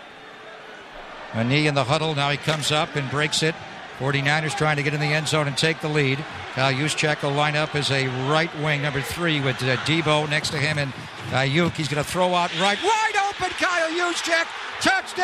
a 1.34 1.44
knee 1.44 1.68
in 1.68 1.76
the 1.76 1.86
huddle. 1.86 2.14
Now 2.16 2.32
he 2.32 2.38
comes 2.38 2.72
up 2.72 2.96
and 2.98 3.10
breaks 3.10 3.44
it 3.44 3.56
49ers 4.00 4.58
trying 4.58 4.78
to 4.78 4.84
get 4.84 4.94
in 4.94 5.02
the 5.02 5.06
end 5.08 5.28
zone 5.28 5.48
and 5.48 5.58
take 5.58 5.82
the 5.82 5.90
lead. 5.90 6.24
Kyle 6.56 6.74
will 7.22 7.32
line 7.32 7.58
up 7.58 7.76
as 7.76 7.92
a 7.92 8.08
right 8.30 8.50
wing, 8.60 8.82
number 8.82 9.02
three, 9.02 9.42
with 9.42 9.62
uh, 9.62 9.76
Deebo 9.86 10.30
next 10.30 10.52
to 10.52 10.58
him 10.58 10.78
and 10.78 10.94
Aiyuk. 11.32 11.74
He's 11.74 11.90
going 11.90 12.02
to 12.04 12.10
throw 12.10 12.34
out 12.34 12.58
right. 12.60 12.78
Wide 12.82 13.16
open, 13.30 13.50
Kyle 13.58 13.90
Juszczyk. 13.92 14.48
Touchdown! 14.80 15.20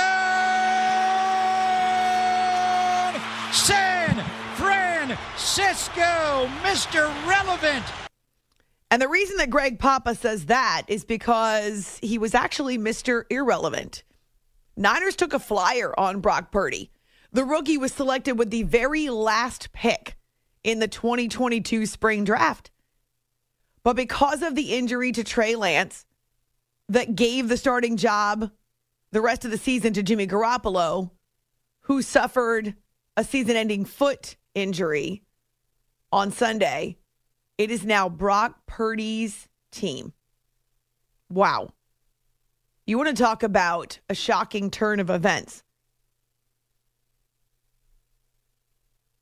San 3.53 4.21
Francisco, 4.55 6.49
Mr. 6.63 7.07
Relevant. 7.25 7.85
And 8.91 9.01
the 9.01 9.07
reason 9.07 9.37
that 9.37 9.49
Greg 9.49 9.79
Papa 9.79 10.15
says 10.15 10.47
that 10.47 10.83
is 10.89 11.05
because 11.05 11.97
he 12.01 12.17
was 12.17 12.35
actually 12.35 12.77
Mr. 12.77 13.23
Irrelevant. 13.29 14.03
Niners 14.75 15.15
took 15.15 15.33
a 15.33 15.39
flyer 15.39 15.97
on 15.97 16.19
Brock 16.19 16.51
Purdy. 16.51 16.91
The 17.35 17.43
rookie 17.43 17.77
was 17.77 17.91
selected 17.91 18.39
with 18.39 18.49
the 18.49 18.63
very 18.63 19.09
last 19.09 19.73
pick 19.73 20.15
in 20.63 20.79
the 20.79 20.87
2022 20.87 21.85
spring 21.85 22.23
draft. 22.23 22.71
But 23.83 23.97
because 23.97 24.41
of 24.41 24.55
the 24.55 24.73
injury 24.73 25.11
to 25.11 25.21
Trey 25.21 25.57
Lance 25.57 26.05
that 26.87 27.13
gave 27.13 27.49
the 27.49 27.57
starting 27.57 27.97
job 27.97 28.51
the 29.11 29.19
rest 29.19 29.43
of 29.43 29.51
the 29.51 29.57
season 29.57 29.91
to 29.95 30.01
Jimmy 30.01 30.27
Garoppolo, 30.27 31.11
who 31.81 32.01
suffered 32.01 32.73
a 33.17 33.25
season 33.25 33.57
ending 33.57 33.83
foot 33.83 34.37
injury 34.53 35.21
on 36.13 36.31
Sunday, 36.31 36.95
it 37.57 37.69
is 37.69 37.85
now 37.85 38.07
Brock 38.07 38.61
Purdy's 38.65 39.49
team. 39.73 40.13
Wow. 41.29 41.73
You 42.87 42.97
want 42.97 43.09
to 43.09 43.21
talk 43.21 43.43
about 43.43 43.99
a 44.09 44.15
shocking 44.15 44.71
turn 44.71 45.01
of 45.01 45.09
events? 45.09 45.64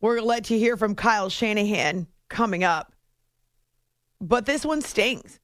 We're 0.04 0.16
going 0.16 0.24
to 0.24 0.28
let 0.28 0.50
you 0.50 0.60
hear 0.60 0.76
from 0.76 0.96
Kyle 0.96 1.30
Shanahan 1.30 2.08
coming 2.28 2.66
up. 2.66 2.94
But 4.20 4.46
this 4.46 4.66
one 4.66 4.82
stings. 4.82 5.40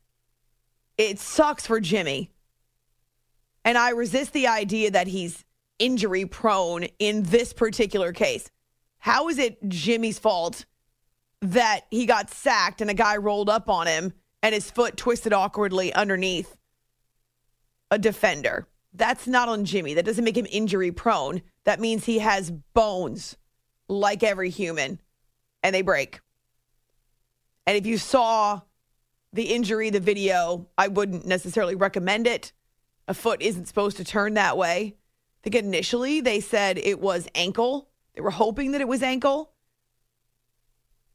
It 0.98 1.18
sucks 1.18 1.66
for 1.66 1.80
Jimmy. 1.80 2.30
And 3.64 3.78
I 3.78 3.92
resist 3.92 4.34
the 4.34 4.48
idea 4.48 4.92
that 4.92 5.08
he's 5.08 5.46
injury 5.80 6.26
prone 6.26 6.88
in 7.00 7.24
this 7.24 7.54
particular 7.54 8.12
case. 8.12 8.52
How 8.98 9.30
is 9.30 9.40
it 9.40 9.66
Jimmy's 9.70 10.20
fault 10.20 10.66
that 11.40 11.86
he 11.90 12.06
got 12.06 12.30
sacked 12.30 12.82
and 12.82 12.90
a 12.90 12.94
guy 12.94 13.16
rolled 13.16 13.50
up 13.50 13.70
on 13.70 13.88
him 13.88 14.12
and 14.44 14.54
his 14.54 14.70
foot 14.70 14.98
twisted 14.98 15.32
awkwardly 15.32 15.94
underneath 15.94 16.58
a 17.92 17.98
defender? 17.98 18.68
That's 18.94 19.26
not 19.26 19.48
on 19.48 19.64
Jimmy. 19.64 19.94
That 19.94 20.04
doesn't 20.04 20.26
make 20.26 20.36
him 20.36 20.48
injury 20.52 20.92
prone. 20.92 21.44
That 21.64 21.80
means 21.80 22.04
he 22.04 22.20
has 22.20 22.52
bones 22.52 23.38
like 23.90 24.24
every 24.24 24.50
human 24.50 25.02
and 25.64 25.76
they 25.76 25.82
break. 25.82 26.22
And 27.66 27.76
if 27.76 27.86
you 27.86 27.98
saw 27.98 28.62
the 29.34 29.44
injury, 29.44 29.90
the 29.90 30.00
video, 30.00 30.68
I 30.78 30.88
wouldn't 30.88 31.26
necessarily 31.26 31.76
recommend 31.76 32.28
it. 32.28 32.54
A 33.08 33.14
foot 33.14 33.42
isn't 33.42 33.66
supposed 33.66 33.98
to 33.98 34.04
turn 34.04 34.36
that 34.36 34.58
way. 34.58 34.96
I 34.96 35.40
think 35.44 35.56
initially 35.56 36.22
they 36.22 36.40
said 36.40 36.78
it 36.78 37.00
was 37.00 37.28
ankle. 37.36 37.90
They 38.16 38.22
were 38.22 38.32
hoping 38.32 38.72
that 38.72 38.82
it 38.82 38.88
was 38.88 39.04
ankle. 39.04 39.52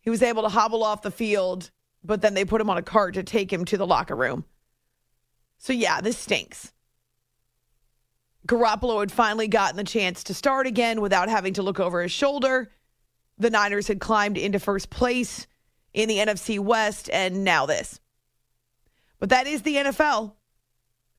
He 0.00 0.10
was 0.10 0.22
able 0.22 0.42
to 0.42 0.48
hobble 0.48 0.84
off 0.84 1.02
the 1.02 1.10
field, 1.10 1.70
but 2.02 2.20
then 2.20 2.34
they 2.34 2.44
put 2.44 2.60
him 2.60 2.68
on 2.68 2.76
a 2.76 2.82
cart 2.82 3.14
to 3.14 3.22
take 3.22 3.52
him 3.52 3.64
to 3.64 3.78
the 3.78 3.86
locker 3.86 4.14
room. 4.14 4.44
So, 5.56 5.72
yeah, 5.72 6.02
this 6.02 6.18
stinks. 6.18 6.73
Garoppolo 8.46 9.00
had 9.00 9.12
finally 9.12 9.48
gotten 9.48 9.76
the 9.76 9.84
chance 9.84 10.24
to 10.24 10.34
start 10.34 10.66
again 10.66 11.00
without 11.00 11.28
having 11.28 11.54
to 11.54 11.62
look 11.62 11.80
over 11.80 12.02
his 12.02 12.12
shoulder. 12.12 12.70
The 13.38 13.50
Niners 13.50 13.88
had 13.88 14.00
climbed 14.00 14.36
into 14.36 14.58
first 14.58 14.90
place 14.90 15.46
in 15.92 16.08
the 16.08 16.18
NFC 16.18 16.58
West, 16.58 17.08
and 17.12 17.44
now 17.44 17.66
this. 17.66 18.00
But 19.18 19.30
that 19.30 19.46
is 19.46 19.62
the 19.62 19.76
NFL. 19.76 20.34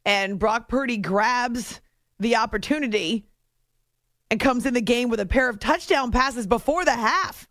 And 0.06 0.38
Brock 0.38 0.68
Purdy 0.68 0.98
grabs 0.98 1.82
the 2.20 2.36
opportunity 2.36 3.26
and 4.30 4.40
comes 4.40 4.66
in 4.66 4.74
the 4.74 4.82
game 4.82 5.10
with 5.10 5.20
a 5.20 5.26
pair 5.26 5.50
of 5.50 5.60
touchdown 5.60 6.12
passes 6.12 6.46
before 6.46 6.86
the 6.86 6.92
half. 6.92 7.48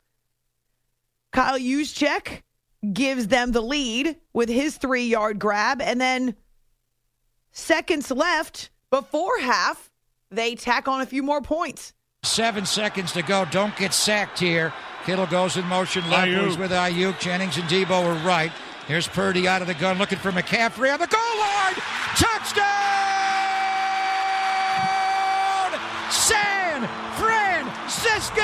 Kyle 1.32 1.58
Juszczyk 1.58 2.42
gives 2.92 3.28
them 3.28 3.52
the 3.52 3.60
lead 3.60 4.16
with 4.32 4.48
his 4.48 4.76
three 4.76 5.06
yard 5.06 5.38
grab. 5.38 5.80
And 5.80 6.00
then 6.00 6.36
seconds 7.50 8.10
left 8.10 8.70
before 8.94 9.40
half, 9.40 9.90
they 10.30 10.54
tack 10.54 10.86
on 10.86 11.00
a 11.00 11.06
few 11.06 11.24
more 11.24 11.40
points. 11.42 11.92
Seven 12.22 12.64
seconds 12.64 13.10
to 13.12 13.22
go. 13.22 13.44
Don't 13.50 13.76
get 13.76 13.92
sacked 13.92 14.38
here. 14.38 14.72
Kittle 15.04 15.26
goes 15.26 15.56
in 15.56 15.64
motion. 15.64 16.08
Leftwards 16.08 16.56
with 16.56 16.70
Aiyuk. 16.70 17.18
Jennings 17.18 17.56
and 17.56 17.68
Deebo 17.68 18.04
are 18.04 18.26
right. 18.26 18.52
Here's 18.86 19.08
Purdy 19.08 19.48
out 19.48 19.62
of 19.62 19.66
the 19.66 19.74
gun 19.74 19.98
looking 19.98 20.18
for 20.18 20.30
McCaffrey 20.30 20.92
on 20.92 21.00
the 21.00 21.08
goal 21.08 21.38
line. 21.40 21.74
Touchdown! 22.14 22.64
San 26.08 26.86
Francisco! 27.18 28.42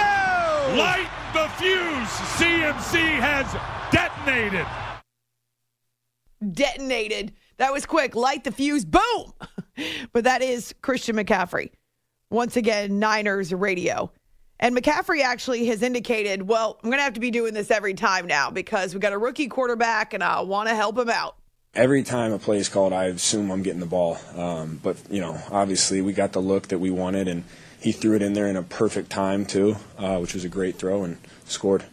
Light 0.76 1.08
the 1.32 1.48
fuse. 1.58 2.08
CMC 2.38 3.20
has 3.20 3.46
detonated. 3.92 4.66
Detonated. 6.52 7.34
That 7.60 7.74
was 7.74 7.84
quick. 7.84 8.16
Light 8.16 8.44
the 8.44 8.52
fuse. 8.52 8.86
Boom. 8.86 9.34
but 10.14 10.24
that 10.24 10.40
is 10.40 10.74
Christian 10.80 11.16
McCaffrey. 11.16 11.70
Once 12.30 12.56
again, 12.56 12.98
Niners 12.98 13.52
radio. 13.52 14.10
And 14.58 14.74
McCaffrey 14.74 15.20
actually 15.20 15.66
has 15.66 15.82
indicated, 15.82 16.48
well, 16.48 16.80
I'm 16.82 16.88
going 16.88 16.98
to 16.98 17.04
have 17.04 17.12
to 17.14 17.20
be 17.20 17.30
doing 17.30 17.52
this 17.52 17.70
every 17.70 17.92
time 17.92 18.26
now 18.26 18.50
because 18.50 18.94
we 18.94 19.00
got 19.00 19.12
a 19.12 19.18
rookie 19.18 19.48
quarterback 19.48 20.14
and 20.14 20.24
I 20.24 20.40
want 20.40 20.70
to 20.70 20.74
help 20.74 20.96
him 20.96 21.10
out. 21.10 21.36
Every 21.74 22.02
time 22.02 22.32
a 22.32 22.38
play 22.38 22.56
is 22.56 22.70
called, 22.70 22.94
I 22.94 23.04
assume 23.04 23.50
I'm 23.50 23.62
getting 23.62 23.80
the 23.80 23.86
ball. 23.86 24.16
Um, 24.34 24.80
but, 24.82 24.96
you 25.10 25.20
know, 25.20 25.38
obviously 25.50 26.00
we 26.00 26.14
got 26.14 26.32
the 26.32 26.40
look 26.40 26.68
that 26.68 26.78
we 26.78 26.90
wanted 26.90 27.28
and 27.28 27.44
he 27.78 27.92
threw 27.92 28.16
it 28.16 28.22
in 28.22 28.32
there 28.32 28.46
in 28.46 28.56
a 28.56 28.62
perfect 28.62 29.10
time, 29.10 29.44
too, 29.44 29.76
uh, 29.98 30.16
which 30.16 30.32
was 30.32 30.46
a 30.46 30.48
great 30.48 30.76
throw 30.76 31.04
and 31.04 31.18
scored. 31.44 31.84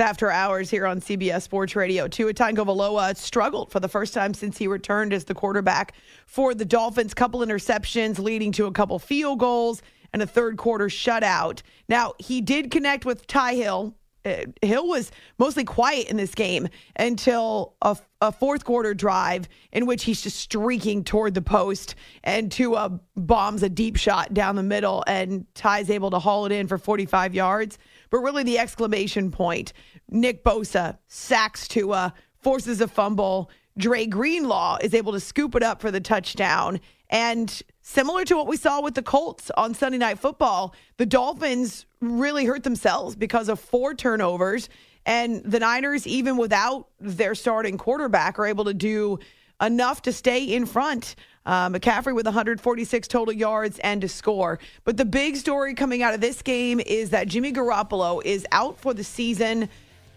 After 0.00 0.30
hours 0.30 0.70
here 0.70 0.86
on 0.86 1.00
CBS 1.00 1.42
Sports 1.42 1.76
Radio. 1.76 2.08
Tua 2.08 2.32
Tagovailoa 2.32 3.14
struggled 3.16 3.70
for 3.70 3.80
the 3.80 3.88
first 3.88 4.14
time 4.14 4.32
since 4.32 4.56
he 4.56 4.66
returned 4.66 5.12
as 5.12 5.24
the 5.24 5.34
quarterback 5.34 5.92
for 6.26 6.54
the 6.54 6.64
Dolphins. 6.64 7.12
Couple 7.12 7.40
interceptions 7.40 8.18
leading 8.18 8.50
to 8.52 8.64
a 8.64 8.72
couple 8.72 8.98
field 8.98 9.38
goals 9.38 9.82
and 10.12 10.22
a 10.22 10.26
third 10.26 10.56
quarter 10.56 10.86
shutout. 10.86 11.60
Now, 11.88 12.14
he 12.18 12.40
did 12.40 12.70
connect 12.70 13.04
with 13.04 13.26
Ty 13.26 13.54
Hill. 13.56 13.94
Uh, 14.24 14.44
Hill 14.62 14.86
was 14.86 15.10
mostly 15.38 15.64
quiet 15.64 16.08
in 16.10 16.16
this 16.16 16.34
game 16.34 16.68
until 16.96 17.74
a, 17.80 17.96
a, 18.20 18.30
fourth 18.30 18.64
quarter 18.64 18.92
drive 18.92 19.48
in 19.72 19.86
which 19.86 20.04
he's 20.04 20.20
just 20.20 20.38
streaking 20.38 21.04
toward 21.04 21.32
the 21.32 21.40
post 21.40 21.94
and 22.22 22.52
Tua 22.52 23.00
bombs 23.16 23.62
a 23.62 23.70
deep 23.70 23.96
shot 23.96 24.34
down 24.34 24.56
the 24.56 24.62
middle 24.62 25.02
and 25.06 25.46
Ty's 25.54 25.88
able 25.88 26.10
to 26.10 26.18
haul 26.18 26.44
it 26.44 26.52
in 26.52 26.68
for 26.68 26.76
45 26.76 27.34
yards. 27.34 27.78
But 28.10 28.18
really, 28.18 28.42
the 28.42 28.58
exclamation 28.58 29.30
point 29.30 29.72
Nick 30.10 30.44
Bosa 30.44 30.98
sacks 31.06 31.68
Tua, 31.68 32.12
forces 32.40 32.80
a 32.80 32.88
fumble. 32.88 33.50
Dre 33.78 34.06
Greenlaw 34.06 34.78
is 34.82 34.94
able 34.94 35.12
to 35.12 35.20
scoop 35.20 35.54
it 35.54 35.62
up 35.62 35.80
for 35.80 35.90
the 35.90 36.00
touchdown. 36.00 36.80
And 37.08 37.62
similar 37.82 38.24
to 38.24 38.36
what 38.36 38.46
we 38.46 38.56
saw 38.56 38.80
with 38.80 38.94
the 38.94 39.02
Colts 39.02 39.50
on 39.56 39.74
Sunday 39.74 39.98
Night 39.98 40.18
Football, 40.18 40.74
the 40.96 41.06
Dolphins 41.06 41.86
really 42.00 42.44
hurt 42.44 42.62
themselves 42.62 43.16
because 43.16 43.48
of 43.48 43.60
four 43.60 43.94
turnovers. 43.94 44.68
And 45.06 45.42
the 45.44 45.60
Niners, 45.60 46.06
even 46.06 46.36
without 46.36 46.88
their 47.00 47.34
starting 47.34 47.78
quarterback, 47.78 48.38
are 48.38 48.46
able 48.46 48.64
to 48.64 48.74
do 48.74 49.18
enough 49.60 50.02
to 50.02 50.12
stay 50.12 50.44
in 50.44 50.66
front. 50.66 51.16
Uh, 51.46 51.70
McCaffrey 51.70 52.14
with 52.14 52.26
146 52.26 53.08
total 53.08 53.32
yards 53.32 53.78
and 53.78 54.02
to 54.02 54.08
score. 54.08 54.58
But 54.84 54.98
the 54.98 55.06
big 55.06 55.36
story 55.36 55.74
coming 55.74 56.02
out 56.02 56.12
of 56.12 56.20
this 56.20 56.42
game 56.42 56.80
is 56.80 57.10
that 57.10 57.28
Jimmy 57.28 57.52
Garoppolo 57.52 58.22
is 58.24 58.46
out 58.52 58.78
for 58.78 58.92
the 58.92 59.02
season 59.02 59.68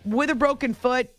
with 0.03 0.29
a 0.29 0.35
broken 0.35 0.73
foot. 0.73 1.09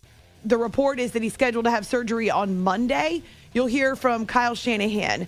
The 0.44 0.58
report 0.58 1.00
is 1.00 1.12
that 1.12 1.22
he's 1.22 1.32
scheduled 1.32 1.64
to 1.64 1.70
have 1.70 1.86
surgery 1.86 2.30
on 2.30 2.60
Monday. 2.62 3.22
You'll 3.54 3.66
hear 3.66 3.96
from 3.96 4.26
Kyle 4.26 4.54
Shanahan 4.54 5.26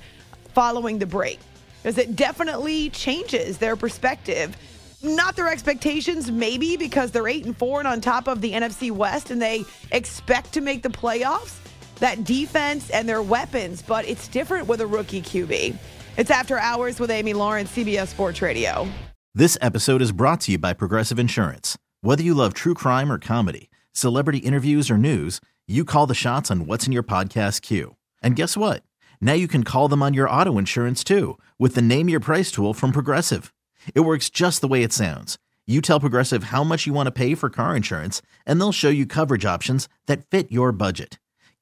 following 0.52 0.98
the 0.98 1.06
break 1.06 1.38
because 1.82 1.98
it 1.98 2.16
definitely 2.16 2.90
changes 2.90 3.58
their 3.58 3.76
perspective. 3.76 4.56
Not 5.02 5.36
their 5.36 5.48
expectations, 5.48 6.30
maybe 6.30 6.76
because 6.76 7.12
they're 7.12 7.28
eight 7.28 7.44
and 7.44 7.56
four 7.56 7.78
and 7.78 7.86
on 7.86 8.00
top 8.00 8.26
of 8.26 8.40
the 8.40 8.52
NFC 8.52 8.90
West, 8.90 9.30
and 9.30 9.40
they 9.40 9.64
expect 9.92 10.52
to 10.54 10.60
make 10.60 10.82
the 10.82 10.88
playoffs. 10.88 11.58
That 11.96 12.24
defense 12.24 12.90
and 12.90 13.08
their 13.08 13.22
weapons, 13.22 13.82
but 13.82 14.06
it's 14.06 14.28
different 14.28 14.68
with 14.68 14.80
a 14.80 14.86
rookie 14.86 15.22
QB. 15.22 15.76
It's 16.16 16.30
after 16.30 16.58
hours 16.58 17.00
with 17.00 17.10
Amy 17.10 17.32
Lawrence, 17.32 17.74
CBS 17.74 18.08
Sports 18.08 18.42
Radio. 18.42 18.88
This 19.34 19.58
episode 19.60 20.00
is 20.00 20.12
brought 20.12 20.40
to 20.42 20.52
you 20.52 20.58
by 20.58 20.72
Progressive 20.72 21.18
Insurance. 21.18 21.76
Whether 22.00 22.22
you 22.22 22.34
love 22.34 22.54
true 22.54 22.74
crime 22.74 23.12
or 23.12 23.18
comedy, 23.18 23.68
celebrity 23.92 24.38
interviews 24.38 24.90
or 24.90 24.96
news, 24.96 25.40
you 25.66 25.84
call 25.84 26.06
the 26.06 26.14
shots 26.14 26.50
on 26.50 26.66
what's 26.66 26.86
in 26.86 26.92
your 26.92 27.02
podcast 27.02 27.62
queue. 27.62 27.96
And 28.22 28.36
guess 28.36 28.56
what? 28.56 28.82
Now 29.20 29.34
you 29.34 29.48
can 29.48 29.64
call 29.64 29.88
them 29.88 30.02
on 30.02 30.14
your 30.14 30.28
auto 30.28 30.58
insurance 30.58 31.02
too 31.04 31.38
with 31.58 31.74
the 31.74 31.82
Name 31.82 32.08
Your 32.08 32.20
Price 32.20 32.50
tool 32.50 32.72
from 32.72 32.92
Progressive. 32.92 33.52
It 33.94 34.00
works 34.00 34.30
just 34.30 34.60
the 34.60 34.68
way 34.68 34.82
it 34.82 34.92
sounds. 34.92 35.38
You 35.66 35.80
tell 35.80 36.00
Progressive 36.00 36.44
how 36.44 36.62
much 36.62 36.86
you 36.86 36.92
want 36.92 37.08
to 37.08 37.10
pay 37.10 37.34
for 37.34 37.50
car 37.50 37.74
insurance, 37.74 38.22
and 38.46 38.60
they'll 38.60 38.72
show 38.72 38.88
you 38.88 39.04
coverage 39.04 39.44
options 39.44 39.88
that 40.06 40.24
fit 40.30 40.52
your 40.52 40.70
budget. 40.72 41.18